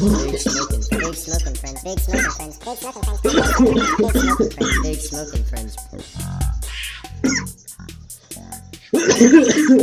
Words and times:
Big 0.00 0.38
smoking, 0.38 0.82
friends, 0.82 1.82
big 1.84 1.98
smoking 2.00 2.30
friends, 2.30 2.58
big 2.58 2.78
smoking 2.78 3.02
friends, 3.02 3.20
big 3.22 3.36
smoking 4.00 4.50
friends, 4.50 4.82
big 4.82 5.00
smoking 5.00 5.44
friends. 5.44 6.29
Hello, 9.70 9.78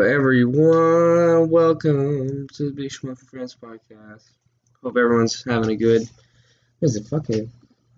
everyone. 0.00 1.48
Welcome 1.48 2.48
to 2.54 2.64
the 2.64 2.72
Big 2.74 2.90
Schmuck 2.90 3.20
Friends 3.30 3.54
podcast. 3.54 4.24
Hope 4.82 4.96
everyone's 4.96 5.44
having 5.44 5.70
a 5.70 5.76
good. 5.76 6.02
What 6.80 6.88
is 6.88 6.96
it? 6.96 7.06
Fucking 7.06 7.52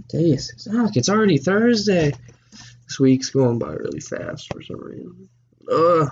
day 0.09 0.33
is 0.33 0.53
this? 0.53 0.69
Fuck, 0.71 0.99
it's 0.99 1.09
already 1.09 1.39
Thursday. 1.39 2.13
This 2.85 3.01
week's 3.01 3.31
going 3.31 3.59
by 3.59 3.73
really 3.73 4.01
fast 4.01 4.53
for 4.53 4.63
some 4.63 4.85
reason. 4.85 5.31
Ugh. 5.73 6.11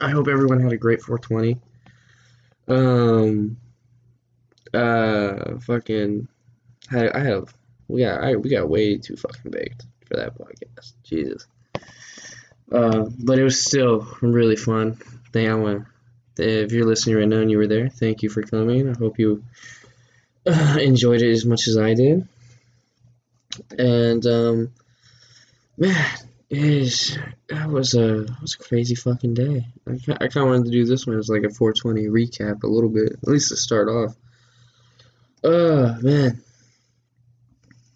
I 0.00 0.10
hope 0.10 0.28
everyone 0.28 0.60
had 0.60 0.72
a 0.72 0.76
great 0.76 1.02
420. 1.02 1.60
Um. 2.68 3.56
Uh. 4.72 5.58
Fucking. 5.58 6.28
I, 6.92 7.10
I 7.14 7.20
have. 7.20 7.54
We 7.88 8.02
got. 8.02 8.22
I 8.22 8.36
we 8.36 8.50
got 8.50 8.68
way 8.68 8.98
too 8.98 9.16
fucking 9.16 9.50
baked 9.50 9.86
for 10.06 10.16
that 10.16 10.38
podcast. 10.38 10.92
Jesus. 11.02 11.46
Uh, 12.72 13.06
but 13.18 13.38
it 13.38 13.44
was 13.44 13.60
still 13.60 14.06
really 14.20 14.56
fun. 14.56 14.98
Thank 15.32 15.86
if 16.38 16.72
you're 16.72 16.86
listening 16.86 17.16
right 17.16 17.28
now 17.28 17.38
and 17.38 17.50
you 17.50 17.58
were 17.58 17.66
there, 17.66 17.88
thank 17.88 18.22
you 18.22 18.30
for 18.30 18.42
coming. 18.42 18.88
I 18.88 18.96
hope 18.96 19.18
you 19.18 19.44
uh, 20.46 20.78
enjoyed 20.80 21.22
it 21.22 21.30
as 21.30 21.44
much 21.44 21.68
as 21.68 21.76
I 21.76 21.94
did. 21.94 22.26
And 23.78 24.24
um, 24.26 24.72
man, 25.76 26.06
is 26.48 27.18
that 27.48 27.68
was 27.68 27.94
a 27.94 28.26
was 28.40 28.54
a 28.54 28.64
crazy 28.64 28.94
fucking 28.94 29.34
day. 29.34 29.66
I 29.86 29.96
ki- 29.96 30.12
I 30.12 30.28
kind 30.28 30.38
of 30.38 30.46
wanted 30.46 30.64
to 30.66 30.70
do 30.70 30.84
this 30.84 31.06
one 31.06 31.18
as 31.18 31.28
like 31.28 31.44
a 31.44 31.50
420 31.50 32.06
recap 32.06 32.62
a 32.62 32.68
little 32.68 32.90
bit, 32.90 33.12
at 33.12 33.28
least 33.28 33.50
to 33.50 33.56
start 33.56 33.88
off. 33.88 34.16
Uh 35.42 35.96
man, 36.00 36.42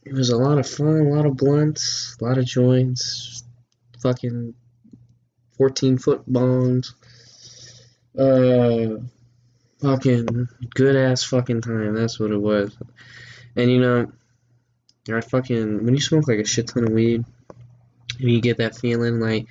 it 0.05 0.13
was 0.13 0.31
a 0.31 0.37
lot 0.37 0.59
of 0.59 0.69
fun, 0.69 1.01
a 1.01 1.15
lot 1.15 1.27
of 1.27 1.37
blunts, 1.37 2.17
a 2.21 2.25
lot 2.25 2.39
of 2.39 2.45
joints, 2.45 3.45
fucking 4.01 4.55
14 5.57 5.99
foot 5.99 6.31
bongs. 6.31 6.93
Uh, 8.17 9.03
fucking 9.81 10.49
good 10.75 10.97
ass 10.97 11.25
fucking 11.25 11.61
time. 11.61 11.95
That's 11.95 12.19
what 12.19 12.31
it 12.31 12.41
was. 12.41 12.77
And 13.57 13.71
you 13.71 13.81
know, 13.81 14.13
I 15.13 15.21
fucking 15.21 15.85
when 15.85 15.95
you 15.95 16.01
smoke 16.01 16.29
like 16.29 16.39
a 16.39 16.45
shit 16.45 16.69
ton 16.69 16.85
of 16.85 16.93
weed, 16.93 17.25
and 18.19 18.31
you 18.31 18.41
get 18.41 18.59
that 18.59 18.77
feeling 18.77 19.21
like 19.21 19.47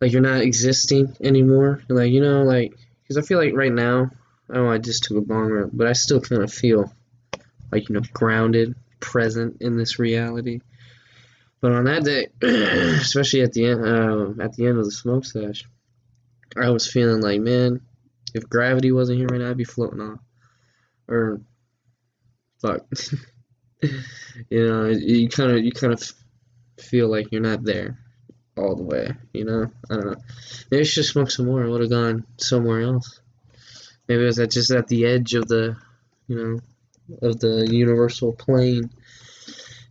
like 0.00 0.12
you're 0.12 0.22
not 0.22 0.40
existing 0.40 1.16
anymore. 1.20 1.82
Like 1.88 2.12
you 2.12 2.20
know, 2.20 2.42
like 2.42 2.74
because 3.02 3.16
I 3.16 3.26
feel 3.26 3.38
like 3.38 3.54
right 3.54 3.72
now, 3.72 4.10
know 4.48 4.70
I 4.70 4.78
just 4.78 5.04
took 5.04 5.16
a 5.16 5.20
bong 5.20 5.50
rip, 5.50 5.70
but 5.72 5.86
I 5.86 5.92
still 5.92 6.20
kind 6.20 6.42
of 6.42 6.52
feel 6.52 6.92
like 7.72 7.88
you 7.88 7.94
know 7.94 8.02
grounded, 8.12 8.74
present 9.04 9.58
in 9.60 9.76
this 9.76 9.98
reality. 9.98 10.60
But 11.60 11.72
on 11.72 11.84
that 11.84 12.04
day, 12.04 12.28
especially 12.42 13.42
at 13.42 13.52
the 13.52 13.66
end, 13.66 13.86
um, 13.86 14.40
at 14.40 14.54
the 14.54 14.66
end 14.66 14.78
of 14.78 14.84
the 14.84 14.90
smoke 14.90 15.24
sesh, 15.24 15.64
I 16.56 16.70
was 16.70 16.90
feeling 16.90 17.20
like, 17.20 17.40
man, 17.40 17.80
if 18.34 18.48
gravity 18.48 18.92
wasn't 18.92 19.18
here 19.18 19.28
right 19.28 19.40
now, 19.40 19.50
I'd 19.50 19.56
be 19.56 19.64
floating 19.64 20.00
off. 20.00 20.18
Or, 21.08 21.40
fuck, 22.60 22.86
you 23.82 24.66
know, 24.66 24.86
you 24.86 25.28
kind 25.28 25.52
of, 25.52 25.64
you 25.64 25.72
kind 25.72 25.92
of 25.92 26.12
feel 26.78 27.08
like 27.10 27.30
you're 27.30 27.40
not 27.40 27.64
there 27.64 27.98
all 28.56 28.76
the 28.76 28.82
way. 28.82 29.12
You 29.32 29.44
know, 29.44 29.70
I 29.90 29.94
don't 29.94 30.06
know. 30.06 30.16
Maybe 30.70 30.80
I 30.80 30.84
should 30.84 31.04
smoke 31.04 31.30
some 31.30 31.46
more. 31.46 31.64
I 31.64 31.68
would 31.68 31.80
have 31.82 31.90
gone 31.90 32.26
somewhere 32.36 32.82
else. 32.82 33.20
Maybe 34.08 34.22
it 34.22 34.26
was 34.26 34.38
at 34.38 34.50
just 34.50 34.70
at 34.70 34.88
the 34.88 35.06
edge 35.06 35.34
of 35.34 35.48
the, 35.48 35.76
you 36.28 36.36
know, 36.36 36.60
of 37.26 37.40
the 37.40 37.66
universal 37.70 38.32
plane 38.32 38.90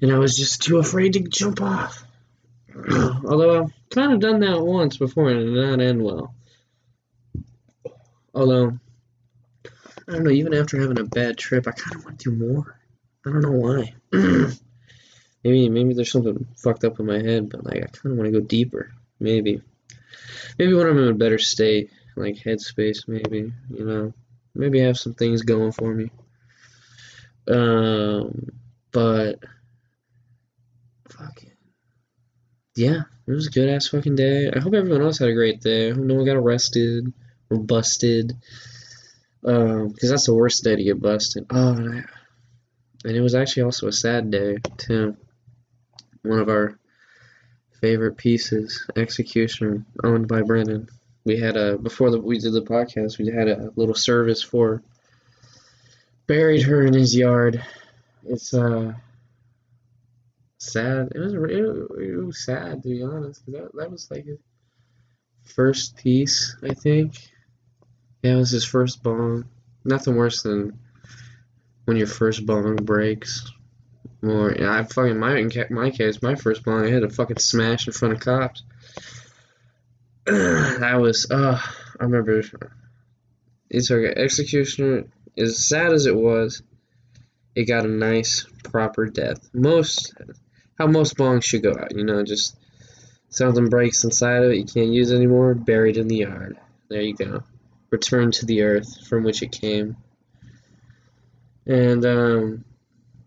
and 0.01 0.11
I 0.11 0.17
was 0.17 0.37
just 0.37 0.61
too 0.61 0.77
afraid 0.77 1.13
to 1.13 1.21
jump 1.21 1.61
off. 1.61 2.05
Although 2.91 3.63
I've 3.63 3.73
kind 3.89 4.13
of 4.13 4.19
done 4.19 4.39
that 4.41 4.61
once 4.61 4.97
before 4.97 5.29
and 5.29 5.39
it 5.39 5.45
did 5.45 5.69
not 5.69 5.81
end 5.81 6.03
well. 6.03 6.33
Although, 8.33 8.79
I 9.65 10.11
don't 10.11 10.23
know, 10.23 10.31
even 10.31 10.53
after 10.53 10.79
having 10.79 10.99
a 10.99 11.03
bad 11.03 11.37
trip, 11.37 11.67
I 11.67 11.71
kind 11.71 11.95
of 11.95 12.05
want 12.05 12.19
to 12.19 12.31
do 12.31 12.35
more. 12.35 12.79
I 13.25 13.29
don't 13.29 13.41
know 13.41 13.51
why. 13.51 13.93
maybe 15.43 15.69
maybe 15.69 15.93
there's 15.93 16.11
something 16.11 16.47
fucked 16.57 16.83
up 16.83 16.99
in 16.99 17.05
my 17.05 17.21
head, 17.21 17.49
but 17.49 17.63
like 17.63 17.77
I 17.77 17.87
kind 17.87 18.11
of 18.11 18.17
want 18.17 18.33
to 18.33 18.39
go 18.39 18.45
deeper. 18.45 18.91
Maybe. 19.19 19.61
Maybe 20.57 20.73
when 20.73 20.87
I'm 20.87 20.97
in 20.97 21.09
a 21.09 21.13
better 21.13 21.37
state, 21.37 21.91
like 22.15 22.35
headspace, 22.35 23.07
maybe, 23.07 23.53
you 23.69 23.85
know. 23.85 24.13
Maybe 24.55 24.81
I 24.81 24.85
have 24.85 24.99
some 24.99 25.13
things 25.13 25.41
going 25.41 25.71
for 25.71 25.93
me. 25.93 26.11
Um, 27.47 28.49
but 28.91 29.39
fucking 31.17 31.53
yeah, 32.75 33.01
it 33.27 33.31
was 33.31 33.47
a 33.47 33.51
good 33.51 33.69
ass 33.69 33.87
fucking 33.87 34.15
day. 34.15 34.51
I 34.51 34.59
hope 34.59 34.73
everyone 34.73 35.01
else 35.01 35.19
had 35.19 35.29
a 35.29 35.33
great 35.33 35.61
day. 35.61 35.89
I 35.89 35.93
hope 35.93 36.03
no 36.03 36.15
one 36.15 36.25
got 36.25 36.35
arrested 36.35 37.13
or 37.49 37.57
busted. 37.57 38.35
Um, 39.45 39.89
because 39.89 40.09
that's 40.09 40.25
the 40.25 40.33
worst 40.33 40.63
day 40.63 40.75
to 40.75 40.83
get 40.83 41.01
busted. 41.01 41.45
Oh, 41.49 41.73
and, 41.73 41.99
I, 41.99 42.03
and 43.05 43.15
it 43.15 43.21
was 43.21 43.35
actually 43.35 43.63
also 43.63 43.87
a 43.87 43.91
sad 43.91 44.31
day 44.31 44.57
too. 44.77 45.15
One 46.23 46.39
of 46.39 46.49
our 46.49 46.79
favorite 47.79 48.17
pieces, 48.17 48.87
Executioner, 48.95 49.85
owned 50.03 50.27
by 50.27 50.41
Brennan. 50.41 50.89
We 51.25 51.39
had 51.39 51.57
a 51.57 51.77
before 51.77 52.09
the, 52.09 52.19
we 52.19 52.39
did 52.39 52.53
the 52.53 52.61
podcast. 52.61 53.19
We 53.19 53.27
had 53.27 53.49
a 53.49 53.71
little 53.75 53.95
service 53.95 54.41
for. 54.41 54.81
Buried 56.25 56.63
her 56.63 56.83
in 56.83 56.93
his 56.93 57.15
yard. 57.15 57.61
It's 58.25 58.53
uh 58.53 58.93
sad. 60.71 61.11
It 61.15 61.19
was 61.19 61.33
it, 61.33 62.03
it 62.03 62.25
was 62.25 62.43
sad 62.45 62.83
to 62.83 62.89
be 62.89 63.03
honest, 63.03 63.45
'cause 63.45 63.53
that 63.55 63.75
that 63.75 63.91
was 63.91 64.09
like 64.11 64.25
his 64.25 64.39
first 65.43 65.97
piece, 65.97 66.55
I 66.63 66.73
think. 66.73 67.15
Yeah, 68.21 68.33
it 68.33 68.37
was 68.37 68.51
his 68.51 68.65
first 68.65 69.03
bong. 69.03 69.45
Nothing 69.83 70.15
worse 70.15 70.41
than 70.43 70.79
when 71.85 71.97
your 71.97 72.07
first 72.07 72.45
bong 72.45 72.77
breaks. 72.77 73.51
Or 74.21 74.53
yeah, 74.57 74.71
I 74.79 74.83
fucking 74.83 75.19
my 75.19 75.37
in 75.37 75.51
my 75.69 75.89
case, 75.89 76.21
my 76.21 76.35
first 76.35 76.63
bong, 76.63 76.85
I 76.85 76.89
had 76.89 77.01
to 77.01 77.09
fucking 77.09 77.39
smash 77.39 77.87
in 77.87 77.93
front 77.93 78.13
of 78.13 78.21
cops. 78.21 78.63
that 80.25 80.95
was 81.01 81.29
uh 81.29 81.59
I 81.99 82.03
remember. 82.03 82.41
It's 83.69 83.91
okay. 83.91 84.13
Executioner, 84.15 85.05
as 85.37 85.65
sad 85.65 85.91
as 85.93 86.05
it 86.05 86.15
was, 86.15 86.61
it 87.55 87.65
got 87.65 87.85
a 87.85 87.89
nice 87.89 88.45
proper 88.63 89.07
death. 89.07 89.49
Most 89.53 90.13
how 90.77 90.87
most 90.87 91.17
bongs 91.17 91.43
should 91.43 91.63
go 91.63 91.71
out, 91.71 91.95
you 91.95 92.03
know, 92.03 92.23
just 92.23 92.55
something 93.29 93.69
breaks 93.69 94.03
inside 94.03 94.43
of 94.43 94.51
it, 94.51 94.57
you 94.57 94.65
can't 94.65 94.91
use 94.91 95.11
anymore, 95.11 95.53
buried 95.53 95.97
in 95.97 96.07
the 96.07 96.17
yard. 96.17 96.57
There 96.89 97.01
you 97.01 97.15
go. 97.15 97.43
Return 97.89 98.31
to 98.31 98.45
the 98.45 98.63
earth 98.63 99.07
from 99.07 99.23
which 99.23 99.41
it 99.41 99.51
came. 99.51 99.97
And 101.65 102.05
um 102.05 102.65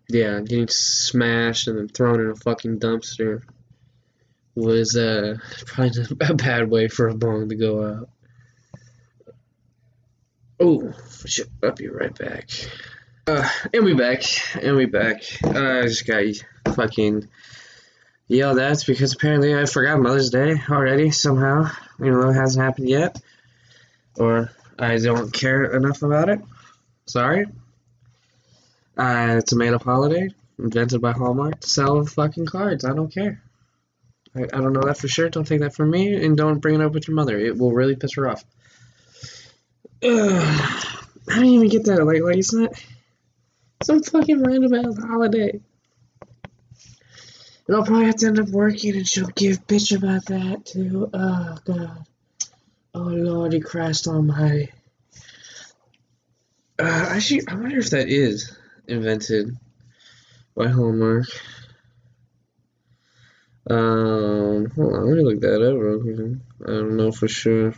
yeah, 0.08 0.40
getting 0.40 0.68
smashed 0.68 1.68
and 1.68 1.78
then 1.78 1.88
thrown 1.88 2.20
in 2.20 2.30
a 2.30 2.36
fucking 2.36 2.78
dumpster 2.78 3.42
was 4.54 4.96
uh 4.96 5.36
probably 5.66 6.04
a 6.20 6.34
bad 6.34 6.70
way 6.70 6.88
for 6.88 7.08
a 7.08 7.14
bong 7.14 7.48
to 7.48 7.54
go 7.54 7.84
out. 7.84 8.08
Oh, 10.58 10.92
shit, 11.26 11.48
I'll 11.62 11.72
be 11.72 11.88
right 11.88 12.16
back. 12.16 12.48
Uh, 13.26 13.46
and 13.74 13.84
we 13.84 13.92
back, 13.92 14.22
and 14.54 14.76
we 14.76 14.86
back. 14.86 15.22
Uh, 15.44 15.80
I 15.80 15.82
just 15.82 16.06
got 16.06 16.22
fucking 16.74 17.28
yelled 18.28 18.58
at 18.58 18.84
because 18.86 19.12
apparently 19.14 19.54
I 19.54 19.66
forgot 19.66 20.00
Mother's 20.00 20.30
Day 20.30 20.56
already 20.68 21.10
somehow, 21.10 21.70
even 22.00 22.20
though 22.20 22.30
it 22.30 22.34
hasn't 22.34 22.64
happened 22.64 22.88
yet, 22.88 23.20
or 24.16 24.50
I 24.78 24.98
don't 24.98 25.32
care 25.32 25.76
enough 25.76 26.02
about 26.02 26.28
it. 26.28 26.40
Sorry. 27.06 27.46
Uh, 28.96 29.36
it's 29.38 29.52
a 29.52 29.56
made-up 29.56 29.82
holiday 29.82 30.30
invented 30.58 31.00
by 31.00 31.12
Hallmark 31.12 31.60
to 31.60 31.68
sell 31.68 32.04
fucking 32.04 32.46
cards. 32.46 32.84
I 32.84 32.94
don't 32.94 33.12
care. 33.12 33.42
I, 34.34 34.44
I 34.44 34.60
don't 34.60 34.72
know 34.72 34.82
that 34.82 34.98
for 34.98 35.08
sure. 35.08 35.28
Don't 35.28 35.46
take 35.46 35.60
that 35.60 35.74
from 35.74 35.90
me, 35.90 36.14
and 36.24 36.36
don't 36.36 36.60
bring 36.60 36.76
it 36.76 36.80
up 36.80 36.92
with 36.92 37.06
your 37.08 37.14
mother. 37.14 37.38
It 37.38 37.58
will 37.58 37.72
really 37.72 37.96
piss 37.96 38.14
her 38.14 38.28
off. 38.28 38.44
Ugh. 40.02 40.86
I 41.28 41.34
didn't 41.34 41.48
even 41.48 41.68
get 41.68 41.84
that. 41.86 42.04
Like, 42.04 42.22
it's 42.36 42.52
not 42.52 42.72
some 43.82 44.02
fucking 44.02 44.42
random 44.42 44.74
ass 44.74 44.96
holiday. 44.98 45.60
I'll 47.68 47.84
probably 47.84 48.06
have 48.06 48.16
to 48.16 48.26
end 48.26 48.38
up 48.38 48.48
working, 48.48 48.94
and 48.94 49.08
she'll 49.08 49.26
give 49.28 49.66
bitch 49.66 49.96
about 49.96 50.26
that 50.26 50.66
too. 50.66 51.10
Oh 51.12 51.56
god. 51.64 52.06
Oh 52.94 53.00
lordy 53.00 53.60
Christ 53.60 54.06
Almighty. 54.06 54.70
Uh, 56.78 57.08
actually, 57.10 57.42
I 57.48 57.54
wonder 57.54 57.78
if 57.78 57.90
that 57.90 58.08
is 58.08 58.56
invented 58.86 59.56
by 60.54 60.68
Hallmark. 60.68 61.26
Um, 63.68 64.70
hold 64.76 64.94
on, 64.94 65.08
let 65.08 65.16
me 65.16 65.24
look 65.24 65.40
that 65.40 65.60
up 65.60 65.76
real 65.76 66.00
quick. 66.00 66.38
I 66.68 66.70
don't 66.70 66.96
know 66.96 67.10
for 67.10 67.26
sure. 67.26 67.74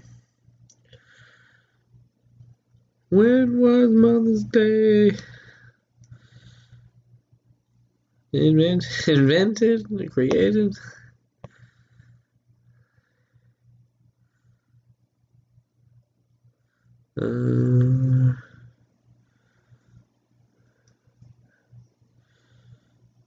When 3.10 3.58
was 3.58 3.88
Mother's 3.90 4.44
Day? 4.44 5.16
Invent, 8.32 8.84
invented, 9.08 9.86
created. 10.12 10.76
Uh, 17.20 18.34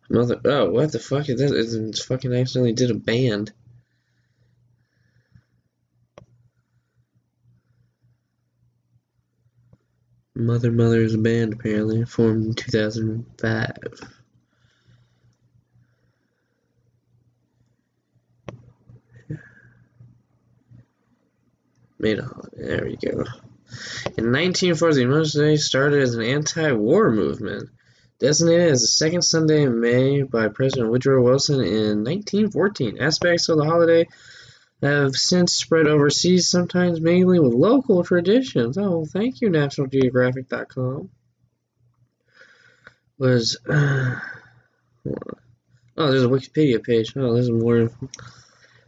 mother. 0.10 0.40
Oh, 0.46 0.70
what 0.70 0.92
the 0.92 1.00
fuck 1.00 1.30
is 1.30 1.40
that? 1.42 1.54
It's 1.54 2.06
fucking 2.06 2.34
accidentally 2.34 2.74
did 2.74 2.92
a 2.92 2.96
band. 2.96 3.52
Mother 10.36 10.72
Mother's 10.72 11.16
band 11.18 11.54
apparently 11.54 12.06
formed 12.06 12.46
in 12.46 12.54
2005. 12.54 14.21
Made 22.02 22.18
a 22.18 22.32
there 22.54 22.84
we 22.84 22.96
go. 22.96 23.12
In 24.18 24.32
1940, 24.34 25.06
Mother's 25.06 25.34
Day 25.34 25.56
started 25.56 26.02
as 26.02 26.16
an 26.16 26.24
anti-war 26.24 27.12
movement, 27.12 27.70
designated 28.20 28.72
as 28.72 28.82
the 28.82 28.88
second 28.88 29.22
Sunday 29.22 29.62
in 29.62 29.80
May 29.80 30.24
by 30.24 30.48
President 30.48 30.90
Woodrow 30.90 31.22
Wilson 31.22 31.62
in 31.62 32.04
1914. 32.04 32.98
Aspects 33.00 33.50
of 33.50 33.58
the 33.60 33.66
holiday 33.66 34.08
have 34.82 35.16
since 35.16 35.54
spread 35.54 35.86
overseas, 35.86 36.50
sometimes 36.50 37.00
mainly 37.00 37.40
with 37.40 37.54
local 37.54 38.04
traditions. 38.04 38.80
Oh, 38.80 39.06
thank 39.06 39.40
you, 39.42 39.50
NationalGeographic.com. 39.50 41.10
Was 43.20 43.58
uh, 43.70 44.20
oh, 45.06 46.12
there's 46.12 46.24
a 46.24 46.28
Wikipedia 46.28 46.84
page. 46.84 47.14
Oh, 47.16 47.36
there's 47.36 47.52
more. 47.52 47.92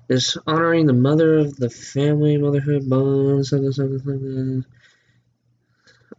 There's 0.08 0.38
honoring 0.46 0.86
the 0.86 0.94
mother 0.94 1.38
of 1.38 1.56
the 1.56 1.70
family, 1.70 2.38
motherhood 2.38 2.90
bonds, 2.90 3.50
something, 3.50 3.72
something, 3.72 4.00
something. 4.00 4.66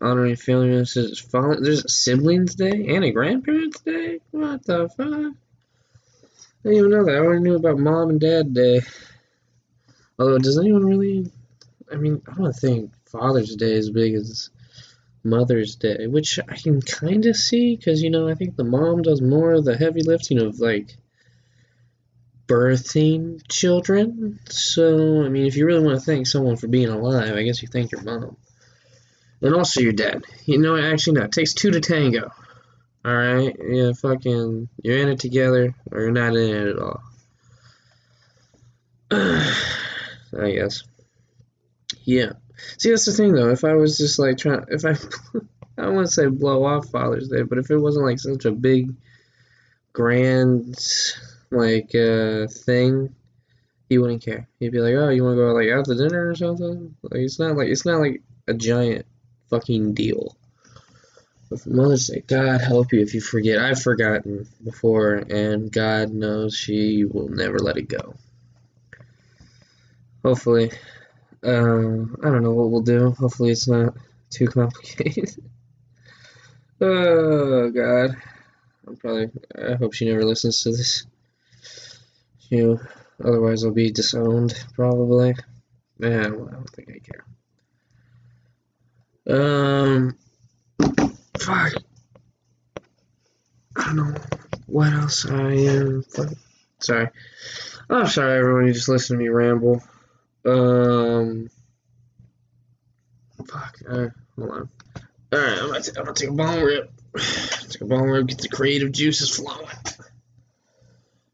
Honoring 0.01 0.37
family 0.37 0.69
members. 0.69 1.21
Fallen, 1.21 1.63
there's 1.63 1.85
a 1.85 1.89
siblings 1.89 2.55
day 2.55 2.87
and 2.89 3.05
a 3.05 3.13
grandparents 3.13 3.81
day. 3.81 4.21
What 4.31 4.65
the 4.65 4.89
fuck? 4.89 5.07
I 5.07 6.69
didn't 6.69 6.79
even 6.79 6.91
know 6.91 7.05
that. 7.05 7.15
I 7.15 7.19
already 7.19 7.43
knew 7.43 7.57
about 7.57 7.79
mom 7.79 8.11
and 8.11 8.21
dad 8.21 8.55
day. 8.55 8.81
Although, 10.19 10.39
does 10.39 10.59
anyone 10.59 10.87
really? 10.87 11.31
I 11.93 11.97
mean, 11.97 12.23
I 12.27 12.35
don't 12.35 12.53
think 12.53 12.93
Father's 13.05 13.55
Day 13.55 13.73
is 13.73 13.91
big 13.91 14.15
as 14.15 14.51
Mother's 15.23 15.77
Day, 15.77 16.07
which 16.07 16.39
I 16.49 16.57
can 16.57 16.81
kind 16.81 17.27
of 17.27 17.37
see 17.37 17.77
because 17.77 18.03
you 18.03 18.11
know 18.11 18.29
I 18.29 18.35
think 18.35 18.57
the 18.57 18.65
mom 18.65 19.03
does 19.03 19.21
more 19.21 19.53
of 19.53 19.65
the 19.65 19.77
heavy 19.77 20.03
lifting 20.03 20.39
of 20.41 20.59
like 20.59 20.97
birthing 22.47 23.41
children. 23.49 24.41
So, 24.49 25.25
I 25.25 25.29
mean, 25.29 25.47
if 25.47 25.57
you 25.57 25.67
really 25.67 25.85
want 25.85 25.99
to 25.99 26.05
thank 26.05 26.27
someone 26.27 26.57
for 26.57 26.69
being 26.69 26.89
alive, 26.89 27.35
I 27.35 27.43
guess 27.43 27.63
you 27.63 27.69
thank 27.69 27.93
your 27.93 28.03
mom. 28.03 28.37
And 29.41 29.55
also 29.55 29.81
your 29.81 29.93
dad. 29.93 30.25
You 30.47 30.59
know, 30.59 30.77
actually, 30.77 31.19
no, 31.19 31.25
it 31.25 31.33
takes 31.33 31.55
two 31.55 31.71
to 31.71 31.81
tango. 31.81 32.31
Alright? 33.07 33.57
Yeah, 33.63 33.93
fucking, 33.93 34.69
you're 34.83 34.99
in 34.99 35.09
it 35.09 35.21
together, 35.21 35.75
or 35.91 36.01
you're 36.01 36.11
not 36.11 36.37
in 36.37 36.51
it 36.51 36.69
at 36.69 36.79
all. 36.79 37.03
I 39.11 40.51
guess. 40.51 40.85
Yeah. 42.05 42.33
See, 42.79 42.91
that's 42.91 43.05
the 43.05 43.13
thing, 43.13 43.35
though. 43.35 43.51
If 43.51 43.65
I 43.65 43.75
was 43.75 43.99
just 43.99 44.19
like 44.19 44.39
trying, 44.39 44.65
if 44.69 44.85
I, 44.85 44.97
I 45.79 45.91
to 45.91 46.07
say 46.07 46.27
blow 46.27 46.65
off 46.65 46.89
Father's 46.89 47.29
Day, 47.29 47.43
but 47.43 47.59
if 47.59 47.71
it 47.71 47.77
wasn't 47.77 48.07
like 48.07 48.19
such 48.19 48.45
a 48.47 48.53
big, 48.53 48.95
grand, 49.93 50.79
like, 51.57 51.95
uh, 51.95 52.47
thing, 52.49 53.15
he 53.89 53.99
wouldn't 53.99 54.23
care. 54.23 54.49
He'd 54.59 54.73
be 54.73 54.81
like, 54.81 54.95
"Oh, 54.95 55.11
you 55.11 55.23
want 55.25 55.37
to 55.37 55.43
go 55.43 55.53
like 55.53 55.71
out 55.71 55.85
to 55.87 55.95
dinner 55.95 56.31
or 56.31 56.35
something?" 56.35 56.97
Like, 57.03 57.21
it's 57.21 57.39
not 57.39 57.57
like 57.57 57.69
it's 57.69 57.85
not 57.85 58.01
like 58.01 58.23
a 58.49 58.55
giant 58.55 59.07
fucking 59.51 59.95
deal. 59.95 60.37
But 61.51 61.61
for 61.61 61.71
Mother's 61.71 62.09
Day, 62.09 62.23
God 62.27 62.61
help 62.61 62.93
you 62.93 63.01
if 63.01 63.15
you 63.15 63.21
forget. 63.21 63.59
I've 63.59 63.83
forgotten 63.83 64.49
before, 64.65 65.15
and 65.15 65.71
God 65.71 66.11
knows 66.11 66.57
she 66.57 67.05
will 67.05 67.29
never 67.29 67.59
let 67.59 67.77
it 67.77 67.89
go. 67.89 68.15
Hopefully, 70.25 70.73
um, 71.43 72.17
I 72.25 72.31
don't 72.31 72.43
know 72.43 72.53
what 72.53 72.71
we'll 72.71 72.81
do. 72.81 73.11
Hopefully, 73.11 73.51
it's 73.51 73.69
not 73.69 73.95
too 74.31 74.47
complicated. 74.49 75.37
oh 76.81 77.71
God, 77.71 78.17
I'm 78.87 78.97
probably. 78.97 79.31
I 79.57 79.75
hope 79.75 79.93
she 79.93 80.09
never 80.09 80.25
listens 80.25 80.63
to 80.63 80.71
this. 80.71 81.07
You, 82.51 82.81
otherwise 83.23 83.65
I'll 83.65 83.73
be 83.73 83.91
disowned 83.91 84.55
probably. 84.75 85.35
Man, 85.99 86.25
I 86.25 86.29
don't 86.29 86.71
think 86.71 86.91
I 86.91 86.99
care. 86.99 87.25
Um, 89.27 90.17
fuck. 91.39 91.73
I 93.77 93.85
don't 93.85 93.97
know 93.97 94.15
what 94.67 94.93
else 94.93 95.27
I 95.27 95.53
am. 95.53 96.03
Fuck. 96.03 96.33
Sorry. 96.81 97.09
I'm 97.89 98.07
sorry, 98.07 98.39
everyone. 98.39 98.67
You 98.67 98.73
just 98.73 98.89
listen 98.89 99.17
to 99.17 99.23
me 99.23 99.29
ramble. 99.29 99.83
Um. 100.45 101.49
Fuck. 103.47 103.77
Uh, 103.89 104.09
hold 104.37 104.51
on. 104.51 104.69
All 105.33 105.41
right, 105.41 105.59
I'm 105.59 105.67
gonna, 105.69 105.83
t- 105.83 105.93
I'm 105.97 106.05
gonna 106.05 106.15
take 106.15 106.31
a 106.31 106.33
bong 106.33 106.61
rip. 106.61 106.93
take 107.71 107.81
a 107.81 107.85
bong 107.87 108.09
rip. 108.09 108.27
Get 108.27 108.39
the 108.39 108.49
creative 108.49 108.93
juices 108.93 109.31
flowing. 109.37 109.67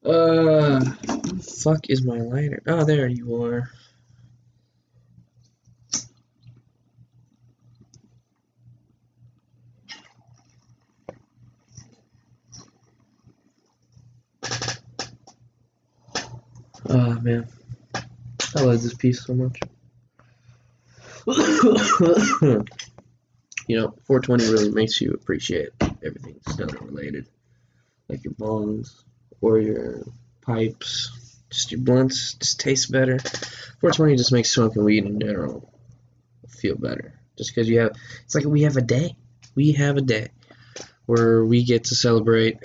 Uh, 0.04 0.80
fuck 1.62 1.90
is 1.90 2.02
my 2.02 2.16
lighter? 2.16 2.62
Oh, 2.66 2.84
there 2.84 3.06
you 3.06 3.44
are. 3.44 3.70
Oh 16.88 17.20
man, 17.20 17.46
I 17.94 18.62
love 18.62 18.82
this 18.82 18.94
piece 18.94 19.24
so 19.24 19.34
much. 19.34 19.60
you 21.26 21.34
know, 23.76 23.94
420 24.06 24.50
really 24.50 24.70
makes 24.70 25.00
you 25.00 25.12
appreciate 25.12 25.70
everything 26.02 26.40
stoner 26.48 26.78
related, 26.80 27.28
like 28.08 28.24
your 28.24 28.32
bongs 28.32 29.04
or 29.40 29.58
your 29.58 30.02
pipes, 30.42 31.10
just 31.50 31.72
your 31.72 31.80
blunts, 31.80 32.34
just 32.34 32.60
taste 32.60 32.90
better. 32.92 33.18
420 33.18 34.16
just 34.16 34.32
makes 34.32 34.50
smoking 34.50 34.84
weed 34.84 35.04
in 35.04 35.20
general 35.20 35.70
feel 36.48 36.76
better, 36.76 37.14
just 37.36 37.54
because 37.54 37.68
you 37.68 37.80
have. 37.80 37.96
It's 38.24 38.34
like 38.34 38.44
we 38.44 38.62
have 38.62 38.76
a 38.76 38.82
day. 38.82 39.16
We 39.54 39.72
have 39.72 39.96
a 39.96 40.02
day 40.02 40.28
where 41.06 41.44
we 41.44 41.64
get 41.64 41.84
to 41.84 41.94
celebrate 41.94 42.58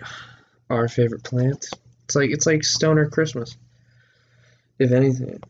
our 0.69 0.87
favorite 0.87 1.23
plant. 1.23 1.67
It's 2.03 2.15
like 2.15 2.29
it's 2.29 2.45
like 2.45 2.63
stoner 2.63 3.09
Christmas. 3.09 3.57
If 4.77 4.91
anything, 4.91 5.41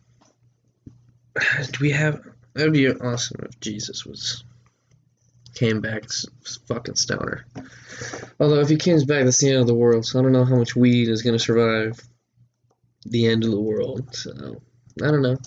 do 1.72 1.80
we 1.82 1.92
have? 1.92 2.22
That 2.54 2.66
would 2.66 2.74
be 2.74 2.90
awesome 2.90 3.46
if 3.50 3.60
Jesus 3.60 4.06
was 4.06 4.44
came 5.56 5.82
back 5.82 6.04
fucking 6.68 6.96
stoner. 6.96 7.46
Although 8.40 8.60
if 8.60 8.70
he 8.70 8.78
comes 8.78 9.06
back, 9.06 9.24
that's 9.24 9.40
the 9.40 9.50
end 9.50 9.62
of 9.62 9.68
the 9.68 9.74
world. 9.74 10.06
So 10.06 10.20
I 10.20 10.22
don't 10.22 10.34
know 10.34 10.46
how 10.46 10.58
much 10.58 10.76
weed 10.76 11.10
is 11.10 11.22
gonna 11.22 11.40
survive 11.40 12.00
the 13.06 13.28
end 13.28 13.44
of 13.44 13.52
the 13.52 13.60
world. 13.60 14.14
So 14.14 14.62
I 15.02 15.12
don't 15.12 15.22
know. 15.22 15.38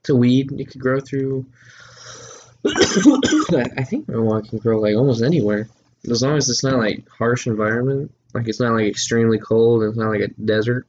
It's 0.00 0.10
a 0.10 0.16
weed 0.16 0.50
you 0.52 0.66
could 0.66 0.80
grow 0.80 1.00
through. 1.00 1.46
I 2.64 3.84
think 3.84 4.06
marijuana 4.06 4.48
can 4.48 4.58
grow 4.58 4.80
like 4.80 4.96
almost 4.96 5.22
anywhere, 5.22 5.68
as 6.10 6.22
long 6.22 6.36
as 6.36 6.48
it's 6.48 6.64
not 6.64 6.78
like 6.78 7.08
harsh 7.08 7.46
environment. 7.46 8.12
Like 8.34 8.48
it's 8.48 8.60
not 8.60 8.72
like 8.72 8.86
extremely 8.86 9.38
cold. 9.38 9.82
It's 9.82 9.96
not 9.96 10.10
like 10.10 10.22
a 10.22 10.28
desert. 10.28 10.86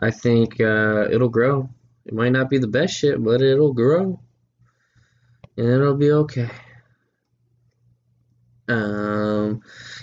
I 0.00 0.10
think 0.10 0.60
uh, 0.60 1.08
it'll 1.10 1.28
grow. 1.28 1.68
It 2.06 2.14
might 2.14 2.32
not 2.32 2.50
be 2.50 2.58
the 2.58 2.66
best 2.66 2.94
shit, 2.94 3.22
but 3.22 3.42
it'll 3.42 3.74
grow, 3.74 4.20
and 5.56 5.68
it'll 5.68 5.94
be 5.94 6.10
okay. 6.12 6.50
Um, 8.70 9.62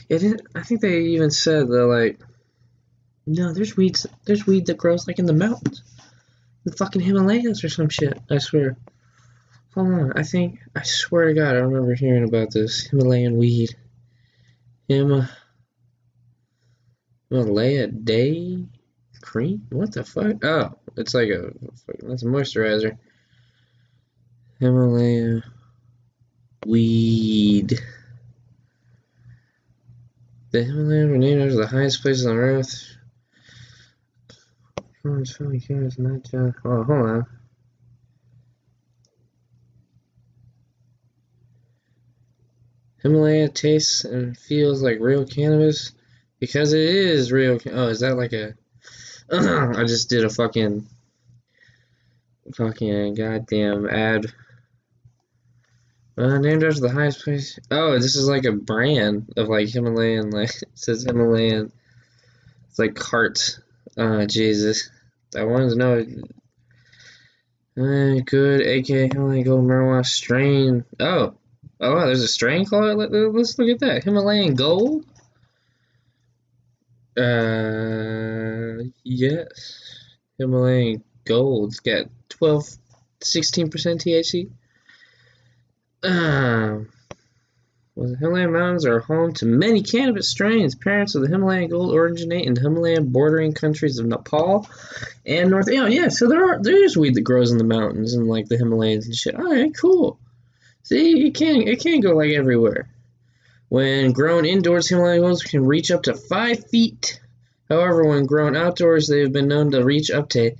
didn't, 0.09 0.41
I 0.55 0.63
think 0.63 0.81
they 0.81 0.99
even 0.99 1.31
said 1.31 1.67
that 1.67 1.85
like, 1.85 2.19
no, 3.25 3.53
there's 3.53 3.77
weeds. 3.77 4.05
There's 4.25 4.45
weed 4.45 4.67
that 4.67 4.77
grows 4.77 5.07
like 5.07 5.19
in 5.19 5.25
the 5.25 5.33
mountains, 5.33 5.83
the 6.65 6.71
fucking 6.73 7.01
Himalayas 7.01 7.63
or 7.63 7.69
some 7.69 7.89
shit. 7.89 8.19
I 8.29 8.37
swear. 8.39 8.77
Hold 9.73 9.87
on, 9.87 10.13
I 10.15 10.23
think 10.23 10.59
I 10.75 10.83
swear 10.83 11.27
to 11.27 11.33
God, 11.33 11.55
I 11.55 11.59
remember 11.59 11.93
hearing 11.93 12.23
about 12.23 12.51
this 12.51 12.87
Himalayan 12.87 13.37
weed. 13.37 13.75
Him. 14.87 15.27
Himalaya 17.29 17.87
Day 17.87 18.65
Cream? 19.21 19.67
What 19.69 19.91
the 19.91 20.03
fuck? 20.03 20.43
Oh, 20.43 20.77
it's 20.95 21.13
like 21.13 21.29
a 21.29 21.51
that's 21.99 22.23
a 22.23 22.25
moisturizer. 22.25 22.97
Himalaya 24.59 25.43
weed. 26.65 27.79
The 30.57 30.63
Himalaya 30.63 31.05
named 31.05 31.41
after 31.43 31.55
the 31.55 31.67
highest 31.67 32.01
places 32.01 32.25
on 32.25 32.35
Earth. 32.35 32.97
Oh, 35.05 35.21
oh, 36.65 36.83
hold 36.83 36.89
on. 36.89 37.25
Himalaya 43.03 43.49
tastes 43.49 44.03
and 44.03 44.35
feels 44.35 44.81
like 44.81 44.97
real 44.99 45.27
cannabis 45.27 45.91
because 46.39 46.73
it 46.73 46.79
is 46.79 47.31
real. 47.31 47.59
Oh, 47.71 47.89
is 47.89 47.99
that 47.99 48.17
like 48.17 48.33
a? 48.33 48.55
I 49.31 49.83
just 49.83 50.09
did 50.09 50.25
a 50.25 50.29
fucking, 50.31 50.87
fucking 52.55 53.13
goddamn 53.13 53.87
ad. 53.87 54.33
Uh, 56.17 56.39
named 56.39 56.63
after 56.63 56.81
the 56.81 56.89
highest 56.89 57.23
place. 57.23 57.59
Oh, 57.69 57.93
this 57.93 58.15
is 58.15 58.27
like 58.27 58.45
a 58.45 58.51
brand 58.51 59.31
of 59.37 59.49
like 59.49 59.69
Himalayan. 59.69 60.29
Like 60.31 60.49
it 60.49 60.69
says 60.73 61.03
Himalayan. 61.03 61.71
It's 62.69 62.79
like 62.79 62.95
cart. 62.95 63.59
Oh, 63.97 64.25
Jesus. 64.25 64.89
I 65.35 65.43
wanted 65.43 65.69
to 65.69 65.75
know. 65.75 66.05
Uh, 67.77 68.21
good, 68.25 68.61
AK 68.61 68.87
Himalayan 69.13 69.43
Gold 69.43 69.65
Marijuana 69.65 70.03
strain. 70.03 70.85
Oh, 70.99 71.35
oh, 71.79 71.95
wow, 71.95 72.05
there's 72.05 72.23
a 72.23 72.27
strain 72.27 72.65
called. 72.65 72.97
Let, 72.97 73.13
us 73.13 73.59
look 73.59 73.69
at 73.69 73.79
that. 73.79 74.03
Himalayan 74.03 74.55
Gold. 74.55 75.05
Uh, 77.15 78.89
yes. 79.03 79.83
Himalayan 80.39 81.03
Gold's 81.25 81.79
got 81.79 82.07
12, 82.29 82.63
16% 83.21 83.69
THC. 83.69 84.49
Um, 86.03 86.89
well, 87.97 88.09
the 88.09 88.17
Himalayan 88.17 88.53
mountains 88.53 88.85
are 88.85 88.99
home 88.99 89.33
to 89.33 89.47
many 89.47 89.81
cannabis 89.81 90.29
strains. 90.29 90.75
Parents 90.75 91.15
of 91.15 91.23
the 91.23 91.27
Himalayan 91.27 91.69
gold 91.69 91.95
originate 91.95 92.45
in 92.45 92.53
the 92.53 92.61
Himalayan 92.61 93.09
bordering 93.09 93.53
countries 93.53 93.97
of 93.97 94.05
Nepal 94.05 94.69
and 95.25 95.49
North. 95.49 95.67
Yeah, 95.67 95.87
yeah. 95.87 96.09
So 96.09 96.27
there 96.27 96.51
are 96.51 96.61
there 96.61 96.83
is 96.83 96.95
weed 96.95 97.15
that 97.15 97.21
grows 97.21 97.51
in 97.51 97.57
the 97.57 97.63
mountains 97.63 98.13
and 98.13 98.27
like 98.27 98.47
the 98.47 98.57
Himalayas 98.57 99.07
and 99.07 99.15
shit. 99.15 99.35
All 99.35 99.51
right, 99.51 99.75
cool. 99.75 100.19
See, 100.83 101.27
it 101.27 101.33
can 101.33 101.67
it 101.67 101.81
can 101.81 101.99
go 101.99 102.11
like 102.11 102.33
everywhere. 102.33 102.87
When 103.69 104.11
grown 104.11 104.45
indoors, 104.45 104.87
Himalayan 104.87 105.21
golds 105.21 105.41
can 105.41 105.65
reach 105.65 105.89
up 105.89 106.03
to 106.03 106.13
five 106.13 106.67
feet. 106.69 107.19
However, 107.67 108.05
when 108.05 108.27
grown 108.27 108.55
outdoors, 108.55 109.07
they 109.07 109.21
have 109.21 109.33
been 109.33 109.47
known 109.47 109.71
to 109.71 109.83
reach 109.83 110.11
up 110.11 110.29
to 110.29 110.51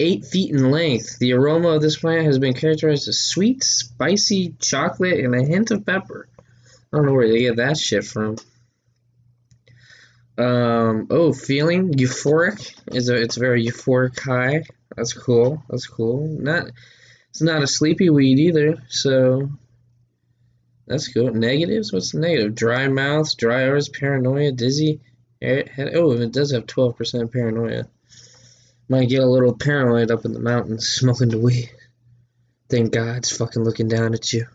eight 0.00 0.24
feet 0.24 0.50
in 0.50 0.70
length. 0.70 1.18
The 1.18 1.34
aroma 1.34 1.68
of 1.68 1.82
this 1.82 1.96
plant 1.96 2.26
has 2.26 2.38
been 2.38 2.54
characterized 2.54 3.06
as 3.06 3.20
sweet, 3.20 3.62
spicy 3.62 4.54
chocolate, 4.58 5.20
and 5.20 5.34
a 5.34 5.44
hint 5.44 5.70
of 5.70 5.86
pepper. 5.86 6.28
I 6.92 6.96
don't 6.96 7.06
know 7.06 7.12
where 7.12 7.28
they 7.28 7.40
get 7.40 7.56
that 7.56 7.76
shit 7.76 8.04
from. 8.04 8.36
Um, 10.38 11.08
oh, 11.10 11.32
feeling 11.32 11.92
euphoric 11.92 12.74
is 12.94 13.10
a 13.10 13.16
it's 13.20 13.36
a 13.36 13.40
very 13.40 13.66
euphoric 13.66 14.18
high. 14.18 14.64
That's 14.96 15.12
cool. 15.12 15.62
That's 15.68 15.86
cool. 15.86 16.26
Not 16.26 16.70
it's 17.28 17.42
not 17.42 17.62
a 17.62 17.66
sleepy 17.66 18.10
weed 18.10 18.38
either, 18.38 18.82
so 18.88 19.50
that's 20.86 21.12
cool. 21.12 21.32
Negatives? 21.32 21.92
What's 21.92 22.12
the 22.12 22.20
negative? 22.20 22.54
Dry 22.54 22.88
mouth, 22.88 23.36
dry 23.36 23.72
eyes, 23.72 23.88
paranoia, 23.88 24.52
dizzy. 24.52 25.00
Head, 25.40 25.70
oh, 25.94 26.12
it 26.12 26.32
does 26.32 26.52
have 26.52 26.66
12% 26.66 27.32
paranoia. 27.32 27.84
Might 28.90 29.08
get 29.08 29.22
a 29.22 29.26
little 29.26 29.56
paranoid 29.56 30.10
up 30.10 30.24
in 30.24 30.32
the 30.32 30.40
mountains 30.40 30.88
smoking 30.88 31.28
the 31.28 31.38
weed. 31.38 31.70
Thank 32.68 32.92
God's 32.92 33.30
fucking 33.34 33.62
looking 33.62 33.86
down 33.86 34.14
at 34.14 34.32
you. 34.32 34.46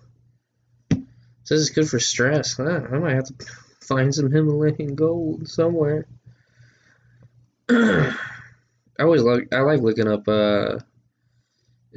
Says 1.45 1.61
it's 1.61 1.69
good 1.69 1.87
for 1.87 1.99
stress. 1.99 2.59
I 2.59 2.79
might 2.97 3.15
have 3.15 3.25
to 3.27 3.45
find 3.79 4.13
some 4.13 4.29
Himalayan 4.29 4.95
gold 4.95 5.47
somewhere. 5.47 6.05
I 7.69 8.13
always 8.99 9.21
like 9.21 9.53
I 9.53 9.61
like 9.61 9.79
looking 9.79 10.09
up 10.09 10.27
uh, 10.27 10.79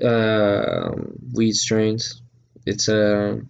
uh, 0.01 0.95
weed 1.33 1.55
strains. 1.55 2.23
It's 2.65 2.89
uh, 2.89 3.41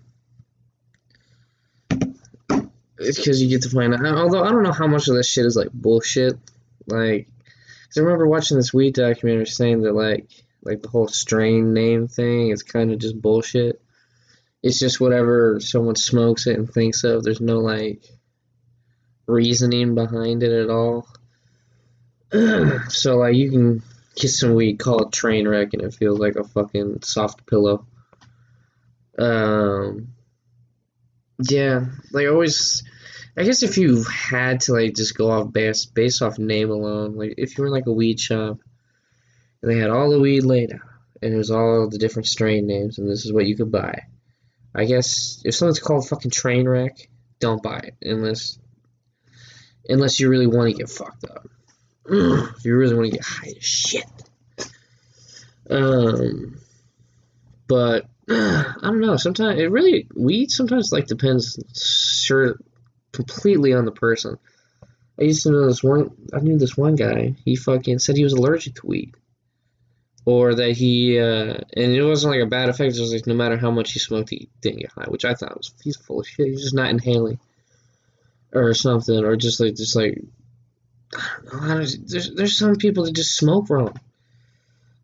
it's 2.99 3.19
because 3.19 3.43
you 3.43 3.51
get 3.51 3.63
to 3.65 3.71
find 3.71 3.93
out. 3.93 4.05
Although 4.17 4.45
I 4.45 4.51
don't 4.51 4.63
know 4.63 4.73
how 4.73 4.87
much 4.87 5.09
of 5.09 5.15
this 5.15 5.29
shit 5.29 5.45
is 5.45 5.57
like 5.57 5.73
bullshit. 5.73 6.39
Like, 6.87 7.29
cause 7.89 7.99
I 7.99 8.01
remember 8.01 8.27
watching 8.27 8.57
this 8.57 8.75
weed 8.75 8.95
documentary 8.95 9.47
saying 9.47 9.83
that 9.83 9.95
like 9.95 10.31
like 10.63 10.83
the 10.83 10.89
whole 10.89 11.09
strain 11.09 11.73
name 11.73 12.09
thing 12.09 12.51
is 12.51 12.63
kind 12.63 12.93
of 12.93 12.99
just 12.99 13.21
bullshit 13.21 13.81
it's 14.63 14.79
just 14.79 15.01
whatever 15.01 15.61
someone 15.61 15.97
smokes 15.97 16.47
it 16.47 16.59
and 16.59 16.71
thinks 16.71 17.05
of. 17.05 17.23
There's 17.23 17.41
no 17.41 17.59
like 17.59 18.03
reasoning 19.27 19.95
behind 19.95 20.43
it 20.43 20.53
at 20.53 20.71
all. 20.71 21.09
so 22.89 23.19
like 23.19 23.37
you 23.37 23.51
can 23.51 23.83
get 24.17 24.29
some 24.29 24.55
weed, 24.55 24.79
call 24.79 25.05
it 25.05 25.13
train 25.13 25.47
wreck, 25.47 25.75
and 25.75 25.83
it 25.83 25.95
feels 25.95 26.19
like 26.19 26.37
a 26.37 26.45
fucking 26.45 27.03
soft 27.03 27.47
pillow. 27.47 27.87
Um, 29.19 30.09
yeah, 31.49 31.87
like 32.13 32.29
always. 32.29 32.83
I 33.39 33.45
guess 33.45 33.63
if 33.63 33.79
you 33.79 34.03
had 34.05 34.63
to 34.63 34.73
like 34.73 34.95
just 34.95 35.17
go 35.17 35.31
off 35.31 35.53
base 35.53 35.87
based 35.87 36.23
off 36.23 36.39
name 36.39 36.71
alone, 36.71 37.15
like 37.15 37.35
if 37.39 37.57
you 37.57 37.63
were 37.63 37.69
in 37.69 37.73
like 37.73 37.87
a 37.87 37.93
weed 37.93 38.19
shop 38.19 38.59
and 39.63 39.71
they 39.71 39.79
had 39.79 39.91
all 39.91 40.11
the 40.11 40.21
weed 40.21 40.43
laid 40.43 40.73
out 40.73 40.81
and 41.23 41.35
it 41.35 41.37
was 41.37 41.51
all 41.51 41.89
the 41.89 41.99
different 41.99 42.27
strain 42.27 42.67
names 42.67 42.99
and 42.99 43.09
this 43.09 43.25
is 43.25 43.33
what 43.33 43.47
you 43.47 43.57
could 43.57 43.71
buy 43.71 44.03
I 44.75 44.85
guess 44.85 45.41
if 45.45 45.55
something's 45.55 45.81
called 45.81 46.09
fucking 46.09 46.31
train 46.31 46.69
wreck, 46.69 47.09
don't 47.41 47.63
buy 47.63 47.79
it 47.79 47.97
unless 48.03 48.59
unless 49.89 50.21
you 50.21 50.29
really 50.29 50.47
want 50.47 50.71
to 50.71 50.77
get 50.77 50.91
fucked 50.91 51.25
up. 51.25 51.49
if 52.11 52.65
you 52.65 52.77
really 52.77 52.95
want 52.95 53.07
to 53.11 53.17
get 53.17 53.25
high 53.25 53.55
as 53.57 53.65
shit. 53.65 54.05
Um, 55.71 56.61
but 57.67 58.07
I 58.31 58.75
don't 58.83 59.01
know. 59.01 59.17
Sometimes 59.17 59.59
it 59.59 59.71
really 59.71 60.07
weed 60.15 60.51
sometimes 60.51 60.93
like 60.93 61.07
depends 61.07 61.59
sure 62.25 62.59
completely 63.13 63.73
on 63.75 63.85
the 63.85 63.93
person. 63.93 64.39
I 65.19 65.25
used 65.25 65.43
to 65.43 65.51
know 65.51 65.67
this 65.67 65.83
one. 65.83 66.11
I 66.33 66.41
knew 66.41 66.59
this 66.59 66.77
one 66.77 66.95
guy. 66.95 67.35
He 67.45 67.57
fucking 67.57 67.99
said 67.99 68.17
he 68.17 68.25
was 68.25 68.35
allergic 68.35 68.77
to 68.77 68.87
weed 68.87 69.15
or 70.29 70.55
that 70.55 70.73
he 70.73 71.19
uh, 71.19 71.57
and 71.75 71.93
it 71.93 72.05
wasn't 72.05 72.35
like 72.35 72.43
a 72.43 72.47
bad 72.47 72.69
effect. 72.69 72.95
It 72.95 73.01
was 73.01 73.15
like 73.15 73.27
no 73.27 73.33
matter 73.33 73.57
how 73.57 73.71
much 73.71 73.93
he 73.93 73.99
smoked, 73.99 74.29
he 74.29 74.51
didn't 74.61 74.81
get 74.81 74.93
high, 74.93 75.07
which 75.09 75.25
I 75.25 75.33
thought 75.33 75.57
was 75.57 75.73
he's 75.83 75.97
full 75.97 76.21
of 76.21 76.29
shit. 76.29 76.49
He's 76.49 76.61
just 76.61 76.75
not 76.75 76.91
inhaling 76.91 77.41
or 78.53 78.75
something, 78.75 79.25
or 79.25 79.37
just 79.37 79.59
like 79.59 79.75
just 79.75 79.97
like 79.97 80.23
I 81.17 81.69
don't 81.69 81.69
know. 81.69 81.87
There's 82.05 82.35
there's 82.35 82.59
some 82.59 82.77
people 82.77 83.05
that 83.05 83.15
just 83.15 83.37
smoke 83.37 83.71
wrong. 83.71 83.99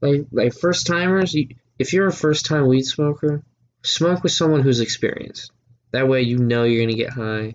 Like 0.02 0.26
like 0.30 0.52
first 0.52 0.86
timers, 0.86 1.34
if 1.78 1.94
you're 1.94 2.08
a 2.08 2.12
first 2.12 2.44
time 2.44 2.66
weed 2.66 2.82
smoker, 2.82 3.42
smoke 3.82 4.24
with 4.24 4.32
someone 4.32 4.60
who's 4.60 4.80
experienced. 4.80 5.52
That 5.92 6.06
way 6.06 6.20
you 6.20 6.36
know 6.36 6.64
you're 6.64 6.84
gonna 6.84 6.98
get 6.98 7.14
high. 7.14 7.54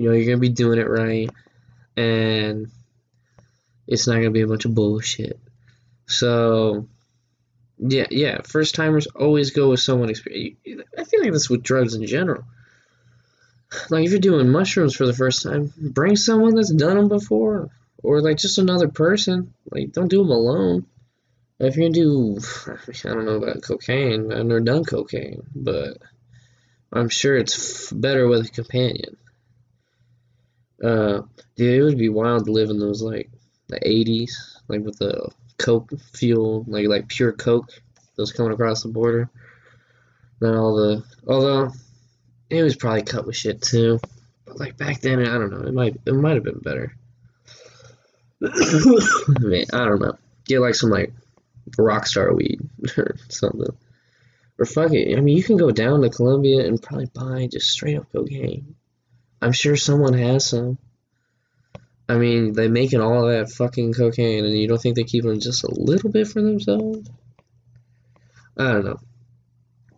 You 0.00 0.08
know 0.08 0.14
you're 0.14 0.24
gonna 0.24 0.38
be 0.38 0.48
doing 0.48 0.78
it 0.78 0.88
right, 0.88 1.28
and 1.94 2.68
it's 3.86 4.06
not 4.06 4.14
gonna 4.14 4.30
be 4.30 4.40
a 4.40 4.46
bunch 4.46 4.64
of 4.64 4.74
bullshit. 4.74 5.38
So, 6.06 6.88
yeah, 7.76 8.06
yeah, 8.10 8.40
first 8.42 8.74
timers 8.74 9.08
always 9.08 9.50
go 9.50 9.68
with 9.68 9.80
someone 9.80 10.08
experienced. 10.08 10.56
I 10.96 11.04
feel 11.04 11.20
like 11.20 11.32
that's 11.32 11.50
with 11.50 11.62
drugs 11.62 11.94
in 11.94 12.06
general. 12.06 12.44
Like 13.90 14.06
if 14.06 14.10
you're 14.10 14.20
doing 14.20 14.48
mushrooms 14.48 14.96
for 14.96 15.04
the 15.04 15.12
first 15.12 15.42
time, 15.42 15.70
bring 15.76 16.16
someone 16.16 16.54
that's 16.54 16.72
done 16.72 16.96
them 16.96 17.08
before, 17.08 17.68
or 18.02 18.22
like 18.22 18.38
just 18.38 18.56
another 18.56 18.88
person. 18.88 19.52
Like 19.70 19.92
don't 19.92 20.08
do 20.08 20.22
them 20.22 20.30
alone. 20.30 20.86
If 21.58 21.76
you're 21.76 21.90
gonna 21.90 21.92
do, 21.92 22.38
I 23.04 23.08
don't 23.12 23.26
know 23.26 23.42
about 23.42 23.62
cocaine. 23.62 24.32
I've 24.32 24.46
never 24.46 24.60
done 24.60 24.84
cocaine, 24.84 25.42
but 25.54 25.98
I'm 26.90 27.10
sure 27.10 27.36
it's 27.36 27.92
better 27.92 28.26
with 28.26 28.46
a 28.46 28.50
companion. 28.50 29.18
Uh, 30.82 31.22
dude, 31.56 31.80
it 31.80 31.82
would 31.82 31.98
be 31.98 32.08
wild 32.08 32.46
to 32.46 32.52
live 32.52 32.70
in 32.70 32.78
those 32.78 33.02
like 33.02 33.30
the 33.68 33.80
80s, 33.80 34.32
like 34.68 34.80
with 34.80 34.98
the 34.98 35.30
Coke 35.58 35.90
fuel, 36.12 36.64
like 36.66 36.88
like 36.88 37.08
pure 37.08 37.32
Coke, 37.32 37.70
those 38.16 38.32
coming 38.32 38.52
across 38.52 38.82
the 38.82 38.88
border. 38.88 39.30
Then 40.40 40.54
all 40.54 40.74
the 40.74 41.04
although 41.26 41.70
it 42.48 42.62
was 42.62 42.76
probably 42.76 43.02
cut 43.02 43.26
with 43.26 43.36
shit 43.36 43.60
too. 43.60 44.00
But 44.46 44.58
like 44.58 44.76
back 44.76 45.00
then, 45.00 45.20
I 45.20 45.38
don't 45.38 45.50
know. 45.50 45.66
It 45.66 45.74
might 45.74 45.96
it 46.06 46.14
might 46.14 46.34
have 46.34 46.44
been 46.44 46.60
better. 46.60 46.94
I 48.44 49.38
mean, 49.40 49.66
I 49.72 49.84
don't 49.84 50.00
know. 50.00 50.16
Get 50.46 50.60
like 50.60 50.74
some 50.74 50.90
like 50.90 51.12
rockstar 51.78 52.34
weed 52.34 52.60
or 52.96 53.16
something. 53.28 53.76
Or 54.58 54.64
fuck 54.64 54.92
it. 54.92 55.16
I 55.16 55.20
mean, 55.20 55.36
you 55.36 55.42
can 55.42 55.56
go 55.56 55.70
down 55.70 56.02
to 56.02 56.10
Colombia 56.10 56.66
and 56.66 56.82
probably 56.82 57.06
buy 57.14 57.48
just 57.50 57.70
straight 57.70 57.96
up 57.96 58.10
cocaine. 58.12 58.74
I'm 59.40 59.52
sure 59.52 59.76
someone 59.76 60.14
has 60.14 60.46
some. 60.46 60.78
I 62.08 62.16
mean, 62.16 62.52
they 62.52 62.68
making 62.68 63.00
all 63.00 63.26
that 63.26 63.50
fucking 63.50 63.94
cocaine, 63.94 64.44
and 64.44 64.58
you 64.58 64.66
don't 64.66 64.80
think 64.80 64.96
they 64.96 65.04
keep 65.04 65.24
them 65.24 65.38
just 65.38 65.64
a 65.64 65.72
little 65.72 66.10
bit 66.10 66.26
for 66.28 66.42
themselves? 66.42 67.08
I 68.58 68.72
don't 68.72 68.84
know. 68.84 68.98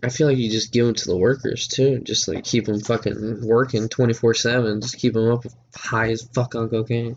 I 0.05 0.09
feel 0.09 0.27
like 0.27 0.37
you 0.37 0.51
just 0.51 0.73
give 0.73 0.85
them 0.85 0.95
to 0.95 1.07
the 1.07 1.17
workers 1.17 1.69
too, 1.69 2.01
just 2.01 2.27
like 2.27 2.45
keep 2.45 2.67
them 2.67 2.81
fucking 2.81 3.47
working 3.47 3.89
24 3.89 4.35
7, 4.35 4.81
just 4.81 4.99
keep 4.99 5.15
them 5.15 5.31
up 5.31 5.45
high 5.75 6.11
as 6.11 6.23
fuck 6.23 6.55
on 6.55 6.69
cocaine 6.69 7.17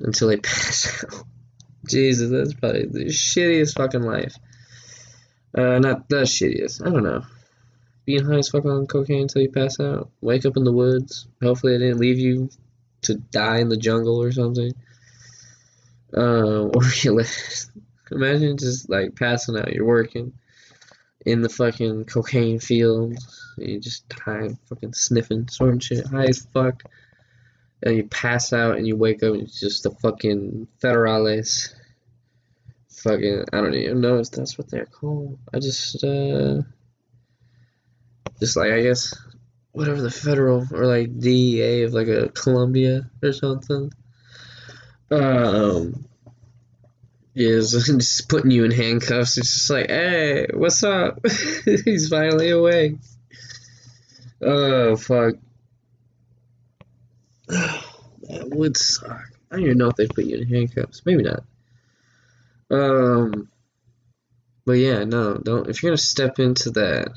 until 0.00 0.28
they 0.28 0.36
pass 0.38 1.04
out. 1.04 1.24
Jesus, 1.88 2.30
that's 2.30 2.54
probably 2.54 2.86
the 2.86 3.04
shittiest 3.06 3.76
fucking 3.76 4.02
life. 4.02 4.34
Uh, 5.56 5.78
not 5.78 6.08
the 6.08 6.22
shittiest. 6.22 6.86
I 6.86 6.90
don't 6.90 7.04
know. 7.04 7.24
Being 8.08 8.24
high 8.24 8.38
as 8.38 8.48
fuck 8.48 8.64
on 8.64 8.86
cocaine 8.86 9.20
until 9.20 9.42
you 9.42 9.50
pass 9.50 9.78
out. 9.80 10.08
Wake 10.22 10.46
up 10.46 10.56
in 10.56 10.64
the 10.64 10.72
woods. 10.72 11.28
Hopefully, 11.42 11.76
they 11.76 11.84
didn't 11.84 12.00
leave 12.00 12.18
you 12.18 12.48
to 13.02 13.16
die 13.16 13.58
in 13.58 13.68
the 13.68 13.76
jungle 13.76 14.22
or 14.22 14.32
something. 14.32 14.72
Uh, 16.16 16.68
or 16.74 16.82
you 17.02 17.22
imagine 18.10 18.56
just 18.56 18.88
like 18.88 19.14
passing 19.14 19.58
out. 19.58 19.74
You're 19.74 19.84
working 19.84 20.32
in 21.26 21.42
the 21.42 21.50
fucking 21.50 22.06
cocaine 22.06 22.60
fields. 22.60 23.54
You 23.58 23.78
just 23.78 24.10
high, 24.10 24.56
fucking 24.70 24.94
sniffing, 24.94 25.46
snorting 25.48 25.80
shit, 25.80 26.06
high 26.06 26.28
as 26.28 26.48
fuck. 26.54 26.84
And 27.82 27.94
you 27.94 28.04
pass 28.04 28.54
out 28.54 28.78
and 28.78 28.86
you 28.86 28.96
wake 28.96 29.22
up 29.22 29.34
and 29.34 29.42
it's 29.42 29.60
just 29.60 29.82
the 29.82 29.90
fucking 29.90 30.66
federales. 30.82 31.74
Fucking, 32.88 33.44
I 33.52 33.60
don't 33.60 33.74
even 33.74 34.00
know 34.00 34.16
if 34.16 34.30
that's 34.30 34.56
what 34.56 34.70
they're 34.70 34.86
called. 34.86 35.38
I 35.52 35.58
just, 35.58 36.02
uh, 36.02 36.62
just 38.40 38.56
like, 38.56 38.72
I 38.72 38.82
guess, 38.82 39.14
whatever 39.72 40.00
the 40.00 40.10
federal 40.10 40.66
or 40.72 40.86
like 40.86 41.18
DEA 41.18 41.82
of 41.82 41.92
like 41.92 42.08
a 42.08 42.28
Colombia 42.28 43.08
or 43.22 43.32
something. 43.32 43.92
Um, 45.10 46.08
is 47.34 47.70
just 47.86 48.28
putting 48.28 48.50
you 48.50 48.64
in 48.64 48.70
handcuffs. 48.70 49.38
It's 49.38 49.54
just 49.54 49.70
like, 49.70 49.88
hey, 49.88 50.46
what's 50.52 50.82
up? 50.82 51.20
He's 51.64 52.08
finally 52.08 52.50
awake. 52.50 52.96
Oh 54.42 54.96
fuck. 54.96 55.34
that 57.48 57.82
would 58.50 58.76
suck. 58.76 59.30
I 59.50 59.56
don't 59.56 59.64
even 59.64 59.78
know 59.78 59.88
if 59.88 59.96
they 59.96 60.06
put 60.06 60.24
you 60.24 60.36
in 60.36 60.48
handcuffs. 60.48 61.02
Maybe 61.06 61.22
not. 61.22 61.44
Um, 62.70 63.48
but 64.66 64.72
yeah, 64.72 65.04
no, 65.04 65.38
don't. 65.38 65.68
If 65.68 65.82
you're 65.82 65.90
gonna 65.90 65.98
step 65.98 66.38
into 66.38 66.70
that 66.72 67.08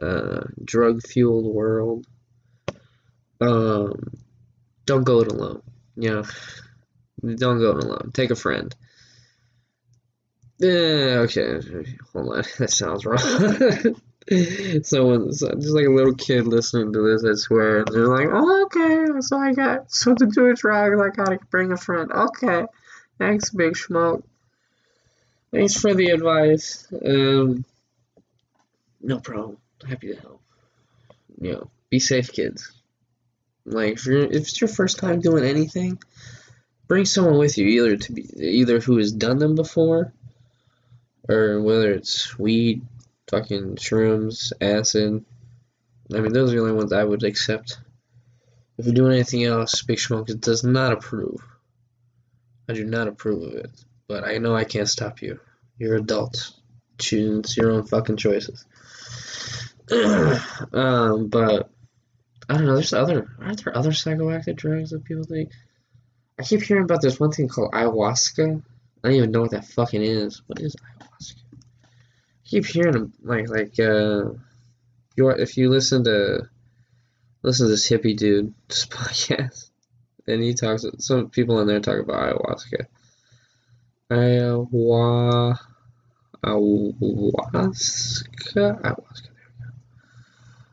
uh, 0.00 0.44
drug 0.64 1.02
fueled 1.06 1.46
world, 1.46 2.06
um, 3.40 3.92
don't 4.86 5.04
go 5.04 5.20
it 5.20 5.32
alone. 5.32 5.62
You 5.96 6.10
know, 6.10 7.34
don't 7.36 7.58
go 7.58 7.76
it 7.76 7.84
alone. 7.84 8.10
Take 8.12 8.30
a 8.30 8.36
friend. 8.36 8.74
Yeah, 10.58 11.24
okay. 11.24 11.60
Hold 12.12 12.36
on. 12.36 12.44
That 12.58 12.70
sounds 12.70 13.06
wrong. 13.06 13.18
Someone, 14.82 15.32
so, 15.32 15.54
just 15.54 15.74
like 15.74 15.86
a 15.86 15.90
little 15.90 16.14
kid 16.14 16.46
listening 16.46 16.92
to 16.92 17.00
this, 17.00 17.24
I 17.24 17.34
swear. 17.34 17.84
They're 17.84 18.08
like, 18.08 18.28
oh, 18.30 18.64
okay, 18.66 19.20
so 19.20 19.38
I 19.38 19.54
got 19.54 19.90
something 19.90 20.28
to 20.30 20.34
do 20.34 20.48
with 20.48 20.58
drugs. 20.58 21.00
I 21.00 21.16
gotta 21.16 21.38
bring 21.50 21.72
a 21.72 21.76
friend. 21.76 22.12
Okay. 22.12 22.66
Thanks, 23.18 23.50
Big 23.50 23.76
Smoke. 23.76 24.24
Thanks 25.50 25.80
for 25.80 25.94
the 25.94 26.10
advice. 26.10 26.86
Um, 27.04 27.64
no 29.00 29.18
problem. 29.20 29.56
Happy 29.86 30.14
to 30.14 30.20
help. 30.20 30.42
You 31.40 31.52
know, 31.52 31.70
be 31.90 31.98
safe, 31.98 32.32
kids. 32.32 32.72
Like, 33.64 33.94
if, 33.94 34.06
you're, 34.06 34.20
if 34.20 34.32
it's 34.32 34.60
your 34.60 34.68
first 34.68 34.98
time 34.98 35.20
doing 35.20 35.44
anything, 35.44 35.98
bring 36.86 37.04
someone 37.04 37.38
with 37.38 37.58
you, 37.58 37.66
either 37.66 37.96
to 37.96 38.12
be 38.12 38.26
either 38.36 38.80
who 38.80 38.96
has 38.96 39.12
done 39.12 39.38
them 39.38 39.54
before 39.54 40.12
or 41.28 41.60
whether 41.60 41.92
it's 41.92 42.38
weed, 42.38 42.82
fucking 43.30 43.76
shrooms, 43.76 44.52
acid. 44.60 45.24
I 46.14 46.20
mean, 46.20 46.32
those 46.32 46.50
are 46.50 46.56
the 46.56 46.62
only 46.62 46.72
ones 46.72 46.92
I 46.92 47.04
would 47.04 47.22
accept. 47.22 47.78
If 48.78 48.86
you're 48.86 48.94
doing 48.94 49.12
anything 49.12 49.44
else, 49.44 49.82
Big 49.82 49.98
Smoke 49.98 50.28
does 50.40 50.64
not 50.64 50.92
approve. 50.92 51.42
I 52.68 52.72
do 52.72 52.84
not 52.84 53.08
approve 53.08 53.42
of 53.42 53.54
it, 53.54 53.70
but 54.06 54.24
I 54.24 54.38
know 54.38 54.54
I 54.54 54.64
can't 54.64 54.88
stop 54.88 55.20
you. 55.20 55.40
You're 55.78 55.96
adults. 55.96 56.54
Choose 56.98 57.56
your 57.56 57.72
own 57.72 57.84
fucking 57.84 58.16
choices. 58.16 58.64
um, 60.72 61.28
but 61.28 61.70
I 62.48 62.54
don't 62.54 62.66
know. 62.66 62.74
There's 62.74 62.92
other. 62.92 63.28
Aren't 63.40 63.64
there 63.64 63.76
other 63.76 63.90
psychoactive 63.90 64.56
drugs 64.56 64.90
that 64.90 65.04
people 65.04 65.24
think? 65.24 65.50
I 66.38 66.42
keep 66.42 66.62
hearing 66.62 66.84
about 66.84 67.02
this 67.02 67.18
one 67.18 67.30
thing 67.32 67.48
called 67.48 67.72
ayahuasca. 67.72 68.62
I 69.02 69.08
don't 69.08 69.16
even 69.16 69.30
know 69.30 69.42
what 69.42 69.50
that 69.52 69.66
fucking 69.66 70.02
is. 70.02 70.42
What 70.46 70.60
is 70.60 70.76
ayahuasca? 70.76 71.42
I 71.52 72.44
keep 72.44 72.66
hearing 72.66 73.12
like 73.22 73.48
like 73.48 73.78
uh, 73.80 74.30
you 75.16 75.28
if 75.30 75.56
you 75.56 75.70
listen 75.70 76.04
to 76.04 76.48
listen 77.42 77.66
to 77.66 77.70
this 77.70 77.88
hippie 77.88 78.16
dude 78.16 78.54
this 78.68 78.86
podcast, 78.86 79.70
and 80.26 80.42
he 80.42 80.54
talks. 80.54 80.84
Some 80.98 81.30
people 81.30 81.60
in 81.60 81.66
there 81.66 81.80
talk 81.80 82.00
about 82.00 82.34
ayahuasca. 82.34 82.86
Ayahuasca. 84.10 85.58
Ayahuasca. 86.44 88.24
Ayahuasca. 88.54 89.27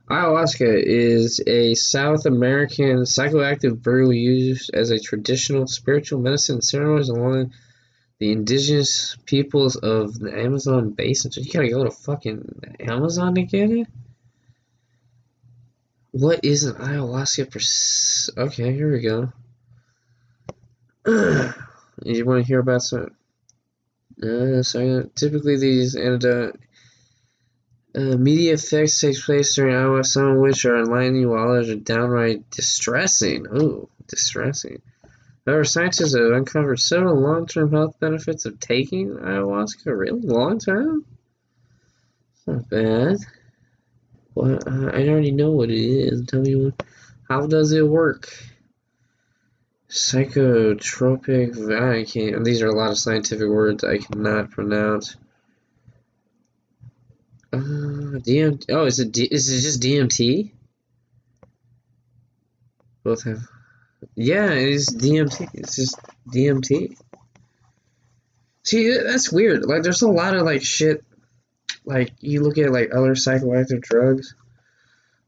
Ayahuasca 0.09 0.83
is 0.85 1.41
a 1.47 1.73
South 1.73 2.27
American 2.27 2.99
psychoactive 2.99 3.81
brew 3.81 4.11
used 4.11 4.69
as 4.73 4.91
a 4.91 4.99
traditional 4.99 5.65
spiritual 5.65 6.19
medicine 6.19 6.61
ceremonies 6.61 7.09
along 7.09 7.53
the 8.19 8.31
indigenous 8.31 9.17
peoples 9.25 9.75
of 9.75 10.17
the 10.19 10.31
Amazon 10.31 10.91
basin. 10.91 11.31
So 11.31 11.41
you 11.41 11.51
gotta 11.51 11.69
go 11.69 11.83
to 11.83 11.91
fucking 11.91 12.77
Amazon 12.79 13.33
to 13.35 13.43
get 13.43 13.71
it? 13.71 13.87
What 16.11 16.45
is 16.45 16.65
an 16.65 16.75
ayahuasca? 16.75 18.37
Okay, 18.37 18.73
here 18.73 18.91
we 18.91 19.01
go. 19.01 19.33
you 22.05 22.25
want 22.25 22.41
to 22.41 22.47
hear 22.47 22.59
about 22.59 22.83
some? 22.83 23.09
Uh, 24.21 24.61
so 24.61 25.09
typically 25.15 25.57
these 25.57 25.95
antidote 25.95 26.59
uh, 27.95 28.17
media 28.17 28.53
effects 28.53 28.99
take 28.99 29.17
place 29.21 29.55
during 29.55 29.73
ayahuasca, 29.73 30.05
some 30.05 30.27
of 30.27 30.37
which 30.37 30.65
are 30.65 30.79
enlightening 30.79 31.29
while 31.29 31.51
others 31.51 31.69
are 31.69 31.75
downright 31.75 32.49
distressing. 32.51 33.45
Ooh, 33.47 33.89
distressing. 34.07 34.81
However, 35.45 35.63
scientists 35.63 36.15
have 36.15 36.31
uncovered 36.31 36.79
several 36.79 37.19
long-term 37.19 37.71
health 37.71 37.99
benefits 37.99 38.45
of 38.45 38.59
taking 38.59 39.11
ayahuasca. 39.11 39.85
Really, 39.85 40.21
long-term? 40.21 41.05
Not 42.47 42.69
bad. 42.69 43.17
Well, 44.33 44.59
I 44.67 45.07
already 45.07 45.31
know 45.31 45.51
what 45.51 45.69
it 45.69 45.79
is. 45.79 46.25
Tell 46.25 46.41
me 46.41 46.55
what. 46.55 46.83
How 47.29 47.47
does 47.47 47.71
it 47.71 47.87
work? 47.87 48.29
Psychotropic. 49.89 51.55
Can't. 52.11 52.43
These 52.43 52.61
are 52.61 52.67
a 52.67 52.75
lot 52.75 52.91
of 52.91 52.97
scientific 52.97 53.47
words 53.47 53.83
I 53.83 53.99
cannot 53.99 54.51
pronounce. 54.51 55.15
Uh. 57.55 58.57
Oh, 58.69 58.85
is 58.85 58.99
it 58.99 59.11
D, 59.11 59.23
is 59.23 59.49
it 59.49 59.61
just 59.61 59.81
DMT? 59.81 60.51
Both 63.03 63.23
have. 63.23 63.41
Yeah, 64.15 64.51
it 64.51 64.69
is 64.69 64.89
DMT. 64.89 65.49
It's 65.53 65.75
just 65.75 65.99
DMT. 66.27 66.97
See, 68.63 68.97
that's 68.97 69.31
weird. 69.31 69.65
Like, 69.65 69.83
there's 69.83 70.01
a 70.01 70.09
lot 70.09 70.35
of 70.35 70.43
like 70.43 70.63
shit. 70.63 71.03
Like, 71.85 72.13
you 72.19 72.41
look 72.41 72.57
at 72.57 72.71
like 72.71 72.93
other 72.93 73.13
psychoactive 73.13 73.81
drugs, 73.81 74.33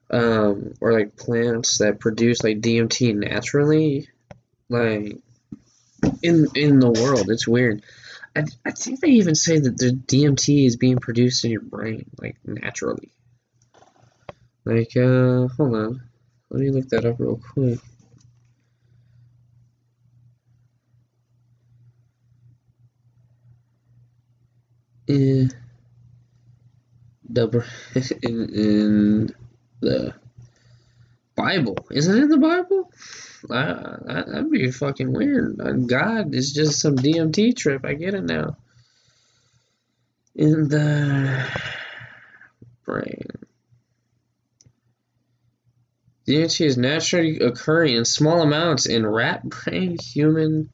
um, 0.10 0.74
or 0.82 0.94
like 0.94 1.16
plants 1.16 1.80
that 1.80 2.00
produce 2.00 2.44
like 2.44 2.62
DMT 2.62 3.16
naturally, 3.16 4.10
like 4.70 5.18
in 6.24 6.48
in 6.56 6.80
the 6.80 6.90
world. 6.90 7.30
It's 7.30 7.48
weird. 7.48 7.84
I, 8.38 8.44
I 8.66 8.72
think 8.72 9.00
they 9.00 9.10
even 9.10 9.34
say 9.34 9.58
that 9.60 9.78
the 9.78 9.92
DMT 9.92 10.68
is 10.68 10.78
being 10.78 10.98
produced 11.00 11.44
in 11.44 11.50
your 11.52 11.62
brain, 11.62 12.06
like 12.22 12.38
naturally. 12.46 13.12
Like, 14.64 14.96
uh, 14.96 15.48
hold 15.48 15.76
on. 15.76 16.02
Let 16.52 16.62
me 16.62 16.70
look 16.70 16.90
that 16.90 17.06
up 17.06 17.20
real 17.20 17.42
quick. 17.54 17.80
Yeah. 25.08 25.46
Double 27.32 27.64
in, 28.22 28.50
in 28.54 29.36
the 29.82 30.14
Bible. 31.38 31.78
Isn't 31.92 32.18
it 32.18 32.24
in 32.24 32.30
the 32.30 32.38
Bible? 32.38 32.92
That'd 33.48 34.52
be 34.52 34.72
fucking 34.72 35.14
weird. 35.14 35.62
Uh, 35.62 35.72
God 35.74 36.34
is 36.34 36.52
just 36.52 36.82
some 36.82 36.96
DMT 36.96 37.56
trip. 37.56 37.86
I 37.86 37.94
get 37.94 38.16
it 38.16 38.24
now. 38.24 38.58
In 40.36 40.68
the 40.68 41.48
brain. 42.84 43.28
DMT 46.28 46.66
is 46.66 46.78
naturally 46.78 47.40
occurring 47.40 47.96
in 47.96 48.04
small 48.04 48.42
amounts 48.42 48.86
in 48.86 49.06
rat 49.06 49.48
brain, 49.48 49.98
human. 50.02 50.70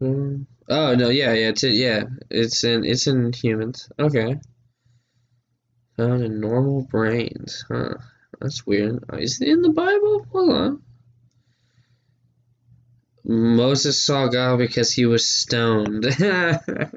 Um, 0.00 0.46
oh 0.68 0.94
no, 0.94 1.10
yeah, 1.10 1.32
yeah, 1.34 1.48
it's 1.48 1.62
yeah, 1.64 2.04
it's 2.30 2.64
in 2.64 2.84
it's 2.84 3.06
in 3.06 3.32
humans. 3.32 3.90
Okay. 3.98 4.36
Found 5.96 6.24
in 6.24 6.40
normal 6.40 6.82
brains, 6.90 7.64
huh? 7.68 7.94
That's 8.44 8.66
weird. 8.66 9.02
Oh, 9.10 9.16
is 9.16 9.40
it 9.40 9.48
in 9.48 9.62
the 9.62 9.70
Bible? 9.70 10.26
Hold 10.30 10.50
on. 10.52 10.82
Moses 13.24 14.02
saw 14.02 14.28
God 14.28 14.58
because 14.58 14.92
he 14.92 15.06
was 15.06 15.26
stoned. 15.26 16.06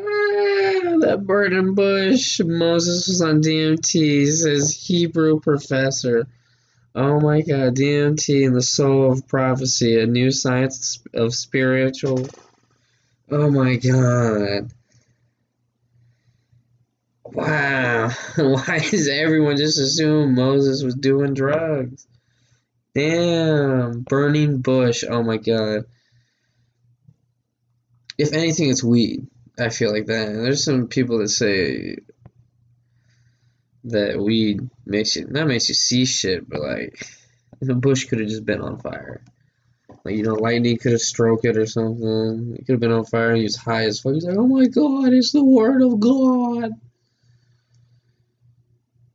Ah, 0.00 0.96
that 1.00 1.24
burning 1.26 1.74
bush. 1.74 2.40
Moses 2.44 3.08
was 3.08 3.20
on 3.20 3.42
DMT, 3.42 4.26
says 4.28 4.70
Hebrew 4.72 5.40
professor. 5.40 6.26
Oh 6.94 7.20
my 7.20 7.42
god, 7.42 7.76
DMT 7.76 8.46
and 8.46 8.56
the 8.56 8.62
soul 8.62 9.12
of 9.12 9.26
prophecy, 9.28 10.00
a 10.00 10.06
new 10.06 10.30
science 10.30 11.02
of 11.14 11.34
spiritual. 11.34 12.28
Oh 13.30 13.50
my 13.50 13.76
god. 13.76 14.72
Wow. 17.32 18.10
Why 18.36 18.78
does 18.78 19.08
everyone 19.08 19.56
just 19.56 19.78
assume 19.78 20.34
Moses 20.34 20.82
was 20.82 20.94
doing 20.94 21.34
drugs? 21.34 22.06
Damn. 22.94 24.00
Burning 24.00 24.58
bush. 24.58 25.04
Oh 25.08 25.22
my 25.22 25.36
god. 25.36 25.84
If 28.16 28.32
anything, 28.32 28.70
it's 28.70 28.82
weed. 28.82 29.26
I 29.58 29.68
feel 29.68 29.92
like 29.92 30.06
that. 30.06 30.28
And 30.28 30.44
there's 30.44 30.64
some 30.64 30.88
people 30.88 31.18
that 31.18 31.28
say 31.28 31.98
that 33.84 34.18
weed 34.18 34.68
makes 34.84 35.16
you 35.16 35.26
not 35.28 35.46
makes 35.46 35.68
you 35.68 35.74
see 35.74 36.04
shit, 36.04 36.48
but 36.48 36.60
like 36.60 37.06
the 37.60 37.74
bush 37.74 38.04
could 38.06 38.20
have 38.20 38.28
just 38.28 38.44
been 38.44 38.60
on 38.60 38.78
fire. 38.78 39.22
Like 40.04 40.16
you 40.16 40.22
know, 40.22 40.34
lightning 40.34 40.78
could 40.78 40.92
have 40.92 41.00
struck 41.00 41.44
it 41.44 41.56
or 41.56 41.66
something. 41.66 42.56
It 42.58 42.66
could 42.66 42.74
have 42.74 42.80
been 42.80 42.92
on 42.92 43.04
fire. 43.04 43.34
He 43.34 43.42
was 43.42 43.56
high 43.56 43.84
as 43.84 44.00
fuck. 44.00 44.14
He's 44.14 44.24
like, 44.24 44.36
"Oh 44.36 44.46
my 44.46 44.66
god, 44.66 45.12
it's 45.12 45.32
the 45.32 45.44
word 45.44 45.82
of 45.82 46.00
God." 46.00 46.72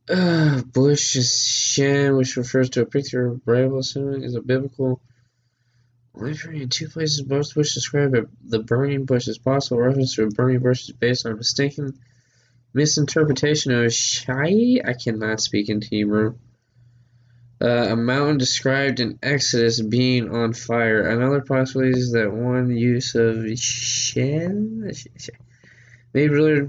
Uh, 0.08 0.62
bush 0.72 1.16
which 1.76 2.36
refers 2.36 2.70
to 2.70 2.82
a 2.82 2.86
picture 2.86 3.26
of 3.26 3.44
Bible 3.44 3.80
is 3.80 4.34
a 4.34 4.40
biblical 4.40 5.00
Imagery 6.16 6.62
in 6.62 6.68
two 6.68 6.88
places, 6.88 7.22
both 7.22 7.56
which 7.56 7.74
describe 7.74 8.14
the 8.44 8.60
burning 8.60 9.04
bush 9.04 9.26
as 9.26 9.38
possible 9.38 9.80
reference 9.80 10.14
to 10.14 10.22
a 10.22 10.28
burning 10.28 10.60
bush 10.60 10.88
is 10.88 10.92
based 10.92 11.26
on 11.26 11.32
a 11.32 11.36
mistaken 11.36 11.98
misinterpretation 12.72 13.72
of 13.72 13.92
Shai. 13.92 14.80
I 14.84 14.92
cannot 14.92 15.40
speak 15.40 15.68
in 15.68 15.80
Hebrew. 15.80 16.36
Uh, 17.60 17.88
a 17.90 17.96
mountain 17.96 18.38
described 18.38 19.00
in 19.00 19.18
Exodus 19.22 19.80
being 19.80 20.32
on 20.32 20.52
fire. 20.52 21.08
Another 21.08 21.40
possibility 21.40 21.98
is 21.98 22.12
that 22.12 22.32
one 22.32 22.76
use 22.76 23.14
of 23.16 23.46
Shen 23.58 24.92
maybe 26.12 26.32
really 26.32 26.68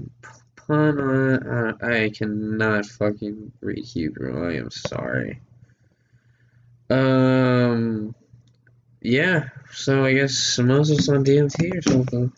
on. 0.68 1.00
Uh, 1.00 1.72
I 1.82 2.10
cannot 2.10 2.86
fucking 2.86 3.52
read 3.60 3.84
Hebrew. 3.84 4.48
I 4.48 4.56
am 4.56 4.70
sorry. 4.70 5.40
Um 6.88 8.14
yeah, 9.00 9.48
so 9.72 10.04
I 10.04 10.14
guess 10.14 10.58
Moses 10.58 11.08
on 11.08 11.24
DMT 11.24 11.78
or 11.78 11.82
something. 11.82 12.32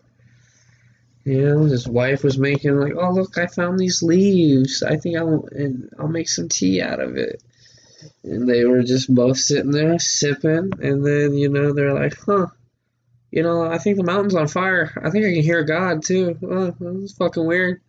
You 1.24 1.46
know, 1.46 1.64
his 1.64 1.86
wife 1.86 2.24
was 2.24 2.38
making 2.38 2.78
like, 2.78 2.94
oh 2.94 3.10
look, 3.10 3.36
I 3.38 3.46
found 3.46 3.78
these 3.78 4.02
leaves. 4.02 4.82
I 4.82 4.96
think 4.96 5.16
I'll 5.16 5.46
and 5.50 5.90
I'll 5.98 6.08
make 6.08 6.28
some 6.28 6.48
tea 6.48 6.80
out 6.80 7.00
of 7.00 7.16
it. 7.16 7.42
And 8.22 8.48
they 8.48 8.64
were 8.64 8.82
just 8.82 9.12
both 9.14 9.38
sitting 9.38 9.70
there 9.70 9.98
sipping, 9.98 10.70
and 10.80 11.04
then 11.04 11.34
you 11.34 11.48
know 11.48 11.72
they're 11.72 11.94
like, 11.94 12.16
huh, 12.24 12.46
you 13.30 13.42
know, 13.42 13.62
I 13.62 13.78
think 13.78 13.96
the 13.96 14.04
mountain's 14.04 14.34
on 14.34 14.48
fire. 14.48 14.92
I 15.02 15.10
think 15.10 15.26
I 15.26 15.32
can 15.32 15.42
hear 15.42 15.64
God 15.64 16.02
too. 16.04 16.38
Oh, 16.42 16.74
that's 16.80 17.12
fucking 17.12 17.44
weird. 17.44 17.80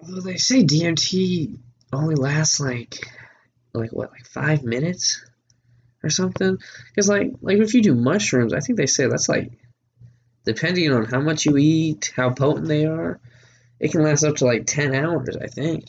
Although 0.00 0.20
they 0.20 0.36
say 0.36 0.64
DMT 0.64 1.58
only 1.92 2.14
lasts 2.14 2.60
like, 2.60 2.96
like 3.74 3.92
what, 3.92 4.10
like 4.10 4.26
five 4.26 4.62
minutes 4.62 5.24
or 6.02 6.10
something. 6.10 6.58
Because 6.88 7.08
like 7.08 7.32
like 7.40 7.58
if 7.58 7.74
you 7.74 7.82
do 7.82 7.94
mushrooms, 7.94 8.52
I 8.52 8.60
think 8.60 8.78
they 8.78 8.86
say 8.86 9.06
that's 9.06 9.28
like 9.28 9.52
depending 10.44 10.92
on 10.92 11.04
how 11.04 11.20
much 11.20 11.46
you 11.46 11.56
eat, 11.56 12.12
how 12.16 12.30
potent 12.30 12.68
they 12.68 12.86
are, 12.86 13.20
it 13.78 13.92
can 13.92 14.02
last 14.02 14.24
up 14.24 14.36
to 14.36 14.46
like 14.46 14.66
ten 14.66 14.94
hours. 14.94 15.36
I 15.36 15.46
think. 15.46 15.84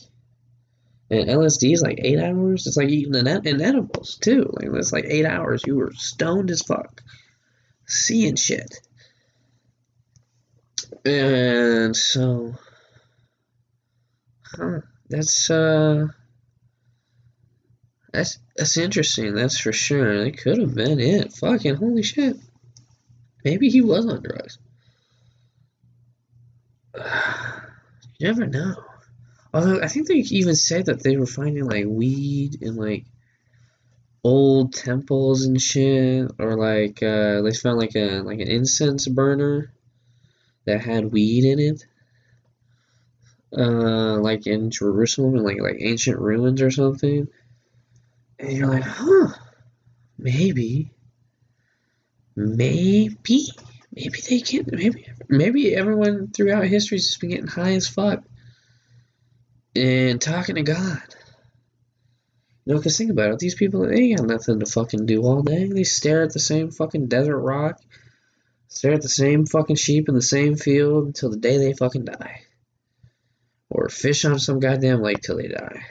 And 1.09 1.27
LSD 1.27 1.73
is 1.73 1.81
like 1.81 1.99
eight 2.01 2.19
hours. 2.19 2.67
It's 2.67 2.77
like 2.77 2.87
eating 2.87 3.15
an 3.15 3.27
edibles 3.27 4.17
too. 4.17 4.49
Like 4.53 4.69
it's 4.73 4.93
like 4.93 5.05
eight 5.05 5.25
hours. 5.25 5.61
You 5.65 5.75
were 5.75 5.91
stoned 5.93 6.49
as 6.51 6.61
fuck, 6.61 7.01
seeing 7.85 8.37
shit. 8.37 8.79
And 11.03 11.95
so, 11.95 12.53
huh, 14.55 14.81
that's 15.09 15.49
uh 15.49 16.07
that's 18.11 18.39
that's 18.55 18.77
interesting. 18.77 19.33
That's 19.33 19.57
for 19.59 19.71
sure. 19.71 20.11
It 20.25 20.37
could 20.37 20.59
have 20.59 20.75
been 20.75 20.99
it. 20.99 21.33
Fucking 21.33 21.75
holy 21.75 22.03
shit. 22.03 22.37
Maybe 23.43 23.69
he 23.69 23.81
was 23.81 24.05
on 24.05 24.21
drugs. 24.21 24.57
you 28.19 28.27
never 28.27 28.45
know. 28.45 28.75
Although 29.53 29.81
I 29.81 29.87
think 29.87 30.07
they 30.07 30.15
even 30.15 30.55
said 30.55 30.85
that 30.85 31.03
they 31.03 31.17
were 31.17 31.25
finding 31.25 31.65
like 31.65 31.85
weed 31.85 32.61
in 32.61 32.75
like 32.75 33.05
old 34.23 34.73
temples 34.73 35.45
and 35.45 35.61
shit, 35.61 36.31
or 36.39 36.55
like 36.55 37.01
uh, 37.01 37.41
they 37.41 37.53
found 37.53 37.77
like 37.77 37.95
a 37.95 38.21
like 38.21 38.39
an 38.39 38.47
incense 38.47 39.07
burner 39.07 39.71
that 40.65 40.81
had 40.81 41.11
weed 41.11 41.45
in 41.45 41.59
it. 41.59 41.85
Uh, 43.55 44.17
like 44.19 44.47
in 44.47 44.71
Jerusalem, 44.71 45.35
and 45.35 45.43
like 45.43 45.59
like 45.61 45.77
ancient 45.79 46.19
ruins 46.19 46.61
or 46.61 46.71
something 46.71 47.27
and 48.41 48.57
you're 48.57 48.67
like, 48.67 48.83
huh, 48.83 49.27
maybe, 50.17 50.91
maybe, 52.35 53.47
maybe 53.93 54.19
they 54.27 54.39
can, 54.39 54.65
maybe, 54.71 55.07
maybe 55.29 55.75
everyone 55.75 56.31
throughout 56.31 56.65
history 56.65 56.97
has 56.97 57.07
just 57.07 57.21
been 57.21 57.29
getting 57.29 57.47
high 57.47 57.73
as 57.73 57.87
fuck 57.87 58.23
and 59.75 60.19
talking 60.19 60.55
to 60.55 60.63
God. 60.63 61.01
You 62.65 62.73
know, 62.73 62.79
because 62.79 62.97
think 62.97 63.11
about 63.11 63.31
it, 63.31 63.39
these 63.39 63.55
people, 63.55 63.87
they 63.87 63.95
ain't 63.95 64.17
got 64.19 64.27
nothing 64.27 64.59
to 64.59 64.65
fucking 64.65 65.05
do 65.05 65.21
all 65.23 65.41
day. 65.41 65.67
They 65.67 65.83
stare 65.83 66.23
at 66.23 66.33
the 66.33 66.39
same 66.39 66.71
fucking 66.71 67.07
desert 67.07 67.39
rock, 67.39 67.79
stare 68.69 68.93
at 68.93 69.01
the 69.01 69.09
same 69.09 69.45
fucking 69.45 69.77
sheep 69.77 70.09
in 70.09 70.15
the 70.15 70.21
same 70.21 70.55
field 70.55 71.07
until 71.07 71.29
the 71.29 71.37
day 71.37 71.57
they 71.57 71.73
fucking 71.73 72.05
die. 72.05 72.41
Or 73.73 73.87
fish 73.87 74.25
on 74.25 74.37
some 74.37 74.59
goddamn 74.59 75.01
lake 75.01 75.21
till 75.21 75.37
they 75.37 75.47
die. 75.47 75.85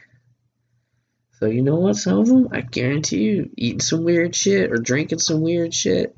So 1.39 1.47
you 1.47 1.63
know 1.63 1.77
what? 1.77 1.97
Some 1.97 2.19
of 2.19 2.27
them, 2.27 2.49
I 2.53 2.61
guarantee 2.61 3.23
you, 3.23 3.51
eating 3.57 3.81
some 3.81 4.05
weird 4.05 4.37
shit 4.37 4.71
or 4.71 4.77
drinking 4.77 5.21
some 5.21 5.41
weird 5.41 5.73
shit, 5.73 6.15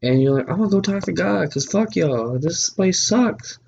and 0.00 0.22
you're 0.22 0.36
like, 0.36 0.48
I'm 0.48 0.58
gonna 0.58 0.70
go 0.70 0.80
talk 0.80 1.02
to 1.02 1.12
God, 1.12 1.50
cause 1.50 1.66
fuck 1.66 1.96
y'all, 1.96 2.38
this 2.38 2.70
place 2.70 3.04
sucks. 3.04 3.58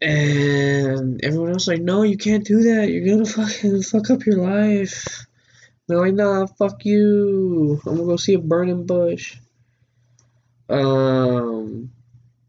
And 0.00 1.20
everyone 1.24 1.50
else 1.50 1.66
like, 1.66 1.80
no, 1.80 2.02
you 2.02 2.16
can't 2.16 2.44
do 2.44 2.62
that. 2.62 2.88
You're 2.88 3.16
gonna 3.16 3.28
fucking 3.28 3.82
fuck 3.90 4.10
up 4.10 4.24
your 4.24 4.38
life. 4.38 5.26
They're 5.88 5.98
like, 5.98 6.14
nah, 6.14 6.46
fuck 6.46 6.84
you. 6.84 7.80
I'm 7.84 7.96
gonna 7.96 8.06
go 8.06 8.16
see 8.16 8.34
a 8.34 8.38
burning 8.38 8.86
bush. 8.86 9.36
Um, 10.68 11.90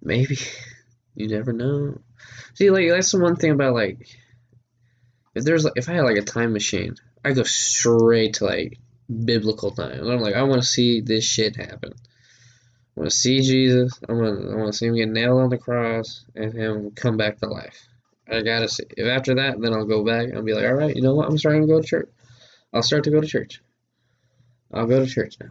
maybe. 0.03 0.37
You 1.15 1.27
never 1.27 1.53
know. 1.53 2.01
See, 2.55 2.69
like 2.69 2.89
that's 2.89 3.11
the 3.11 3.19
one 3.19 3.35
thing 3.35 3.51
about 3.51 3.73
like 3.73 4.07
if 5.35 5.43
there's 5.43 5.65
like 5.65 5.73
if 5.75 5.89
I 5.89 5.93
had 5.93 6.03
like 6.03 6.17
a 6.17 6.21
time 6.21 6.53
machine, 6.53 6.95
I 7.23 7.31
go 7.31 7.43
straight 7.43 8.35
to 8.35 8.45
like 8.45 8.77
biblical 9.25 9.71
time. 9.71 10.07
I'm 10.07 10.19
like, 10.19 10.35
I 10.35 10.43
want 10.43 10.61
to 10.61 10.67
see 10.67 11.01
this 11.01 11.25
shit 11.25 11.55
happen. 11.55 11.93
I 12.95 12.99
want 12.99 13.09
to 13.09 13.15
see 13.15 13.41
Jesus. 13.41 13.99
I 14.07 14.13
want 14.13 14.51
I 14.51 14.55
want 14.55 14.71
to 14.71 14.77
see 14.77 14.85
him 14.85 14.95
get 14.95 15.09
nailed 15.09 15.41
on 15.41 15.49
the 15.49 15.57
cross 15.57 16.25
and 16.35 16.53
him 16.53 16.91
come 16.91 17.17
back 17.17 17.39
to 17.39 17.47
life. 17.47 17.87
I 18.29 18.41
gotta 18.41 18.69
see. 18.69 18.85
If 18.91 19.07
after 19.07 19.35
that, 19.35 19.59
then 19.59 19.73
I'll 19.73 19.85
go 19.85 20.05
back 20.05 20.29
and 20.29 20.45
be 20.45 20.53
like, 20.53 20.65
all 20.65 20.73
right, 20.73 20.95
you 20.95 21.01
know 21.01 21.15
what? 21.15 21.27
I'm 21.27 21.37
starting 21.37 21.61
to 21.61 21.67
go 21.67 21.81
to 21.81 21.87
church. 21.87 22.09
I'll 22.73 22.83
start 22.83 23.03
to 23.05 23.11
go 23.11 23.19
to 23.19 23.27
church. 23.27 23.61
I'll 24.73 24.87
go 24.87 25.03
to 25.03 25.11
church 25.11 25.35
now. 25.39 25.49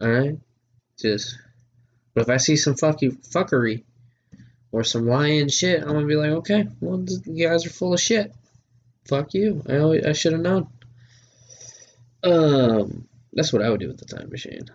All 0.00 0.10
right, 0.10 0.38
just. 0.98 1.38
But 2.14 2.22
if 2.22 2.30
I 2.30 2.38
see 2.38 2.56
some 2.56 2.74
fucky 2.74 3.14
fuckery, 3.28 3.84
or 4.76 4.84
some 4.84 5.06
lying 5.06 5.48
shit, 5.48 5.80
I'm 5.80 5.88
gonna 5.88 6.06
be 6.06 6.16
like, 6.16 6.32
okay, 6.32 6.68
well, 6.82 7.02
you 7.24 7.48
guys 7.48 7.64
are 7.64 7.70
full 7.70 7.94
of 7.94 8.00
shit. 8.00 8.30
Fuck 9.08 9.32
you. 9.32 9.62
I 9.66 9.78
always, 9.78 10.04
I 10.04 10.12
should 10.12 10.34
have 10.34 10.42
known. 10.42 10.68
Um, 12.22 13.08
that's 13.32 13.54
what 13.54 13.62
I 13.62 13.70
would 13.70 13.80
do 13.80 13.88
with 13.88 13.96
the 13.96 14.04
time 14.04 14.28
machine. 14.28 14.66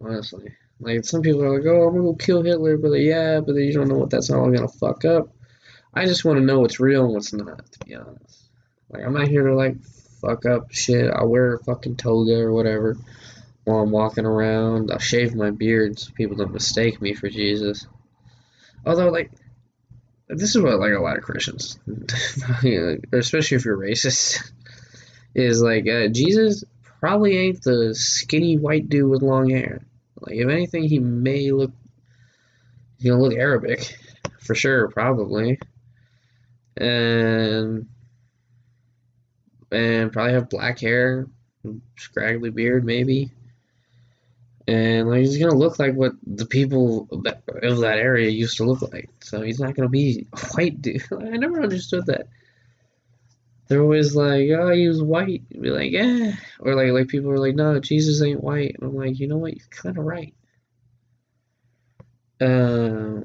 Honestly, 0.00 0.54
like 0.80 1.04
some 1.04 1.20
people 1.20 1.44
are 1.44 1.58
like, 1.58 1.66
oh, 1.66 1.88
I'm 1.88 1.94
gonna 1.94 2.04
go 2.04 2.14
kill 2.14 2.42
Hitler, 2.42 2.78
but 2.78 2.92
like, 2.92 3.02
yeah, 3.02 3.40
but 3.40 3.54
you 3.54 3.74
don't 3.74 3.88
know 3.88 3.98
what 3.98 4.08
that's 4.08 4.30
all 4.30 4.50
gonna 4.50 4.66
fuck 4.66 5.04
up. 5.04 5.28
I 5.92 6.06
just 6.06 6.24
want 6.24 6.38
to 6.38 6.44
know 6.46 6.60
what's 6.60 6.80
real 6.80 7.04
and 7.04 7.12
what's 7.12 7.34
not, 7.34 7.70
to 7.70 7.78
be 7.84 7.94
honest. 7.94 8.48
Like, 8.88 9.04
I'm 9.04 9.12
not 9.12 9.28
here 9.28 9.46
to 9.46 9.54
like 9.54 9.76
fuck 10.22 10.46
up 10.46 10.72
shit. 10.72 11.10
I'll 11.14 11.28
wear 11.28 11.56
a 11.56 11.64
fucking 11.64 11.96
toga 11.96 12.38
or 12.38 12.50
whatever 12.50 12.96
while 13.64 13.80
I'm 13.80 13.90
walking 13.90 14.24
around. 14.24 14.90
I'll 14.90 14.98
shave 14.98 15.34
my 15.34 15.50
beard 15.50 15.98
so 15.98 16.12
people 16.12 16.38
don't 16.38 16.54
mistake 16.54 17.02
me 17.02 17.12
for 17.12 17.28
Jesus. 17.28 17.86
Although, 18.84 19.10
like, 19.10 19.30
this 20.28 20.54
is 20.54 20.62
what 20.62 20.78
like 20.80 20.92
a 20.92 21.00
lot 21.00 21.18
of 21.18 21.24
Christians, 21.24 21.78
especially 23.12 23.56
if 23.56 23.64
you're 23.64 23.76
racist, 23.76 24.50
is 25.34 25.62
like 25.62 25.88
uh, 25.88 26.08
Jesus 26.08 26.64
probably 27.00 27.36
ain't 27.36 27.62
the 27.62 27.94
skinny 27.94 28.56
white 28.56 28.88
dude 28.88 29.10
with 29.10 29.22
long 29.22 29.50
hair. 29.50 29.82
Like, 30.20 30.36
if 30.36 30.48
anything, 30.48 30.84
he 30.84 30.98
may 30.98 31.50
look, 31.50 31.72
gonna 33.04 33.20
look 33.20 33.34
Arabic, 33.34 33.98
for 34.40 34.54
sure, 34.54 34.88
probably, 34.88 35.58
and 36.76 37.86
and 39.70 40.12
probably 40.12 40.34
have 40.34 40.48
black 40.48 40.80
hair, 40.80 41.26
scraggly 41.96 42.50
beard, 42.50 42.84
maybe 42.84 43.32
and 44.68 45.08
like 45.08 45.20
he's 45.20 45.38
gonna 45.38 45.54
look 45.54 45.78
like 45.78 45.94
what 45.94 46.12
the 46.26 46.46
people 46.46 47.08
of 47.10 47.24
that 47.24 47.98
area 47.98 48.30
used 48.30 48.58
to 48.58 48.64
look 48.64 48.82
like. 48.92 49.10
So 49.20 49.42
he's 49.42 49.60
not 49.60 49.74
gonna 49.74 49.88
be 49.88 50.26
a 50.32 50.38
white 50.48 50.80
dude. 50.80 51.02
I 51.12 51.36
never 51.36 51.62
understood 51.62 52.06
that. 52.06 52.28
They're 53.68 53.82
always 53.82 54.14
like, 54.14 54.50
"Oh, 54.50 54.70
he 54.70 54.88
was 54.88 55.02
white." 55.02 55.48
be 55.48 55.70
like, 55.70 55.92
"Yeah," 55.92 56.34
or 56.60 56.74
like 56.74 56.92
like 56.92 57.08
people 57.08 57.30
are 57.30 57.38
like, 57.38 57.54
"No, 57.54 57.78
Jesus 57.80 58.22
ain't 58.22 58.42
white." 58.42 58.76
And 58.78 58.84
I'm 58.84 58.96
like, 58.96 59.18
you 59.18 59.26
know 59.26 59.38
what? 59.38 59.56
You're 59.56 59.66
kind 59.70 59.98
of 59.98 60.04
right. 60.04 60.34
Uh, 62.40 63.22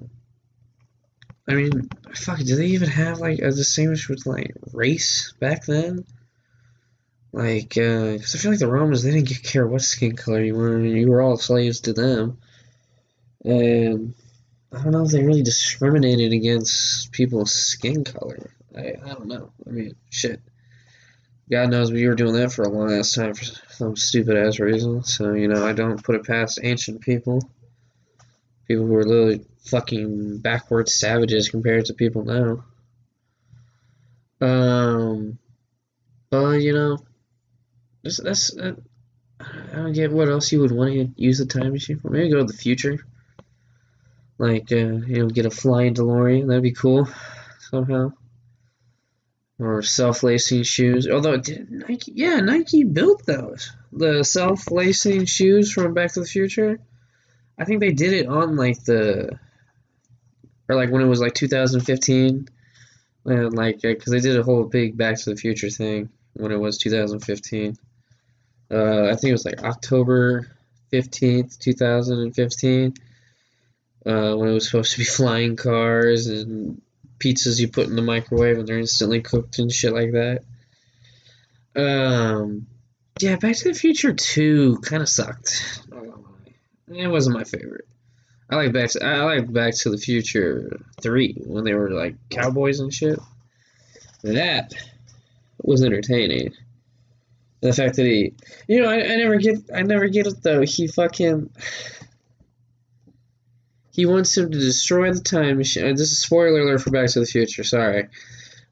I 1.47 1.53
mean, 1.53 1.89
fuck. 2.13 2.39
Do 2.39 2.55
they 2.55 2.67
even 2.67 2.89
have 2.89 3.19
like 3.19 3.39
a 3.39 3.51
distinguish 3.51 4.09
with 4.09 4.25
like 4.25 4.53
race 4.73 5.33
back 5.39 5.65
then? 5.65 6.05
Like, 7.37 7.69
because 7.69 8.33
uh, 8.33 8.37
I 8.37 8.41
feel 8.41 8.51
like 8.51 8.59
the 8.59 8.67
Romans, 8.67 9.03
they 9.03 9.11
didn't 9.11 9.43
care 9.43 9.67
what 9.67 9.83
skin 9.83 10.15
color 10.15 10.43
you 10.43 10.55
were, 10.55 10.79
you 10.79 11.07
were 11.07 11.21
all 11.21 11.37
slaves 11.37 11.81
to 11.81 11.93
them. 11.93 12.39
And 13.45 14.15
I 14.73 14.81
don't 14.81 14.91
know 14.91 15.03
if 15.03 15.11
they 15.11 15.23
really 15.23 15.43
discriminated 15.43 16.33
against 16.33 17.11
people's 17.11 17.53
skin 17.53 18.03
color. 18.03 18.49
I, 18.75 18.95
I 19.05 19.09
don't 19.09 19.27
know. 19.27 19.51
I 19.67 19.69
mean, 19.69 19.95
shit. 20.09 20.41
God 21.47 21.69
knows 21.69 21.91
we 21.91 22.07
were 22.07 22.15
doing 22.15 22.33
that 22.33 22.51
for 22.51 22.63
a 22.63 22.69
long 22.69 22.91
ass 22.91 23.13
time 23.13 23.35
for 23.35 23.45
some 23.69 23.95
stupid 23.95 24.35
ass 24.35 24.59
reason. 24.59 25.03
So, 25.03 25.33
you 25.33 25.47
know, 25.47 25.63
I 25.63 25.73
don't 25.73 26.03
put 26.03 26.15
it 26.15 26.25
past 26.25 26.59
ancient 26.63 27.01
people. 27.01 27.47
People 28.67 28.87
who 28.87 28.95
are 28.95 29.05
literally 29.05 29.45
fucking 29.67 30.39
backward 30.39 30.89
savages 30.89 31.49
compared 31.49 31.85
to 31.85 31.93
people 31.93 32.23
now. 32.25 32.63
Um, 34.41 35.37
but, 36.31 36.61
you 36.61 36.73
know, 36.73 36.97
that's, 38.03 38.21
that's 38.21 38.57
uh, 38.57 38.75
I 39.39 39.75
don't 39.75 39.93
get 39.93 40.11
what 40.11 40.29
else 40.29 40.51
you 40.51 40.61
would 40.61 40.71
want 40.71 40.93
to 40.93 41.09
use 41.15 41.37
the 41.37 41.45
time 41.45 41.71
machine 41.71 41.99
for. 41.99 42.09
Maybe 42.09 42.31
go 42.31 42.37
to 42.37 42.43
the 42.43 42.53
future. 42.53 43.05
Like, 44.37 44.71
uh, 44.71 44.75
you 44.75 45.19
know, 45.19 45.27
get 45.27 45.45
a 45.45 45.51
flying 45.51 45.95
DeLorean. 45.95 46.47
That'd 46.47 46.63
be 46.63 46.71
cool 46.71 47.07
somehow. 47.59 48.13
Or 49.59 49.81
self-lacing 49.81 50.63
shoes. 50.63 51.07
Although 51.07 51.41
Nike, 51.69 52.11
yeah, 52.13 52.39
Nike 52.39 52.83
built 52.83 53.25
those. 53.25 53.71
The 53.91 54.23
self-lacing 54.23 55.25
shoes 55.25 55.71
from 55.71 55.93
Back 55.93 56.13
to 56.13 56.19
the 56.19 56.27
Future. 56.27 56.79
I 57.57 57.65
think 57.65 57.79
they 57.79 57.91
did 57.91 58.13
it 58.13 58.27
on 58.27 58.55
like 58.55 58.83
the, 58.83 59.39
or 60.69 60.75
like 60.75 60.91
when 60.91 61.01
it 61.01 61.07
was 61.07 61.19
like 61.19 61.33
2015, 61.33 62.47
and 63.25 63.53
like 63.53 63.81
because 63.81 64.11
they 64.11 64.19
did 64.19 64.39
a 64.39 64.43
whole 64.43 64.63
big 64.63 64.95
Back 64.95 65.17
to 65.17 65.31
the 65.31 65.35
Future 65.35 65.71
thing 65.71 66.09
when 66.33 66.51
it 66.51 66.59
was 66.59 66.77
2015. 66.77 67.77
Uh, 68.69 69.05
I 69.05 69.15
think 69.15 69.29
it 69.29 69.33
was 69.33 69.45
like 69.45 69.63
October 69.63 70.47
15th, 70.91 71.57
2015, 71.59 72.93
uh, 74.05 74.35
when 74.35 74.49
it 74.49 74.53
was 74.53 74.65
supposed 74.65 74.93
to 74.93 74.99
be 74.99 75.05
flying 75.05 75.55
cars 75.55 76.27
and 76.27 76.81
pizzas 77.19 77.59
you 77.59 77.67
put 77.67 77.87
in 77.87 77.95
the 77.95 78.01
microwave 78.01 78.57
and 78.57 78.67
they're 78.67 78.79
instantly 78.79 79.21
cooked 79.21 79.59
and 79.59 79.71
shit 79.71 79.93
like 79.93 80.11
that. 80.11 80.43
Um, 81.75 82.67
yeah, 83.19 83.35
Back 83.35 83.55
to 83.57 83.69
the 83.69 83.73
Future 83.73 84.13
2 84.13 84.79
kind 84.83 85.01
of 85.01 85.09
sucked. 85.09 85.81
It 86.87 87.07
wasn't 87.07 87.37
my 87.37 87.43
favorite. 87.43 87.87
I 88.49 88.55
like 88.55 88.73
Back 88.73 88.91
to, 88.91 89.05
I 89.05 89.23
like 89.23 89.51
Back 89.51 89.75
to 89.77 89.89
the 89.89 89.97
Future 89.97 90.79
3 91.01 91.43
when 91.45 91.63
they 91.63 91.73
were 91.73 91.91
like 91.91 92.15
cowboys 92.29 92.79
and 92.79 92.93
shit. 92.93 93.19
That 94.23 94.73
was 95.61 95.83
entertaining. 95.83 96.53
The 97.61 97.73
fact 97.73 97.95
that 97.95 98.05
he, 98.05 98.33
you 98.67 98.81
know, 98.81 98.89
I, 98.89 98.97
I 98.97 99.15
never 99.15 99.37
get, 99.37 99.57
I 99.73 99.81
never 99.81 100.07
get 100.07 100.27
it 100.27 100.43
though. 100.43 100.61
He 100.61 100.87
fucking, 100.87 101.49
he 103.91 104.05
wants 104.05 104.37
him 104.37 104.51
to 104.51 104.59
destroy 104.59 105.11
the 105.11 105.21
time 105.21 105.57
machine. 105.57 105.85
Uh, 105.85 105.91
this 105.91 106.11
is 106.11 106.19
spoiler 106.19 106.61
alert 106.61 106.81
for 106.81 106.91
Back 106.91 107.09
to 107.11 107.19
the 107.19 107.25
Future. 107.25 107.63
Sorry, 107.63 108.09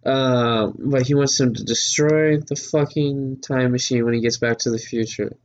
um, 0.05 0.75
but 0.77 1.01
he 1.01 1.15
wants 1.15 1.39
him 1.39 1.55
to 1.55 1.63
destroy 1.63 2.37
the 2.37 2.55
fucking 2.55 3.41
time 3.41 3.71
machine 3.71 4.05
when 4.05 4.13
he 4.13 4.21
gets 4.21 4.37
back 4.37 4.59
to 4.59 4.69
the 4.69 4.77
future. 4.77 5.35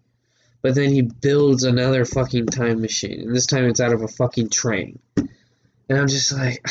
But 0.61 0.75
then 0.75 0.91
he 0.91 1.01
builds 1.01 1.65
another 1.65 2.05
fucking 2.05 2.47
time 2.47 2.83
machine, 2.83 3.23
and 3.23 3.35
this 3.35 3.47
time 3.47 3.65
it's 3.65 3.81
out 3.81 3.95
of 3.95 4.03
a 4.03 4.09
fucking 4.09 4.51
train. 4.51 4.99
And 5.17 5.99
I'm 5.99 6.09
just 6.09 6.31
like, 6.33 6.69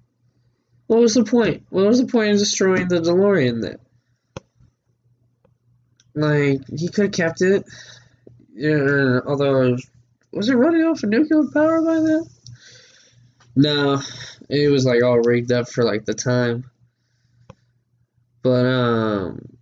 what 0.86 1.00
was 1.00 1.12
the 1.12 1.24
point? 1.24 1.64
What 1.68 1.86
was 1.86 2.00
the 2.00 2.06
point 2.06 2.32
of 2.32 2.38
destroying 2.38 2.88
the 2.88 3.00
DeLorean 3.00 3.60
then? 3.60 3.78
Like 6.14 6.60
he 6.68 6.88
could 6.88 7.06
have 7.06 7.12
kept 7.12 7.42
it. 7.42 7.64
Yeah, 8.52 9.20
although 9.26 9.76
was 10.32 10.48
it 10.48 10.54
running 10.54 10.82
off 10.82 11.02
of 11.02 11.10
nuclear 11.10 11.44
power 11.52 11.82
by 11.82 12.00
then? 12.00 12.24
No, 13.56 14.00
it 14.48 14.70
was 14.70 14.84
like 14.84 15.02
all 15.02 15.18
rigged 15.18 15.52
up 15.52 15.68
for 15.68 15.84
like 15.84 16.04
the 16.04 16.14
time. 16.14 16.70
But 18.42 18.66
um, 18.66 19.56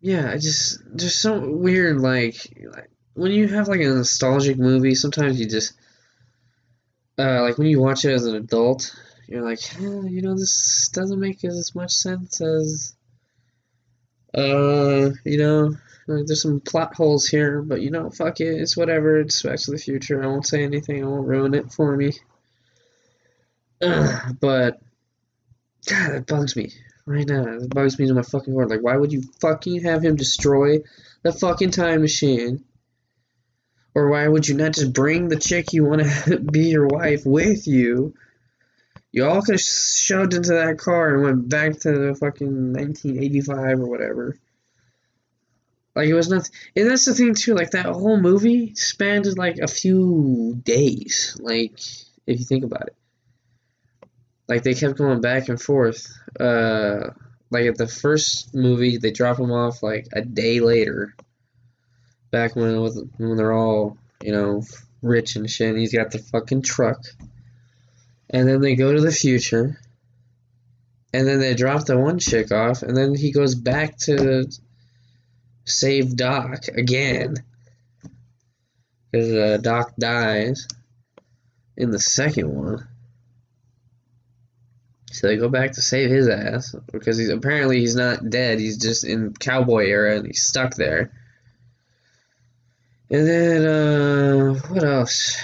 yeah, 0.00 0.30
I 0.30 0.36
just 0.36 0.80
there's 0.86 1.14
so 1.14 1.38
weird. 1.40 2.00
Like, 2.00 2.36
like 2.62 2.90
when 3.14 3.32
you 3.32 3.48
have 3.48 3.68
like 3.68 3.80
a 3.80 3.88
nostalgic 3.88 4.58
movie, 4.58 4.94
sometimes 4.94 5.40
you 5.40 5.48
just 5.48 5.74
uh, 7.18 7.42
like 7.42 7.58
when 7.58 7.66
you 7.66 7.80
watch 7.80 8.04
it 8.04 8.12
as 8.12 8.26
an 8.26 8.36
adult, 8.36 8.94
you're 9.26 9.42
like, 9.42 9.60
eh, 9.76 10.08
you 10.08 10.22
know, 10.22 10.34
this 10.34 10.88
doesn't 10.92 11.20
make 11.20 11.44
as 11.44 11.74
much 11.74 11.92
sense 11.92 12.40
as 12.40 12.94
uh, 14.34 15.10
you 15.24 15.38
know, 15.38 15.76
like, 16.10 16.26
there's 16.26 16.42
some 16.42 16.60
plot 16.60 16.94
holes 16.94 17.26
here, 17.26 17.62
but 17.62 17.80
you 17.80 17.90
know, 17.90 18.10
fuck 18.10 18.40
it, 18.40 18.60
it's 18.60 18.76
whatever. 18.76 19.20
It's 19.20 19.42
Back 19.42 19.58
to 19.60 19.70
the 19.70 19.78
Future. 19.78 20.22
I 20.22 20.26
won't 20.26 20.46
say 20.46 20.62
anything. 20.62 21.02
I 21.02 21.06
won't 21.06 21.28
ruin 21.28 21.54
it 21.54 21.72
for 21.72 21.96
me. 21.96 22.12
Uh, 23.80 24.32
but 24.40 24.80
God, 25.86 26.12
that 26.12 26.26
bugs 26.26 26.56
me 26.56 26.72
right 27.06 27.26
now. 27.26 27.44
It 27.44 27.70
bugs 27.70 27.98
me 27.98 28.06
to 28.06 28.14
my 28.14 28.22
fucking 28.22 28.54
heart. 28.54 28.70
Like, 28.70 28.82
why 28.82 28.96
would 28.96 29.12
you 29.12 29.22
fucking 29.40 29.82
have 29.84 30.02
him 30.04 30.16
destroy 30.16 30.80
the 31.22 31.32
fucking 31.32 31.70
time 31.70 32.02
machine? 32.02 32.64
Or 33.94 34.08
why 34.08 34.28
would 34.28 34.46
you 34.46 34.54
not 34.54 34.72
just 34.72 34.92
bring 34.92 35.28
the 35.28 35.38
chick 35.38 35.72
you 35.72 35.84
want 35.84 36.02
to 36.02 36.38
be 36.52 36.68
your 36.68 36.86
wife 36.86 37.24
with 37.24 37.66
you? 37.66 38.14
You 39.12 39.26
all 39.26 39.42
could 39.42 39.54
have 39.54 39.60
shoved 39.60 40.34
into 40.34 40.50
that 40.50 40.78
car 40.78 41.14
and 41.14 41.22
went 41.24 41.48
back 41.48 41.80
to 41.80 41.90
the 41.90 42.14
fucking 42.14 42.72
1985 42.72 43.80
or 43.80 43.86
whatever. 43.88 44.36
Like 45.94 46.08
it 46.08 46.14
was 46.14 46.28
nothing, 46.28 46.52
and 46.76 46.88
that's 46.88 47.04
the 47.04 47.14
thing 47.14 47.34
too. 47.34 47.54
Like 47.54 47.72
that 47.72 47.86
whole 47.86 48.20
movie 48.20 48.74
spanned 48.76 49.26
like 49.36 49.58
a 49.58 49.66
few 49.66 50.60
days. 50.62 51.36
Like 51.40 51.80
if 52.26 52.38
you 52.38 52.44
think 52.44 52.64
about 52.64 52.88
it, 52.88 52.96
like 54.46 54.62
they 54.62 54.74
kept 54.74 54.98
going 54.98 55.20
back 55.20 55.48
and 55.48 55.60
forth. 55.60 56.06
Uh, 56.38 57.10
like 57.50 57.66
at 57.66 57.76
the 57.76 57.88
first 57.88 58.54
movie, 58.54 58.98
they 58.98 59.10
drop 59.10 59.40
him 59.40 59.50
off 59.50 59.82
like 59.82 60.06
a 60.12 60.22
day 60.22 60.60
later. 60.60 61.14
Back 62.30 62.54
when 62.54 62.80
was, 62.80 63.02
when 63.16 63.36
they're 63.36 63.52
all 63.52 63.98
you 64.22 64.30
know 64.30 64.62
rich 65.02 65.34
and 65.34 65.50
shit. 65.50 65.70
And 65.70 65.78
he's 65.78 65.92
got 65.92 66.12
the 66.12 66.20
fucking 66.20 66.62
truck, 66.62 67.00
and 68.28 68.48
then 68.48 68.60
they 68.60 68.76
go 68.76 68.92
to 68.92 69.00
the 69.00 69.12
future. 69.12 69.80
And 71.12 71.26
then 71.26 71.40
they 71.40 71.54
drop 71.54 71.86
the 71.86 71.98
one 71.98 72.20
chick 72.20 72.52
off, 72.52 72.84
and 72.84 72.96
then 72.96 73.16
he 73.16 73.32
goes 73.32 73.56
back 73.56 73.96
to 74.02 74.46
save 75.64 76.16
Doc 76.16 76.68
again. 76.68 77.36
Because 79.10 79.32
uh, 79.32 79.58
Doc 79.60 79.94
dies 79.98 80.68
in 81.76 81.90
the 81.90 81.98
second 81.98 82.54
one. 82.54 82.86
So 85.10 85.26
they 85.26 85.36
go 85.36 85.48
back 85.48 85.72
to 85.72 85.82
save 85.82 86.08
his 86.08 86.28
ass 86.28 86.74
because 86.92 87.18
he's 87.18 87.30
apparently 87.30 87.80
he's 87.80 87.96
not 87.96 88.30
dead. 88.30 88.60
He's 88.60 88.78
just 88.78 89.04
in 89.04 89.34
cowboy 89.34 89.86
era 89.86 90.16
and 90.16 90.26
he's 90.26 90.42
stuck 90.42 90.74
there. 90.76 91.12
And 93.10 93.26
then 93.26 93.66
uh, 93.66 94.54
what 94.68 94.84
else? 94.84 95.36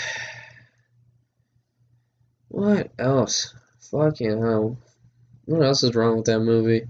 What 2.49 2.91
else? 2.99 3.53
Fucking 3.91 4.41
hell. 4.41 4.79
What 5.47 5.63
else 5.63 5.83
is 5.83 5.95
wrong 5.95 6.17
with 6.17 6.27
that 6.27 6.41
movie? 6.41 6.87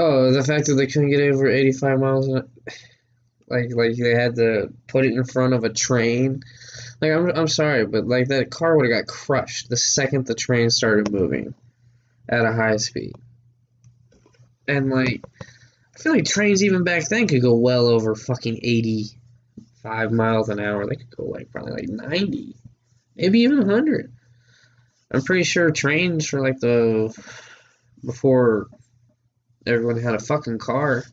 Oh, 0.00 0.30
the 0.30 0.44
fact 0.44 0.66
that 0.66 0.74
they 0.74 0.86
couldn't 0.86 1.10
get 1.10 1.20
over 1.20 1.48
85 1.48 1.98
miles 1.98 2.28
like 3.48 3.74
like 3.74 3.96
they 3.96 4.14
had 4.14 4.36
to 4.36 4.72
put 4.86 5.04
it 5.04 5.12
in 5.12 5.24
front 5.24 5.54
of 5.54 5.64
a 5.64 5.72
train. 5.72 6.44
Like 7.00 7.10
I'm 7.10 7.28
I'm 7.30 7.48
sorry, 7.48 7.84
but 7.84 8.06
like 8.06 8.28
that 8.28 8.48
car 8.48 8.76
would 8.76 8.88
have 8.88 9.06
got 9.06 9.12
crushed 9.12 9.68
the 9.68 9.76
second 9.76 10.26
the 10.26 10.36
train 10.36 10.70
started 10.70 11.10
moving 11.10 11.52
at 12.28 12.44
a 12.44 12.52
high 12.52 12.76
speed. 12.76 13.16
And 14.68 14.88
like 14.88 15.24
I 15.96 15.98
feel 15.98 16.12
like 16.12 16.26
trains 16.26 16.62
even 16.62 16.84
back 16.84 17.08
then 17.08 17.26
could 17.26 17.42
go 17.42 17.56
well 17.56 17.88
over 17.88 18.14
fucking 18.14 18.60
85 18.62 20.12
miles 20.12 20.48
an 20.48 20.60
hour. 20.60 20.86
They 20.86 20.94
could 20.94 21.16
go 21.16 21.24
like 21.24 21.50
probably 21.50 21.72
like 21.72 21.88
90, 21.88 22.54
maybe 23.16 23.40
even 23.40 23.58
100. 23.58 24.12
I'm 25.10 25.22
pretty 25.22 25.42
sure 25.42 25.72
trains 25.72 26.24
for 26.28 26.40
like 26.40 26.60
the 26.60 27.12
before 28.04 28.68
everyone 29.66 29.98
had 29.98 30.14
a 30.14 30.20
fucking 30.20 30.58
car. 30.58 31.04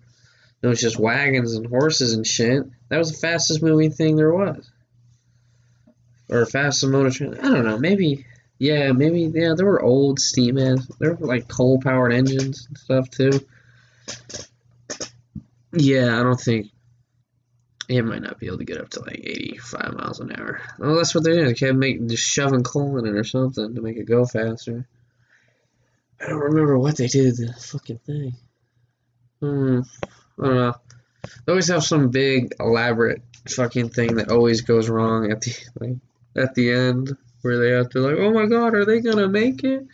It 0.61 0.67
was 0.67 0.81
just 0.81 0.97
wagons 0.99 1.53
and 1.53 1.67
horses 1.67 2.13
and 2.13 2.25
shit. 2.25 2.63
That 2.89 2.97
was 2.97 3.11
the 3.11 3.17
fastest 3.17 3.61
moving 3.61 3.91
thing 3.91 4.15
there 4.15 4.33
was. 4.33 4.69
Or 6.29 6.45
fastest 6.45 6.91
motor 6.91 7.11
train. 7.11 7.35
I 7.35 7.49
don't 7.49 7.65
know. 7.65 7.77
Maybe. 7.77 8.25
Yeah, 8.57 8.91
maybe. 8.93 9.31
Yeah, 9.33 9.53
there 9.55 9.65
were 9.65 9.81
old 9.81 10.19
steam 10.19 10.57
engines. 10.57 10.89
There 10.99 11.13
were 11.13 11.27
like 11.27 11.47
coal 11.47 11.79
powered 11.79 12.13
engines 12.13 12.65
and 12.67 12.77
stuff 12.77 13.09
too. 13.11 13.45
Yeah, 15.73 16.19
I 16.19 16.23
don't 16.23 16.39
think. 16.39 16.71
It 17.87 18.01
might 18.01 18.23
not 18.23 18.39
be 18.39 18.47
able 18.47 18.57
to 18.57 18.65
get 18.65 18.79
up 18.79 18.89
to 18.91 19.01
like 19.01 19.21
85 19.23 19.93
miles 19.93 20.19
an 20.19 20.31
hour. 20.35 20.59
Well, 20.79 20.95
that's 20.95 21.13
what 21.13 21.23
they 21.23 21.33
do. 21.33 21.45
They 21.45 21.53
kept 21.53 21.77
make, 21.77 22.07
just 22.07 22.23
shoving 22.23 22.63
coal 22.63 22.97
in 22.97 23.05
it 23.05 23.15
or 23.15 23.23
something 23.23 23.75
to 23.75 23.81
make 23.81 23.97
it 23.97 24.05
go 24.05 24.25
faster. 24.25 24.87
I 26.21 26.27
don't 26.27 26.39
remember 26.39 26.77
what 26.77 26.97
they 26.97 27.07
did 27.07 27.35
to 27.35 27.45
the 27.47 27.53
fucking 27.53 27.99
thing. 27.99 28.33
Hmm. 29.39 29.81
I 30.41 30.45
don't 30.45 30.55
know. 30.55 30.75
They 31.45 31.51
always 31.51 31.67
have 31.67 31.83
some 31.83 32.09
big 32.09 32.53
elaborate 32.59 33.21
fucking 33.49 33.89
thing 33.89 34.15
that 34.15 34.31
always 34.31 34.61
goes 34.61 34.89
wrong 34.89 35.31
at 35.31 35.41
the 35.41 35.55
like, 35.79 35.97
at 36.35 36.55
the 36.55 36.71
end 36.71 37.15
where 37.41 37.59
they 37.59 37.71
have 37.71 37.89
to 37.91 37.99
like, 37.99 38.17
oh 38.17 38.33
my 38.33 38.45
god, 38.47 38.73
are 38.73 38.85
they 38.85 39.01
gonna 39.01 39.27
make 39.27 39.63
it? 39.63 39.85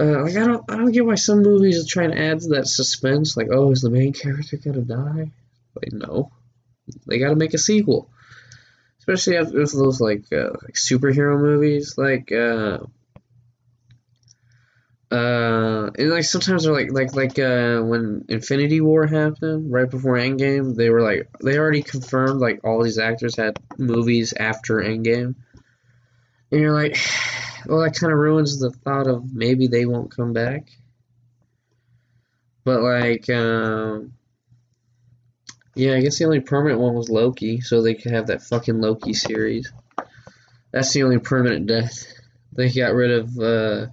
Uh, 0.00 0.22
like 0.22 0.36
I 0.36 0.46
don't 0.46 0.70
I 0.70 0.76
don't 0.76 0.90
get 0.90 1.06
why 1.06 1.14
some 1.14 1.42
movies 1.42 1.84
are 1.84 1.88
trying 1.88 2.10
to 2.10 2.18
add 2.18 2.40
to 2.40 2.48
that 2.48 2.66
suspense. 2.66 3.36
Like, 3.36 3.48
oh, 3.50 3.70
is 3.70 3.82
the 3.82 3.90
main 3.90 4.12
character 4.12 4.56
gonna 4.56 4.80
die? 4.82 5.30
Like, 5.74 5.92
no, 5.92 6.30
they 7.06 7.18
got 7.18 7.30
to 7.30 7.36
make 7.36 7.54
a 7.54 7.58
sequel. 7.58 8.10
Especially 8.98 9.36
after 9.36 9.52
those 9.52 10.00
like 10.00 10.24
uh, 10.32 10.50
like 10.62 10.74
superhero 10.74 11.38
movies, 11.38 11.98
like 11.98 12.32
uh, 12.32 12.78
uh, 15.14 15.90
and 15.96 16.10
like 16.10 16.24
sometimes 16.24 16.64
they're 16.64 16.72
like 16.72 16.90
like 16.90 17.14
like 17.14 17.38
uh 17.38 17.80
when 17.82 18.24
Infinity 18.28 18.80
War 18.80 19.06
happened 19.06 19.72
right 19.72 19.88
before 19.88 20.14
Endgame, 20.16 20.74
they 20.74 20.90
were 20.90 21.02
like 21.02 21.28
they 21.40 21.56
already 21.56 21.82
confirmed 21.82 22.40
like 22.40 22.64
all 22.64 22.82
these 22.82 22.98
actors 22.98 23.36
had 23.36 23.56
movies 23.78 24.34
after 24.36 24.78
Endgame, 24.78 25.36
and 26.50 26.60
you're 26.60 26.72
like, 26.72 26.98
well 27.66 27.82
that 27.82 27.94
kind 27.94 28.12
of 28.12 28.18
ruins 28.18 28.58
the 28.58 28.70
thought 28.70 29.06
of 29.06 29.32
maybe 29.32 29.68
they 29.68 29.86
won't 29.86 30.10
come 30.10 30.32
back. 30.32 30.68
But 32.64 32.82
like, 32.82 33.30
um, 33.30 34.14
yeah, 35.76 35.94
I 35.94 36.00
guess 36.00 36.18
the 36.18 36.24
only 36.24 36.40
permanent 36.40 36.80
one 36.80 36.94
was 36.94 37.08
Loki, 37.08 37.60
so 37.60 37.82
they 37.82 37.94
could 37.94 38.10
have 38.10 38.26
that 38.26 38.42
fucking 38.42 38.80
Loki 38.80 39.12
series. 39.12 39.70
That's 40.72 40.92
the 40.92 41.04
only 41.04 41.18
permanent 41.20 41.68
death. 41.68 42.04
They 42.52 42.68
got 42.72 42.94
rid 42.94 43.12
of. 43.12 43.38
uh 43.38 43.86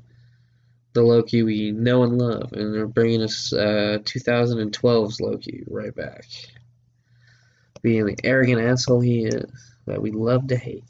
the 0.94 1.02
Loki 1.02 1.44
we 1.44 1.72
know 1.72 2.04
and 2.04 2.18
love, 2.18 2.54
and 2.54 2.74
they're 2.74 2.88
bringing 2.88 3.22
us 3.22 3.54
uh, 3.54 4.00
2012's 4.04 5.22
Loki 5.22 5.64
right 5.68 5.96
back, 5.96 6.26
being 7.82 8.06
the 8.06 8.18
arrogant 8.24 8.62
asshole 8.62 9.00
he 9.00 9.26
is 9.26 9.50
that 9.88 10.02
we 10.02 10.12
love 10.12 10.48
to 10.48 10.58
hate. 10.58 10.84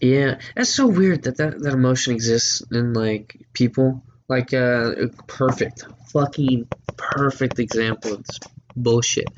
Yeah, 0.00 0.38
that's 0.54 0.70
so 0.70 0.86
weird 0.86 1.24
that 1.24 1.38
that, 1.38 1.60
that 1.60 1.72
emotion 1.72 2.14
exists 2.14 2.62
in 2.70 2.94
like 2.94 3.46
people. 3.52 4.02
Like 4.28 4.52
uh, 4.52 4.92
a 4.92 5.08
perfect, 5.26 5.86
fucking 6.12 6.68
perfect 6.98 7.58
example 7.58 8.12
of 8.12 8.24
this 8.24 8.38
bullshit 8.76 9.28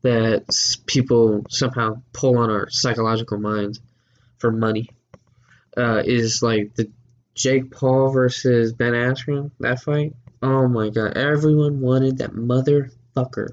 that 0.00 0.46
people 0.86 1.44
somehow 1.50 2.00
pull 2.14 2.38
on 2.38 2.50
our 2.50 2.70
psychological 2.70 3.38
minds 3.38 3.78
for 4.38 4.50
money. 4.50 4.88
Uh, 5.76 6.02
is 6.02 6.42
like 6.42 6.74
the 6.74 6.90
Jake 7.36 7.70
Paul 7.70 8.10
versus 8.10 8.72
Ben 8.72 8.94
Askren, 8.94 9.50
that 9.60 9.80
fight. 9.80 10.14
Oh 10.42 10.66
my 10.66 10.88
god, 10.88 11.16
everyone 11.16 11.80
wanted 11.80 12.18
that 12.18 12.32
motherfucker 12.32 13.50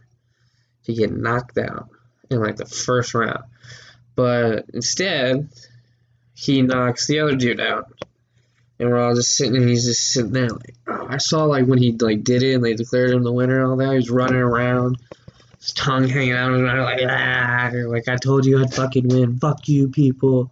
to 0.85 0.93
get 0.93 1.11
knocked 1.11 1.57
out 1.57 1.89
in 2.29 2.39
like 2.39 2.55
the 2.55 2.65
first 2.65 3.13
round. 3.13 3.43
But 4.15 4.65
instead, 4.73 5.49
he 6.33 6.61
knocks 6.61 7.07
the 7.07 7.19
other 7.19 7.35
dude 7.35 7.59
out. 7.59 7.91
And 8.79 8.89
we're 8.89 9.01
all 9.01 9.15
just 9.15 9.35
sitting 9.35 9.55
and 9.55 9.69
he's 9.69 9.85
just 9.85 10.11
sitting 10.11 10.31
there 10.31 10.49
like 10.49 10.75
oh, 10.87 11.07
I 11.07 11.17
saw 11.17 11.45
like 11.45 11.65
when 11.67 11.77
he 11.77 11.91
like 11.91 12.23
did 12.23 12.41
it 12.41 12.55
and 12.55 12.63
they 12.63 12.73
declared 12.73 13.11
him 13.11 13.23
the 13.23 13.31
winner 13.31 13.61
and 13.61 13.69
all 13.69 13.77
that, 13.77 13.91
he 13.91 13.97
was 13.97 14.09
running 14.09 14.41
around, 14.41 14.97
his 15.59 15.73
tongue 15.73 16.07
hanging 16.07 16.33
out 16.33 16.51
and 16.51 16.69
I'm 16.69 16.79
like 16.79 17.01
ah 17.07 17.69
like 17.87 18.07
I 18.07 18.15
told 18.15 18.45
you 18.45 18.61
I'd 18.61 18.73
fucking 18.73 19.07
win. 19.09 19.37
Fuck 19.39 19.67
you 19.67 19.89
people. 19.89 20.51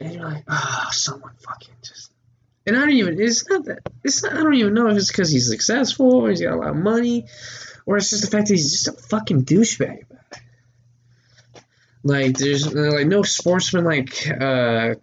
And 0.00 0.12
you're 0.12 0.24
like, 0.24 0.44
oh, 0.48 0.88
someone 0.92 1.32
fucking 1.38 1.74
just. 1.82 2.12
And 2.66 2.76
I 2.76 2.80
don't 2.80 2.90
even. 2.90 3.20
It's 3.20 3.48
not 3.48 3.64
that. 3.66 3.78
It's 4.04 4.22
not. 4.22 4.32
I 4.32 4.36
don't 4.42 4.54
even 4.54 4.74
know 4.74 4.88
if 4.88 4.96
it's 4.96 5.08
because 5.10 5.30
he's 5.30 5.48
successful 5.48 6.12
or 6.12 6.30
he's 6.30 6.40
got 6.40 6.54
a 6.54 6.56
lot 6.56 6.70
of 6.70 6.76
money, 6.76 7.26
or 7.86 7.96
it's 7.96 8.10
just 8.10 8.22
the 8.22 8.30
fact 8.30 8.48
that 8.48 8.54
he's 8.54 8.72
just 8.72 8.88
a 8.88 8.92
fucking 8.92 9.44
douchebag. 9.44 10.04
Like 12.02 12.36
there's 12.38 12.72
like 12.72 13.06
no 13.06 13.22
sportsman 13.22 13.84
like 13.84 14.28
uh 14.28 14.94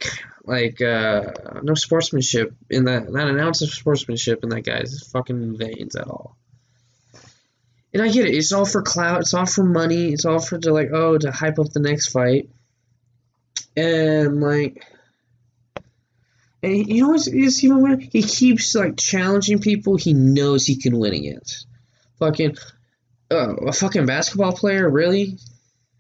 like 0.45 0.82
uh 0.82 1.32
no 1.62 1.73
sportsmanship 1.73 2.53
in 2.69 2.86
that 2.86 3.12
not 3.12 3.27
an 3.27 3.39
ounce 3.39 3.62
of 3.62 3.73
sportsmanship 3.73 4.43
in 4.43 4.49
that 4.49 4.62
guy's 4.62 5.03
fucking 5.12 5.58
veins 5.58 5.95
at 5.95 6.08
all. 6.08 6.38
And 7.93 8.01
I 8.01 8.10
get 8.10 8.25
it. 8.25 8.34
It's 8.34 8.53
all 8.53 8.65
for 8.65 8.82
clout. 8.82 9.21
It's 9.21 9.34
all 9.34 9.45
for 9.45 9.63
money. 9.63 10.13
It's 10.13 10.25
all 10.25 10.39
for 10.39 10.58
to 10.58 10.71
like 10.73 10.91
oh 10.93 11.17
to 11.17 11.32
hype 11.32 11.60
up 11.60 11.71
the 11.71 11.82
next 11.82 12.08
fight. 12.08 12.49
And 13.75 14.39
like, 14.41 14.86
and 16.62 16.88
you 16.88 17.03
know 17.03 17.09
what's, 17.09 17.27
it's 17.27 17.63
even 17.63 17.81
weird? 17.81 18.01
He 18.01 18.21
keeps 18.21 18.75
like 18.75 18.97
challenging 18.97 19.59
people 19.59 19.97
he 19.97 20.13
knows 20.13 20.65
he 20.65 20.75
can 20.75 20.97
win 20.97 21.13
against. 21.13 21.67
Fucking, 22.19 22.57
uh, 23.31 23.55
a 23.55 23.73
fucking 23.73 24.05
basketball 24.05 24.53
player, 24.53 24.89
really? 24.89 25.38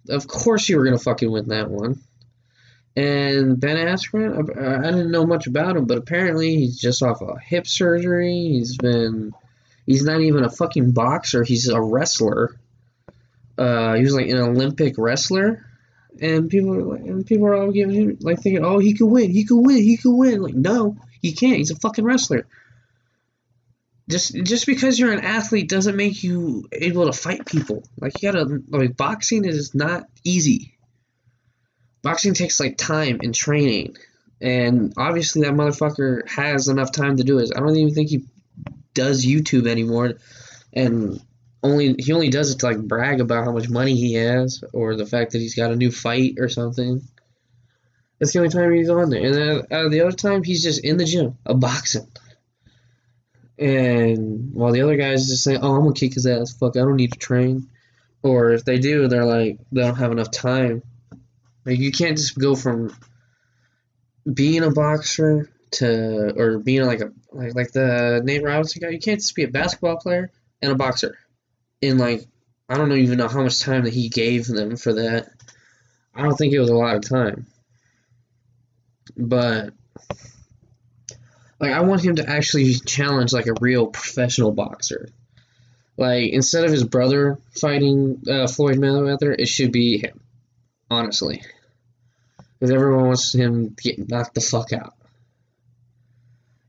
Of 0.07 0.27
course 0.27 0.69
you 0.69 0.77
were 0.77 0.85
gonna 0.85 0.99
fucking 0.99 1.31
win 1.31 1.49
that 1.49 1.69
one. 1.69 1.99
And 2.95 3.59
Ben 3.59 3.77
Askren, 3.77 4.55
I, 4.55 4.87
I 4.87 4.91
didn't 4.91 5.11
know 5.11 5.25
much 5.25 5.47
about 5.47 5.75
him, 5.75 5.85
but 5.85 5.97
apparently 5.97 6.55
he's 6.57 6.77
just 6.79 7.01
off 7.01 7.21
a 7.21 7.39
hip 7.39 7.65
surgery. 7.65 8.49
He's 8.49 8.77
been, 8.77 9.33
he's 9.87 10.03
not 10.03 10.21
even 10.21 10.43
a 10.43 10.49
fucking 10.49 10.91
boxer. 10.91 11.43
He's 11.43 11.67
a 11.69 11.81
wrestler. 11.81 12.55
Uh, 13.57 13.95
he 13.95 14.03
was 14.03 14.13
like 14.13 14.29
an 14.29 14.37
Olympic 14.37 14.95
wrestler 14.97 15.65
and 16.21 16.49
people 16.49 16.73
are 16.73 16.83
like, 16.83 17.01
and 17.01 17.25
people 17.25 17.47
are 17.47 17.55
all 17.55 17.71
giving 17.71 17.95
him 17.95 18.17
like 18.21 18.39
thinking, 18.39 18.63
oh, 18.63 18.79
he 18.79 18.93
could 18.93 19.07
win, 19.07 19.31
he 19.31 19.45
could 19.45 19.59
win, 19.59 19.77
he 19.77 19.97
could 19.97 20.15
win. 20.15 20.41
Like, 20.41 20.55
no, 20.55 20.97
he 21.21 21.33
can't. 21.33 21.57
He's 21.57 21.71
a 21.71 21.75
fucking 21.75 22.05
wrestler. 22.05 22.47
Just 24.09 24.35
just 24.35 24.65
because 24.65 24.99
you're 24.99 25.13
an 25.13 25.23
athlete 25.23 25.69
doesn't 25.69 25.95
make 25.95 26.23
you 26.23 26.67
able 26.73 27.05
to 27.05 27.13
fight 27.13 27.45
people. 27.45 27.83
Like 27.97 28.21
you 28.21 28.31
gotta 28.31 28.61
like 28.67 28.97
boxing 28.97 29.45
is 29.45 29.73
not 29.73 30.07
easy. 30.25 30.77
Boxing 32.01 32.33
takes 32.33 32.59
like 32.59 32.77
time 32.77 33.19
and 33.23 33.33
training, 33.33 33.95
and 34.41 34.93
obviously 34.97 35.43
that 35.43 35.53
motherfucker 35.53 36.27
has 36.27 36.67
enough 36.67 36.91
time 36.91 37.15
to 37.15 37.23
do 37.23 37.39
it. 37.39 37.51
I 37.55 37.61
don't 37.61 37.77
even 37.77 37.93
think 37.93 38.09
he 38.09 38.25
does 38.93 39.25
YouTube 39.25 39.67
anymore, 39.67 40.15
and 40.73 41.21
only 41.63 41.95
he 41.97 42.11
only 42.13 42.29
does 42.29 42.51
it 42.51 42.59
to 42.59 42.65
like 42.67 42.79
brag 42.79 43.21
about 43.21 43.45
how 43.45 43.51
much 43.51 43.69
money 43.69 43.95
he 43.95 44.13
has 44.15 44.63
or 44.73 44.95
the 44.95 45.05
fact 45.05 45.31
that 45.31 45.39
he's 45.39 45.55
got 45.55 45.71
a 45.71 45.75
new 45.75 45.91
fight 45.91 46.35
or 46.39 46.49
something. 46.49 47.01
That's 48.19 48.33
the 48.33 48.39
only 48.39 48.51
time 48.51 48.71
he's 48.73 48.89
on 48.89 49.09
there. 49.09 49.25
And 49.25 49.33
then 49.33 49.85
of 49.85 49.91
the 49.91 50.01
other 50.01 50.15
time, 50.15 50.43
he's 50.43 50.63
just 50.63 50.83
in 50.83 50.97
the 50.97 51.05
gym, 51.05 51.37
a 51.45 51.53
boxing. 51.53 52.07
And 53.57 54.53
while 54.53 54.71
the 54.71 54.81
other 54.81 54.97
guys 54.97 55.27
just 55.27 55.43
say, 55.43 55.57
"Oh, 55.57 55.75
I'm 55.75 55.83
gonna 55.83 55.93
kick 55.93 56.13
his 56.13 56.25
ass. 56.25 56.53
Fuck, 56.53 56.75
I 56.75 56.79
don't 56.79 56.95
need 56.95 57.13
to 57.13 57.19
train." 57.19 57.69
Or 58.21 58.51
if 58.51 58.63
they 58.65 58.79
do, 58.79 59.07
they're 59.07 59.25
like, 59.25 59.59
they 59.71 59.81
don't 59.81 59.95
have 59.95 60.11
enough 60.11 60.31
time. 60.31 60.81
Like 61.65 61.79
you 61.79 61.91
can't 61.91 62.17
just 62.17 62.37
go 62.37 62.55
from 62.55 62.95
being 64.31 64.63
a 64.63 64.71
boxer 64.71 65.49
to 65.71 66.33
or 66.37 66.59
being 66.59 66.85
like 66.85 67.01
a 67.01 67.11
like 67.31 67.55
like 67.55 67.71
the 67.71 68.21
Nate 68.23 68.43
Robinson 68.43 68.81
guy. 68.81 68.89
You 68.89 68.99
can't 68.99 69.19
just 69.19 69.35
be 69.35 69.43
a 69.43 69.49
basketball 69.49 69.97
player 69.97 70.31
and 70.61 70.71
a 70.71 70.75
boxer. 70.75 71.17
In 71.83 71.97
like 71.97 72.25
I 72.69 72.77
don't 72.77 72.91
even 72.93 73.17
know 73.17 73.27
how 73.27 73.43
much 73.43 73.59
time 73.59 73.83
that 73.83 73.93
he 73.93 74.07
gave 74.07 74.47
them 74.47 74.77
for 74.77 74.93
that. 74.93 75.27
I 76.15 76.21
don't 76.21 76.35
think 76.35 76.53
it 76.53 76.59
was 76.59 76.69
a 76.69 76.75
lot 76.75 76.95
of 76.95 77.07
time. 77.07 77.45
But 79.17 79.73
like 81.59 81.73
I 81.73 81.81
want 81.81 82.03
him 82.03 82.15
to 82.15 82.29
actually 82.29 82.73
challenge 82.75 83.33
like 83.33 83.47
a 83.47 83.55
real 83.59 83.87
professional 83.87 84.51
boxer. 84.51 85.09
Like 85.97 86.31
instead 86.31 86.63
of 86.63 86.71
his 86.71 86.85
brother 86.85 87.37
fighting 87.51 88.23
uh, 88.29 88.47
Floyd 88.47 88.77
Mayweather, 88.77 89.35
it 89.37 89.47
should 89.47 89.73
be 89.73 89.97
him. 89.97 90.21
Honestly, 90.89 91.43
because 92.59 92.71
everyone 92.71 93.07
wants 93.07 93.35
him 93.35 93.75
to 93.75 93.83
get 93.83 94.09
knocked 94.09 94.35
the 94.35 94.41
fuck 94.41 94.71
out. 94.71 94.93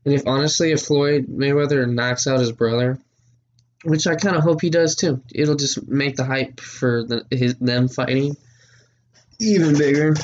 And 0.03 0.13
if 0.13 0.27
honestly, 0.27 0.71
if 0.71 0.81
Floyd 0.81 1.27
Mayweather 1.27 1.89
knocks 1.89 2.27
out 2.27 2.39
his 2.39 2.51
brother, 2.51 2.99
which 3.85 4.07
I 4.07 4.15
kind 4.15 4.35
of 4.35 4.43
hope 4.43 4.61
he 4.61 4.69
does 4.69 4.95
too, 4.95 5.21
it'll 5.33 5.55
just 5.55 5.87
make 5.87 6.15
the 6.15 6.25
hype 6.25 6.59
for 6.59 7.03
the, 7.03 7.25
his 7.29 7.55
them 7.55 7.87
fighting 7.87 8.35
even 9.39 9.77
bigger. 9.77 10.15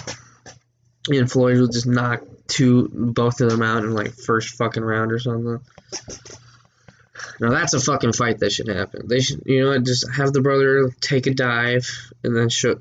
And 1.09 1.31
Floyd 1.31 1.59
will 1.59 1.67
just 1.67 1.87
knock 1.87 2.23
two 2.47 2.89
both 2.91 3.39
of 3.41 3.49
them 3.49 3.61
out 3.61 3.83
in 3.83 3.93
like 3.93 4.13
first 4.13 4.55
fucking 4.55 4.83
round 4.83 5.11
or 5.11 5.19
something. 5.19 5.59
Now 7.39 7.49
that's 7.49 7.73
a 7.73 7.79
fucking 7.79 8.13
fight 8.13 8.39
that 8.39 8.51
should 8.51 8.67
happen. 8.67 9.07
They 9.07 9.19
should, 9.19 9.43
you 9.45 9.63
know, 9.63 9.79
just 9.79 10.11
have 10.11 10.33
the 10.33 10.41
brother 10.41 10.91
take 10.99 11.27
a 11.27 11.33
dive 11.33 11.89
and 12.23 12.35
then 12.35 12.49
show, 12.49 12.77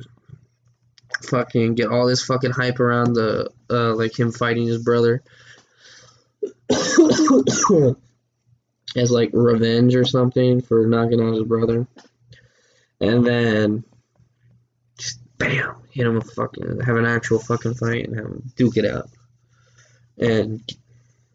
fucking 1.22 1.74
get 1.74 1.88
all 1.88 2.06
this 2.06 2.24
fucking 2.24 2.52
hype 2.52 2.80
around 2.80 3.14
the 3.14 3.50
uh, 3.70 3.94
like 3.94 4.18
him 4.18 4.32
fighting 4.32 4.66
his 4.66 4.82
brother 4.82 5.22
as 8.96 9.10
like 9.10 9.30
revenge 9.32 9.94
or 9.94 10.04
something 10.04 10.60
for 10.60 10.86
knocking 10.86 11.20
out 11.20 11.34
his 11.34 11.44
brother, 11.44 11.86
and 13.00 13.24
then 13.24 13.84
just 14.98 15.20
bam 15.38 15.76
hit 15.90 16.06
him 16.06 16.16
a 16.16 16.20
fucking 16.20 16.80
have 16.80 16.96
an 16.96 17.06
actual 17.06 17.38
fucking 17.38 17.74
fight 17.74 18.06
and 18.06 18.16
have 18.16 18.26
him 18.26 18.52
duke 18.56 18.76
it 18.76 18.84
out, 18.84 19.08
and 20.18 20.60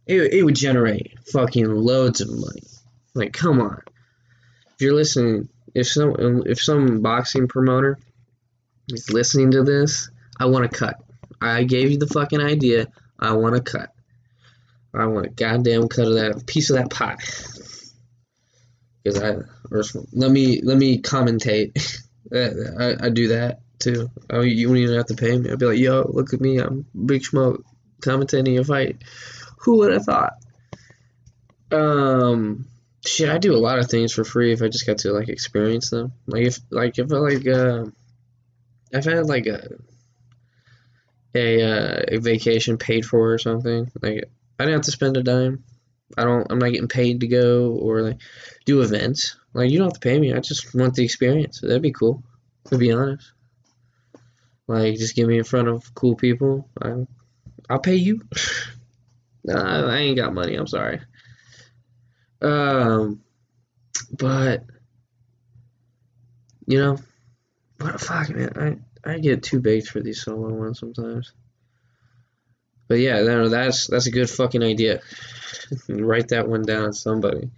it 0.05 0.33
it 0.33 0.43
would 0.43 0.55
generate 0.55 1.17
fucking 1.31 1.69
loads 1.69 2.21
of 2.21 2.29
money. 2.29 2.63
Like, 3.13 3.33
come 3.33 3.61
on. 3.61 3.81
If 4.73 4.81
you're 4.81 4.93
listening, 4.93 5.47
if 5.73 5.87
some 5.87 6.43
if 6.45 6.61
some 6.61 7.01
boxing 7.01 7.47
promoter 7.47 7.97
is 8.89 9.09
listening 9.09 9.51
to 9.51 9.63
this, 9.63 10.09
I 10.39 10.45
want 10.45 10.69
to 10.69 10.77
cut. 10.77 11.01
I 11.41 11.63
gave 11.63 11.91
you 11.91 11.97
the 11.97 12.07
fucking 12.07 12.41
idea. 12.41 12.87
I 13.19 13.33
want 13.33 13.55
to 13.55 13.61
cut. 13.61 13.94
I 14.97 15.05
want 15.07 15.25
a 15.25 15.29
goddamn 15.29 15.87
cut 15.87 16.07
of 16.07 16.13
that 16.15 16.45
piece 16.47 16.69
of 16.69 16.77
that 16.77 16.89
pie. 16.89 17.17
Because 19.03 19.21
I, 19.21 19.35
let 20.13 20.31
me 20.31 20.61
let 20.61 20.77
me 20.77 21.01
commentate. 21.01 21.99
I, 22.33 23.05
I 23.05 23.09
do 23.09 23.29
that 23.29 23.59
too. 23.79 24.09
I 24.29 24.39
mean, 24.39 24.57
you 24.57 24.67
wouldn't 24.67 24.83
even 24.83 24.97
have 24.97 25.07
to 25.07 25.15
pay 25.15 25.37
me. 25.37 25.51
I'd 25.51 25.59
be 25.59 25.65
like, 25.65 25.79
yo, 25.79 26.09
look 26.11 26.33
at 26.33 26.41
me. 26.41 26.57
I'm 26.57 26.85
Big 27.05 27.23
Smoke 27.23 27.63
commentating 28.01 28.59
a 28.59 28.63
fight. 28.63 29.03
Who 29.59 29.77
would 29.77 29.93
have 29.93 30.05
thought? 30.05 30.33
Um, 31.71 32.67
shit, 33.05 33.29
I 33.29 33.37
do 33.37 33.55
a 33.55 33.57
lot 33.57 33.79
of 33.79 33.89
things 33.89 34.13
for 34.13 34.23
free 34.23 34.53
if 34.53 34.61
I 34.61 34.69
just 34.69 34.87
got 34.87 34.99
to 34.99 35.11
like 35.11 35.29
experience 35.29 35.89
them. 35.89 36.13
Like 36.27 36.45
if 36.45 36.59
like 36.69 36.97
if 36.97 37.11
I 37.11 37.17
like 37.17 37.47
uh, 37.47 37.85
I've 38.93 39.05
had 39.05 39.25
like 39.25 39.47
a 39.47 39.69
a, 41.35 41.61
uh, 41.61 42.01
a 42.07 42.17
vacation 42.17 42.77
paid 42.77 43.05
for 43.05 43.33
or 43.33 43.37
something. 43.37 43.91
Like 44.01 44.29
I 44.59 44.63
didn't 44.63 44.79
have 44.79 44.85
to 44.85 44.91
spend 44.91 45.17
a 45.17 45.23
dime. 45.23 45.63
I 46.17 46.23
don't. 46.23 46.47
I'm 46.49 46.59
not 46.59 46.71
getting 46.71 46.87
paid 46.87 47.21
to 47.21 47.27
go 47.27 47.71
or 47.71 48.01
like 48.01 48.21
do 48.65 48.81
events. 48.81 49.35
Like 49.53 49.69
you 49.69 49.79
don't 49.79 49.87
have 49.87 49.93
to 49.93 49.99
pay 49.99 50.19
me. 50.19 50.33
I 50.33 50.39
just 50.39 50.73
want 50.75 50.95
the 50.95 51.03
experience. 51.03 51.61
That'd 51.61 51.81
be 51.81 51.91
cool. 51.91 52.23
To 52.65 52.77
be 52.77 52.91
honest. 52.91 53.31
Like 54.67 54.95
just 54.95 55.15
get 55.15 55.27
me 55.27 55.37
in 55.37 55.43
front 55.43 55.67
of 55.67 55.93
cool 55.93 56.15
people. 56.15 56.69
I, 56.81 57.05
I'll 57.69 57.79
pay 57.79 57.95
you. 57.95 58.21
nah, 59.43 59.89
I 59.89 59.97
ain't 59.97 60.17
got 60.17 60.33
money. 60.33 60.55
I'm 60.55 60.67
sorry. 60.67 61.01
Um, 62.41 63.21
but 64.11 64.63
you 66.67 66.79
know, 66.79 66.97
what 67.79 67.93
the 67.93 67.99
fuck, 67.99 68.29
man. 68.29 68.51
I 69.03 69.11
I 69.11 69.19
get 69.19 69.43
too 69.43 69.59
baked 69.59 69.89
for 69.89 70.01
these 70.01 70.21
solo 70.21 70.53
ones 70.53 70.79
sometimes. 70.79 71.31
But 72.87 72.99
yeah, 72.99 73.21
no, 73.21 73.49
that's 73.49 73.87
that's 73.87 74.07
a 74.07 74.11
good 74.11 74.29
fucking 74.29 74.63
idea. 74.63 75.01
Write 75.89 76.29
that 76.29 76.47
one 76.47 76.63
down, 76.63 76.93
somebody. 76.93 77.49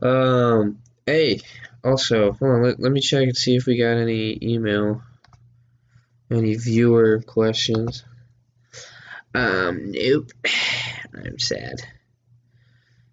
Um, 0.00 0.78
hey, 1.06 1.40
also, 1.82 2.32
hold 2.32 2.50
on, 2.50 2.62
let, 2.62 2.80
let 2.80 2.92
me 2.92 3.00
check 3.00 3.22
and 3.24 3.36
see 3.36 3.56
if 3.56 3.66
we 3.66 3.76
got 3.76 3.96
any 3.96 4.38
email, 4.42 5.02
any 6.30 6.54
viewer 6.54 7.20
questions. 7.26 8.04
Um, 9.34 9.92
nope. 9.92 10.30
I'm 11.14 11.38
sad. 11.38 11.80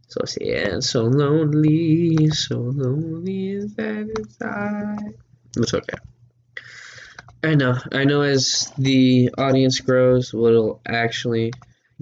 So 0.08 0.26
sad, 0.26 0.84
so 0.84 1.04
lonely, 1.04 2.30
so 2.30 2.60
lonely 2.60 3.60
that 3.60 4.14
inside. 4.18 5.16
It's 5.58 5.74
okay. 5.74 5.98
I 7.44 7.56
know. 7.56 7.78
I 7.92 8.06
know 8.06 8.22
as 8.22 8.72
the 8.78 9.30
audience 9.38 9.80
grows, 9.80 10.34
we'll 10.34 10.82
actually 10.88 11.54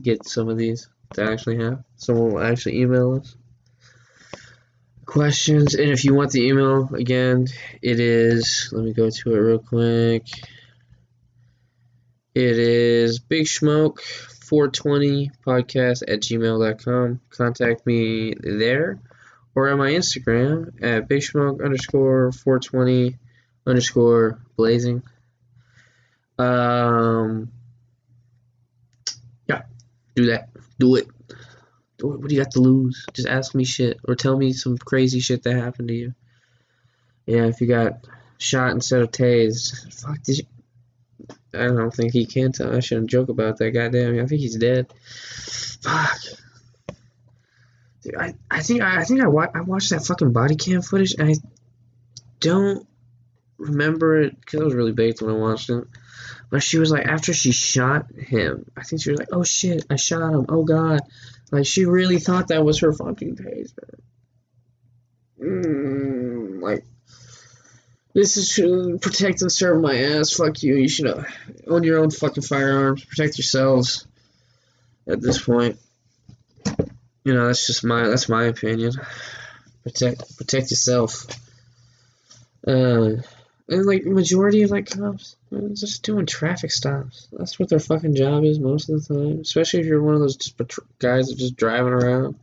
get 0.02 0.26
some 0.26 0.50
of 0.50 0.58
these 0.58 0.88
to 1.14 1.24
actually 1.24 1.58
have. 1.58 1.84
Someone 1.98 2.34
will 2.34 2.44
actually 2.44 2.80
email 2.82 3.16
us 3.16 3.36
questions. 5.06 5.76
And 5.76 5.92
if 5.92 6.04
you 6.06 6.16
want 6.16 6.32
the 6.32 6.48
email, 6.48 6.90
again, 6.96 7.48
it 7.82 8.00
is, 8.00 8.70
let 8.72 8.84
me 8.84 8.94
go 8.94 9.10
to 9.10 9.36
it 9.36 9.38
real 9.38 9.60
quick. 9.60 10.28
It 12.34 12.58
is 12.58 13.20
Big 13.20 13.48
Smoke 13.48 14.02
420 14.02 15.30
podcast 15.46 16.02
at 16.08 16.22
gmail.com. 16.22 17.20
Contact 17.30 17.86
me 17.86 18.34
there 18.40 19.00
or 19.54 19.70
on 19.70 19.78
my 19.78 19.92
Instagram 19.92 20.82
at 20.82 21.08
Big 21.08 21.22
Smoke 21.22 21.62
underscore 21.64 22.32
420 22.32 23.16
underscore 23.68 24.40
blazing. 24.58 25.04
Um, 26.38 27.52
yeah, 29.48 29.64
do 30.16 30.26
that. 30.28 30.50
Do 30.80 30.96
it. 30.96 31.08
Do 31.98 32.14
it. 32.14 32.20
What 32.20 32.30
do 32.30 32.36
you 32.36 32.42
got 32.44 32.52
to 32.52 32.60
lose? 32.62 33.06
Just 33.14 33.28
ask 33.28 33.54
me 33.56 33.66
shit 33.66 34.00
or 34.08 34.16
tell 34.16 34.38
me 34.38 34.54
some 34.54 34.78
crazy 34.78 35.20
shit 35.20 35.44
that 35.44 35.56
happened 35.56 35.90
to 35.90 35.94
you. 35.94 36.14
Yeah, 37.26 37.46
if 37.46 37.62
you 37.62 37.68
got 37.68 38.06
shot 38.38 38.72
instead 38.72 39.02
of 39.02 39.12
tased, 39.12 39.94
fuck, 40.02 40.22
did 40.24 40.40
you? 40.40 40.46
I 41.54 41.68
don't 41.68 41.94
think 41.94 42.14
he 42.14 42.26
can 42.26 42.52
tell. 42.52 42.76
I 42.76 42.80
shouldn't 42.80 43.10
joke 43.12 43.30
about 43.30 43.58
that. 43.58 43.72
Goddamn, 43.72 44.20
I 44.20 44.26
think 44.26 44.42
he's 44.42 44.58
dead. 44.58 44.92
Fuck. 45.82 46.20
Dude, 48.02 48.16
I, 48.18 48.34
I 48.52 48.62
think 48.62 48.82
I, 48.82 49.02
I 49.02 49.04
think 49.06 49.22
I, 49.22 49.28
wa- 49.28 49.52
I 49.54 49.62
watched 49.62 49.92
that 49.92 50.06
fucking 50.06 50.34
body 50.34 50.56
cam 50.56 50.82
footage 50.82 51.14
and 51.18 51.30
I 51.30 51.36
don't 52.40 52.86
remember 53.58 54.22
it 54.22 54.38
because 54.40 54.60
I 54.60 54.64
was 54.66 54.74
really 54.74 54.92
baked 54.92 55.22
when 55.22 55.34
I 55.34 55.38
watched 55.38 55.70
it. 55.70 55.86
But 56.54 56.62
she 56.62 56.78
was 56.78 56.92
like, 56.92 57.08
after 57.08 57.34
she 57.34 57.52
shot 57.52 58.12
him, 58.12 58.70
I 58.78 58.84
think 58.84 59.02
she 59.02 59.10
was 59.10 59.18
like, 59.18 59.30
oh 59.32 59.42
shit, 59.42 59.88
I 59.90 59.96
shot 59.96 60.36
him. 60.36 60.46
Oh 60.50 60.64
god. 60.64 61.00
Like, 61.52 61.66
she 61.66 61.86
really 61.86 62.20
thought 62.20 62.50
that 62.50 62.64
was 62.64 62.82
her 62.82 62.94
fucking 62.94 63.38
taser. 63.38 63.96
Mm, 65.42 66.62
like, 66.62 66.86
this 68.14 68.38
is 68.38 68.54
to 68.54 69.00
protect 69.02 69.42
and 69.42 69.52
serve 69.52 69.82
my 69.82 69.98
ass. 69.98 70.34
Fuck 70.34 70.62
you. 70.62 70.76
You 70.76 70.88
should 70.88 71.08
uh, 71.08 71.24
own 71.66 71.82
your 71.82 71.98
own 71.98 72.12
fucking 72.12 72.44
firearms. 72.44 73.04
Protect 73.04 73.40
yourselves 73.40 74.06
at 75.08 75.22
this 75.24 75.44
point. 75.44 75.80
You 77.24 77.34
know, 77.34 77.48
that's 77.48 77.66
just 77.66 77.84
my 77.84 78.08
that's 78.08 78.30
my 78.30 78.44
opinion. 78.44 78.92
Protect 79.82 80.38
protect 80.38 80.70
yourself. 80.70 81.26
Uh, 82.68 83.24
and 83.70 83.86
like 83.86 84.04
majority 84.04 84.64
of 84.64 84.72
like 84.72 84.90
cops, 84.90 85.36
just 85.74 86.04
doing 86.04 86.26
traffic 86.26 86.72
stops. 86.72 87.28
That's 87.32 87.58
what 87.58 87.70
their 87.70 87.80
fucking 87.80 88.16
job 88.16 88.44
is 88.44 88.60
most 88.60 88.90
of 88.90 89.06
the 89.06 89.14
time. 89.14 89.40
Especially 89.42 89.80
if 89.80 89.86
you're 89.86 90.02
one 90.02 90.16
of 90.16 90.22
those 90.22 90.54
guys 91.00 91.28
that 91.28 91.38
just 91.38 91.56
driving 91.56 91.94
around, 91.94 92.36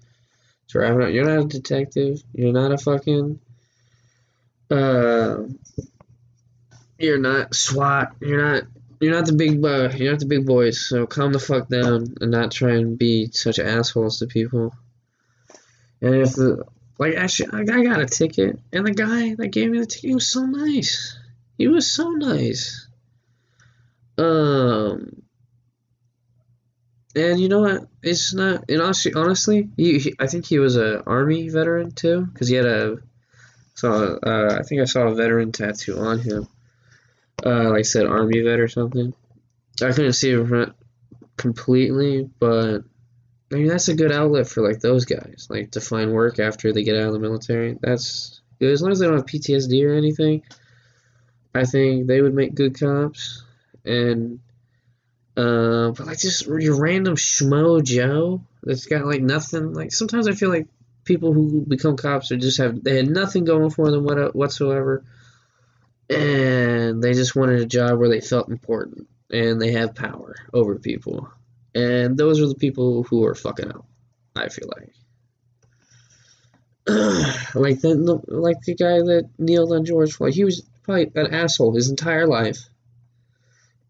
driving 0.68 0.98
around. 0.98 1.14
You're 1.14 1.26
not 1.26 1.44
a 1.44 1.48
detective. 1.48 2.22
You're 2.32 2.52
not 2.52 2.72
a 2.72 2.78
fucking. 2.78 3.38
Uh, 4.70 5.44
you're 6.98 7.18
not 7.18 7.54
SWAT. 7.54 8.14
You're 8.20 8.42
not. 8.42 8.64
You're 9.00 9.12
not 9.12 9.26
the 9.26 9.32
big. 9.32 9.64
Uh, 9.64 9.90
you're 9.94 10.12
not 10.12 10.20
the 10.20 10.26
big 10.26 10.46
boys. 10.46 10.86
So 10.86 11.06
calm 11.06 11.32
the 11.32 11.38
fuck 11.38 11.68
down 11.68 12.14
and 12.20 12.30
not 12.30 12.50
try 12.50 12.72
and 12.72 12.98
be 12.98 13.28
such 13.32 13.58
assholes 13.58 14.18
to 14.18 14.26
people. 14.26 14.74
And 16.00 16.14
if 16.14 16.32
the 16.32 16.64
like 17.01 17.16
actually, 17.16 17.48
I 17.53 17.64
got 17.82 18.01
a 18.01 18.07
ticket, 18.07 18.61
and 18.72 18.86
the 18.86 18.92
guy 18.92 19.34
that 19.34 19.48
gave 19.48 19.70
me 19.70 19.80
the 19.80 19.86
ticket 19.86 20.14
was 20.14 20.28
so 20.28 20.44
nice. 20.44 21.18
He 21.59 21.66
was 21.66 21.90
so 21.90 22.11
nice. 22.11 22.86
Um, 24.18 25.22
And 27.16 27.40
you 27.40 27.48
know 27.48 27.61
what? 27.61 27.88
It's 28.03 28.32
not. 28.32 28.64
And 28.68 28.80
honestly, 28.80 29.12
honestly, 29.14 29.68
he, 29.76 29.98
he 29.98 30.14
I 30.18 30.26
think 30.26 30.46
he 30.46 30.59
was 30.59 30.76
a 30.76 31.03
army 31.05 31.48
veteran 31.48 31.90
too, 31.90 32.26
because 32.26 32.48
he 32.48 32.55
had 32.55 32.66
a. 32.66 32.98
So 33.74 34.18
uh, 34.22 34.59
I 34.61 34.62
think 34.62 34.80
I 34.80 34.84
saw 34.84 35.09
a 35.09 35.14
veteran 35.14 35.53
tattoo 35.53 35.98
on 35.98 36.18
him. 36.20 36.46
Uh, 37.44 37.70
like 37.70 37.80
I 37.80 37.82
said, 37.82 38.07
army 38.07 38.40
vet 38.42 38.61
or 38.61 38.68
something. 38.68 39.14
I 39.82 39.92
couldn't 39.92 40.12
see 40.12 40.30
it 40.32 40.72
completely, 41.36 42.28
but 42.38 42.80
I 43.53 43.57
mean 43.57 43.66
that's 43.66 43.88
a 43.88 43.94
good 43.94 44.12
outlet 44.12 44.48
for 44.48 44.66
like 44.66 44.80
those 44.80 45.05
guys, 45.05 45.48
like 45.51 45.72
to 45.72 45.80
find 45.80 46.12
work 46.12 46.38
after 46.38 46.72
they 46.72 46.84
get 46.84 46.96
out 46.96 47.09
of 47.09 47.12
the 47.12 47.18
military. 47.18 47.76
That's 47.80 48.40
as 48.61 48.82
long 48.82 48.92
as 48.92 48.98
they 48.98 49.07
don't 49.07 49.16
have 49.16 49.26
PTSD 49.26 49.84
or 49.86 49.94
anything. 49.94 50.42
I 51.55 51.64
think 51.64 52.07
they 52.07 52.20
would 52.20 52.34
make 52.34 52.55
good 52.55 52.78
cops, 52.78 53.42
and 53.84 54.38
uh, 55.36 55.90
but 55.90 56.07
like 56.07 56.18
just 56.18 56.46
your 56.46 56.80
random 56.80 57.16
schmo 57.16 57.82
Joe 57.82 58.42
that's 58.62 58.86
got 58.86 59.05
like 59.05 59.22
nothing. 59.22 59.72
Like 59.72 59.92
sometimes 59.92 60.28
I 60.28 60.32
feel 60.32 60.51
like 60.51 60.68
people 61.05 61.32
who 61.32 61.64
become 61.66 61.96
cops 61.96 62.30
are 62.30 62.36
just 62.36 62.59
have 62.59 62.84
they 62.84 62.96
had 62.96 63.09
nothing 63.09 63.44
going 63.44 63.70
for 63.70 63.90
them 63.90 64.05
what, 64.05 64.34
whatsoever, 64.34 65.03
and 66.09 67.03
they 67.03 67.14
just 67.14 67.34
wanted 67.34 67.61
a 67.61 67.66
job 67.66 67.98
where 67.98 68.09
they 68.09 68.20
felt 68.20 68.48
important 68.48 69.09
and 69.30 69.61
they 69.61 69.72
have 69.72 69.94
power 69.94 70.36
over 70.53 70.76
people, 70.76 71.30
and 71.74 72.16
those 72.16 72.40
are 72.40 72.48
the 72.48 72.54
people 72.54 73.02
who 73.04 73.24
are 73.24 73.34
fucking 73.34 73.70
up. 73.70 73.86
I 74.36 74.48
feel 74.48 74.68
like. 74.76 74.92
like 77.54 77.80
the 77.80 78.22
like 78.28 78.60
the 78.62 78.74
guy 78.74 78.98
that 78.98 79.28
kneeled 79.38 79.72
on 79.72 79.84
George 79.84 80.12
Floyd, 80.12 80.34
he 80.34 80.44
was 80.44 80.62
probably 80.82 81.10
an 81.14 81.32
asshole 81.32 81.74
his 81.74 81.90
entire 81.90 82.26
life, 82.26 82.58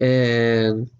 and 0.00 0.90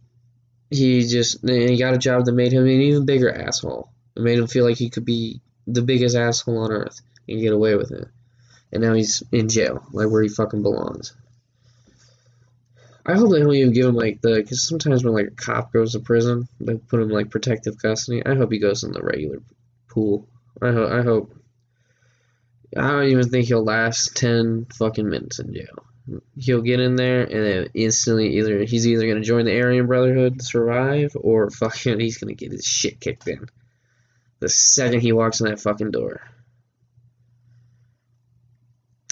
he 0.70 1.06
just 1.06 1.46
he 1.46 1.76
got 1.76 1.94
a 1.94 1.98
job 1.98 2.24
that 2.24 2.32
made 2.32 2.52
him 2.52 2.62
an 2.62 2.68
even 2.70 3.04
bigger 3.04 3.30
asshole. 3.30 3.90
It 4.16 4.22
made 4.22 4.38
him 4.38 4.46
feel 4.46 4.64
like 4.64 4.78
he 4.78 4.88
could 4.90 5.04
be 5.04 5.40
the 5.66 5.82
biggest 5.82 6.16
asshole 6.16 6.58
on 6.58 6.72
earth 6.72 7.00
and 7.28 7.40
get 7.40 7.52
away 7.52 7.74
with 7.74 7.90
it. 7.92 8.08
And 8.72 8.82
now 8.82 8.94
he's 8.94 9.22
in 9.32 9.48
jail, 9.48 9.84
like 9.92 10.08
where 10.08 10.22
he 10.22 10.28
fucking 10.28 10.62
belongs. 10.62 11.14
I 13.10 13.16
hope 13.16 13.30
they 13.30 13.40
don't 13.40 13.54
even 13.54 13.72
give 13.72 13.86
him 13.86 13.94
like 13.94 14.20
the 14.20 14.36
because 14.36 14.62
sometimes 14.62 15.04
when 15.04 15.14
like 15.14 15.28
a 15.28 15.30
cop 15.30 15.72
goes 15.72 15.92
to 15.92 16.00
prison, 16.00 16.48
they 16.60 16.76
put 16.76 17.00
him 17.00 17.08
like 17.08 17.30
protective 17.30 17.78
custody. 17.80 18.24
I 18.24 18.34
hope 18.34 18.52
he 18.52 18.58
goes 18.58 18.84
in 18.84 18.92
the 18.92 19.02
regular 19.02 19.38
pool. 19.88 20.26
I 20.62 20.70
hope. 20.70 20.92
I 20.92 21.02
hope. 21.02 21.34
I 22.76 22.88
don't 22.88 23.08
even 23.08 23.28
think 23.28 23.46
he'll 23.46 23.64
last 23.64 24.16
ten 24.16 24.66
fucking 24.72 25.08
minutes 25.08 25.38
in 25.38 25.54
jail 25.54 25.84
he'll 26.36 26.62
get 26.62 26.80
in 26.80 26.96
there 26.96 27.22
and 27.22 27.44
then 27.44 27.66
instantly 27.74 28.38
either 28.38 28.64
he's 28.64 28.86
either 28.86 29.06
gonna 29.06 29.20
join 29.20 29.44
the 29.44 29.60
Aryan 29.60 29.86
Brotherhood 29.86 30.42
survive 30.42 31.12
or 31.14 31.50
fucking 31.50 32.00
he's 32.00 32.18
gonna 32.18 32.34
get 32.34 32.52
his 32.52 32.64
shit 32.64 33.00
kicked 33.00 33.28
in 33.28 33.46
the 34.40 34.48
second 34.48 35.00
he 35.00 35.12
walks 35.12 35.40
in 35.40 35.46
that 35.46 35.60
fucking 35.60 35.90
door. 35.90 36.20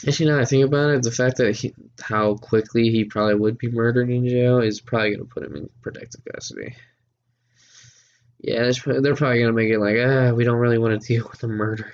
Actually, 0.06 0.30
now 0.30 0.38
I 0.38 0.44
think 0.44 0.64
about 0.64 0.90
it, 0.90 1.02
the 1.02 1.10
fact 1.10 1.38
that 1.38 1.56
he, 1.56 1.74
how 2.00 2.36
quickly 2.36 2.90
he 2.90 3.04
probably 3.04 3.34
would 3.34 3.58
be 3.58 3.70
murdered 3.70 4.10
in 4.10 4.28
jail 4.28 4.60
is 4.60 4.80
probably 4.80 5.12
gonna 5.12 5.24
put 5.24 5.42
him 5.42 5.56
in 5.56 5.68
protective 5.82 6.22
custody. 6.32 6.76
Yeah, 8.40 8.70
they're 8.86 9.16
probably 9.16 9.40
gonna 9.40 9.52
make 9.52 9.70
it 9.70 9.80
like, 9.80 9.96
ah, 9.98 10.32
we 10.32 10.44
don't 10.44 10.58
really 10.58 10.78
want 10.78 11.00
to 11.00 11.06
deal 11.06 11.26
with 11.28 11.40
the 11.40 11.48
murder. 11.48 11.92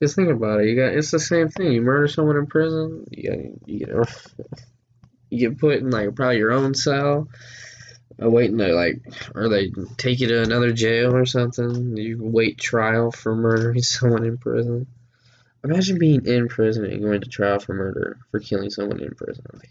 Just 0.00 0.16
think 0.16 0.30
about 0.30 0.60
it. 0.60 0.68
You 0.68 0.76
got 0.76 0.94
it's 0.94 1.10
the 1.10 1.20
same 1.20 1.48
thing. 1.48 1.72
You 1.72 1.82
murder 1.82 2.08
someone 2.08 2.36
in 2.36 2.46
prison, 2.46 3.06
you 3.10 3.60
you 3.66 4.04
you 5.30 5.38
get 5.38 5.58
put 5.58 5.78
in 5.78 5.90
like 5.90 6.14
probably 6.14 6.38
your 6.38 6.52
own 6.52 6.74
cell, 6.74 7.28
uh, 8.22 8.30
waiting 8.30 8.58
to 8.58 8.74
like, 8.74 9.02
or 9.34 9.48
they 9.48 9.70
take 9.96 10.20
you 10.20 10.28
to 10.28 10.42
another 10.42 10.72
jail 10.72 11.14
or 11.14 11.26
something. 11.26 11.96
You 11.96 12.18
wait 12.20 12.58
trial 12.58 13.10
for 13.10 13.34
murdering 13.34 13.82
someone 13.82 14.24
in 14.24 14.38
prison. 14.38 14.86
Imagine 15.64 15.98
being 15.98 16.26
in 16.26 16.48
prison 16.48 16.84
and 16.84 17.02
going 17.02 17.22
to 17.22 17.28
trial 17.28 17.58
for 17.58 17.72
murder 17.72 18.18
for 18.30 18.38
killing 18.38 18.68
someone 18.68 19.00
in 19.00 19.14
prison. 19.14 19.44
Oh 19.52 19.56
like, 19.56 19.70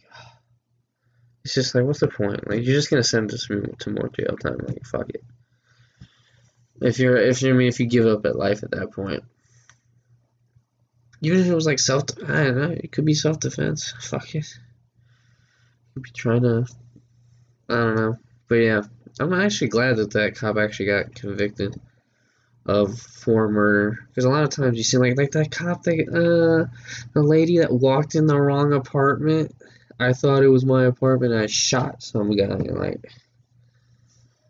it's 1.45 1.53
just 1.53 1.75
like, 1.75 1.83
what's 1.83 1.99
the 1.99 2.07
point? 2.07 2.49
Like, 2.49 2.63
you're 2.63 2.75
just 2.75 2.89
gonna 2.89 3.03
send 3.03 3.31
us 3.31 3.45
to 3.47 3.89
more 3.89 4.09
jail 4.09 4.35
time. 4.37 4.57
Like, 4.67 4.85
fuck 4.85 5.09
it. 5.09 5.23
If 6.81 6.97
you're, 6.99 7.17
if 7.17 7.41
you 7.41 7.51
I 7.51 7.53
mean, 7.53 7.67
if 7.67 7.79
you 7.79 7.85
give 7.85 8.07
up 8.07 8.25
at 8.25 8.35
life 8.35 8.63
at 8.63 8.71
that 8.71 8.91
point, 8.91 9.23
even 11.21 11.39
if 11.39 11.47
it 11.47 11.55
was 11.55 11.65
like 11.65 11.79
self, 11.79 12.03
I 12.27 12.43
don't 12.43 12.57
know. 12.57 12.71
It 12.71 12.91
could 12.91 13.05
be 13.05 13.13
self 13.13 13.39
defense. 13.39 13.93
Fuck 14.01 14.35
it. 14.35 14.47
Could 15.93 16.03
be 16.03 16.09
trying 16.11 16.41
to. 16.41 16.65
I 17.69 17.73
don't 17.73 17.95
know, 17.95 18.17
but 18.49 18.55
yeah, 18.55 18.81
I'm 19.19 19.33
actually 19.33 19.69
glad 19.69 19.97
that 19.97 20.11
that 20.11 20.35
cop 20.35 20.57
actually 20.57 20.87
got 20.87 21.15
convicted 21.15 21.79
of 22.65 22.97
former 22.97 23.99
because 24.07 24.23
a 24.23 24.29
lot 24.29 24.43
of 24.43 24.49
times 24.49 24.77
you 24.77 24.83
see 24.83 24.97
like 24.97 25.17
like 25.17 25.31
that 25.31 25.51
cop 25.51 25.83
that 25.83 26.07
uh 26.07 26.71
the 27.13 27.21
lady 27.21 27.57
that 27.57 27.71
walked 27.71 28.15
in 28.15 28.25
the 28.25 28.39
wrong 28.39 28.73
apartment. 28.73 29.53
I 29.99 30.13
thought 30.13 30.43
it 30.43 30.47
was 30.47 30.65
my 30.65 30.85
apartment. 30.85 31.33
I 31.33 31.45
shot 31.45 32.01
some 32.01 32.35
guy. 32.35 32.47
Like, 32.47 33.11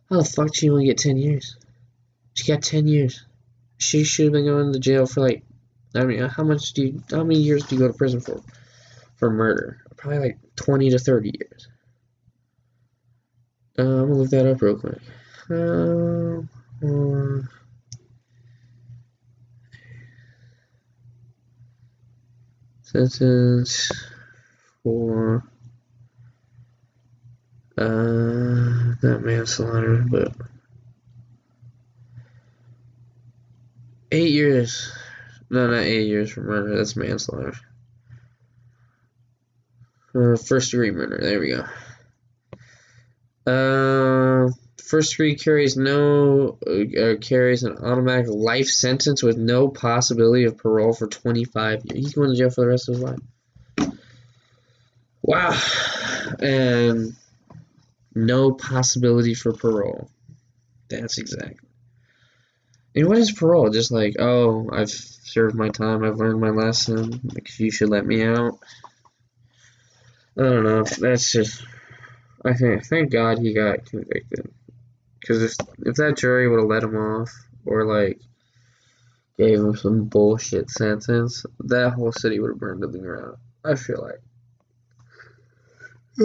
how 0.09 0.18
the 0.18 0.24
fuck 0.24 0.55
she 0.55 0.70
only 0.70 0.86
get 0.86 0.97
ten 0.97 1.18
years? 1.18 1.57
She 2.34 2.51
got 2.51 2.61
ten 2.61 2.88
years. 2.88 3.26
She 3.78 4.03
should 4.03 4.26
have 4.26 4.34
been 4.34 4.45
going 4.45 4.72
to 4.72 4.80
jail 4.80 5.05
for 5.05 5.22
like 5.22 5.43
I 5.95 6.05
mean, 6.05 6.20
how 6.28 6.43
much 6.43 6.74
do 6.74 6.84
you, 6.84 7.03
how 7.11 7.24
many 7.24 7.39
years 7.39 7.66
do 7.66 7.76
you 7.76 7.82
go 7.82 7.88
to 7.88 7.93
prison 7.93 8.20
for? 8.20 8.41
For 9.18 9.30
murder? 9.30 9.82
Probably 9.95 10.20
like 10.20 10.39
20 10.55 10.89
to 10.89 10.99
30 10.99 11.32
years. 11.39 11.68
Uh, 13.78 13.84
I'm 13.84 14.07
gonna 14.07 14.14
look 14.16 14.30
that 14.32 14.49
up 14.49 14.61
real 14.61 14.78
quick. 14.78 14.99
Uh, 15.49 16.41
sentence 22.94 23.91
for 24.84 25.44
uh, 27.78 28.94
not 29.02 29.22
manslaughter, 29.24 30.06
but 30.10 30.32
eight 34.12 34.32
years. 34.32 34.91
No, 35.50 35.68
not 35.68 35.82
eight 35.82 36.08
years 36.08 36.32
for 36.32 36.41
murder. 36.41 36.78
That's 36.78 36.96
manslaughter. 36.96 37.54
Uh, 40.16 40.36
first 40.38 40.72
degree 40.72 40.91
murder. 40.91 41.20
There 41.22 41.39
we 41.39 41.50
go. 41.50 41.66
Uh, 43.52 44.52
first 44.84 45.12
degree 45.12 45.36
carries 45.36 45.78
no 45.78 46.58
uh, 46.68 47.16
carries 47.20 47.64
an 47.64 47.78
automatic 47.78 48.28
life 48.30 48.68
sentence 48.68 49.24
with 49.24 49.38
no 49.38 49.70
possibility 49.70 50.44
of 50.46 50.58
parole 50.58 50.94
for 50.94 51.08
25 51.08 51.86
years. 51.86 52.06
He's 52.06 52.14
going 52.14 52.30
to 52.30 52.36
jail 52.36 52.50
for 52.50 52.62
the 52.62 52.68
rest 52.68 52.90
of 52.90 52.96
his 52.96 53.04
life. 53.04 53.20
Wow. 55.22 55.58
And 56.40 57.16
no 58.14 58.52
possibility 58.52 59.34
for 59.34 59.54
parole. 59.54 60.10
That's 60.90 61.18
exactly. 61.18 61.70
And 62.96 63.08
what 63.08 63.18
is 63.18 63.32
parole? 63.32 63.70
Just 63.70 63.92
like, 63.92 64.18
oh, 64.20 64.70
I've 64.72 64.90
served 64.90 65.56
my 65.56 65.70
time, 65.70 66.04
I've 66.04 66.18
learned 66.18 66.40
my 66.40 66.50
lesson, 66.50 67.22
like, 67.34 67.58
you 67.58 67.72
should 67.72 67.90
let 67.90 68.06
me 68.06 68.24
out. 68.24 68.60
I 70.38 70.44
don't 70.44 70.64
know. 70.64 70.84
That's 70.84 71.32
just. 71.32 71.64
I 72.46 72.54
think. 72.54 72.86
Thank 72.86 73.12
God 73.12 73.40
he 73.40 73.54
got 73.54 73.86
convicted. 73.86 74.52
Because 75.24 75.41
if 75.41 75.53
if 75.86 75.95
that 75.95 76.17
jury 76.17 76.49
would 76.49 76.59
have 76.59 76.67
let 76.67 76.84
him 76.84 76.97
off, 76.97 77.32
or 77.65 77.86
like 77.86 78.19
gave 79.38 79.57
him 79.57 79.74
some 79.78 80.03
bullshit 80.03 80.69
sentence, 80.69 81.45
that 81.61 81.93
whole 81.93 82.11
city 82.11 82.39
would 82.39 82.49
have 82.49 82.59
burned 82.59 82.82
to 82.82 82.88
the 82.88 82.99
ground. 82.99 83.38
I 83.63 83.76
feel 83.76 84.01
like. 84.01 84.19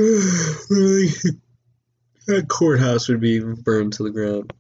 that 2.26 2.49
courthouse 2.49 3.09
would 3.09 3.20
be 3.20 3.38
burned 3.38 3.92
to 3.94 4.03
the 4.03 4.11
ground. 4.11 4.53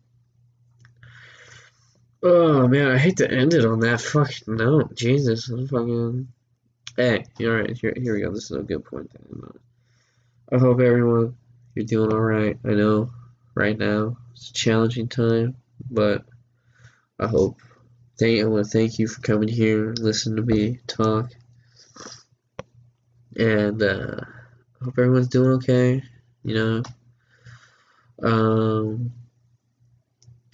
Oh 2.22 2.68
man, 2.68 2.92
I 2.92 2.98
hate 2.98 3.16
to 3.16 3.28
end 3.28 3.54
it 3.54 3.64
on 3.64 3.80
that 3.80 4.00
fucking 4.00 4.54
note. 4.54 4.94
Jesus, 4.94 5.48
I'm 5.48 5.66
fucking. 5.66 6.28
Hey, 6.96 7.24
all 7.40 7.48
right. 7.48 7.76
Here, 7.76 7.92
here 7.96 8.14
we 8.14 8.20
go. 8.20 8.32
This 8.32 8.52
is 8.52 8.56
a 8.56 8.62
good 8.62 8.84
point. 8.84 9.10
I 10.52 10.58
hope 10.58 10.80
everyone 10.80 11.36
you're 11.74 11.84
doing 11.84 12.12
all 12.12 12.20
right. 12.20 12.56
I 12.64 12.70
know 12.70 13.10
right 13.56 13.76
now 13.76 14.16
it's 14.38 14.50
a 14.50 14.52
challenging 14.52 15.08
time, 15.08 15.56
but 15.90 16.24
I 17.18 17.26
hope. 17.26 17.60
Thank. 18.18 18.40
I 18.40 18.44
want 18.46 18.64
to 18.64 18.70
thank 18.70 18.98
you 18.98 19.08
for 19.08 19.20
coming 19.20 19.48
here, 19.48 19.94
listen 19.98 20.36
to 20.36 20.42
me 20.42 20.80
talk, 20.86 21.30
and 23.36 23.82
uh, 23.82 24.20
hope 24.82 24.98
everyone's 24.98 25.28
doing 25.28 25.50
okay. 25.56 26.02
You 26.44 26.54
know. 26.54 26.82
Um 28.22 29.12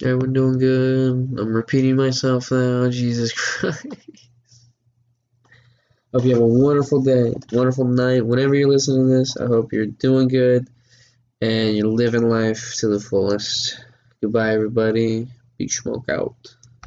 Everyone 0.03 0.33
doing 0.33 0.59
good. 0.59 1.39
I'm 1.39 1.53
repeating 1.53 1.95
myself 1.95 2.51
now. 2.51 2.89
Jesus 2.89 3.31
Christ. 3.31 3.87
Hope 6.13 6.25
you 6.25 6.31
have 6.31 6.41
a 6.41 6.45
wonderful 6.45 7.01
day, 7.01 7.33
wonderful 7.51 7.85
night. 7.85 8.25
Whenever 8.25 8.55
you're 8.55 8.69
listening 8.69 9.07
to 9.07 9.13
this, 9.13 9.37
I 9.37 9.45
hope 9.45 9.71
you're 9.71 9.85
doing 9.85 10.27
good. 10.27 10.67
And 11.41 11.75
you're 11.75 11.87
living 11.87 12.29
life 12.29 12.75
to 12.79 12.87
the 12.87 12.99
fullest. 12.99 13.83
Goodbye, 14.21 14.53
everybody. 14.53 15.27
Big 15.57 15.71
Smoke 15.71 16.09
out. 16.09 16.55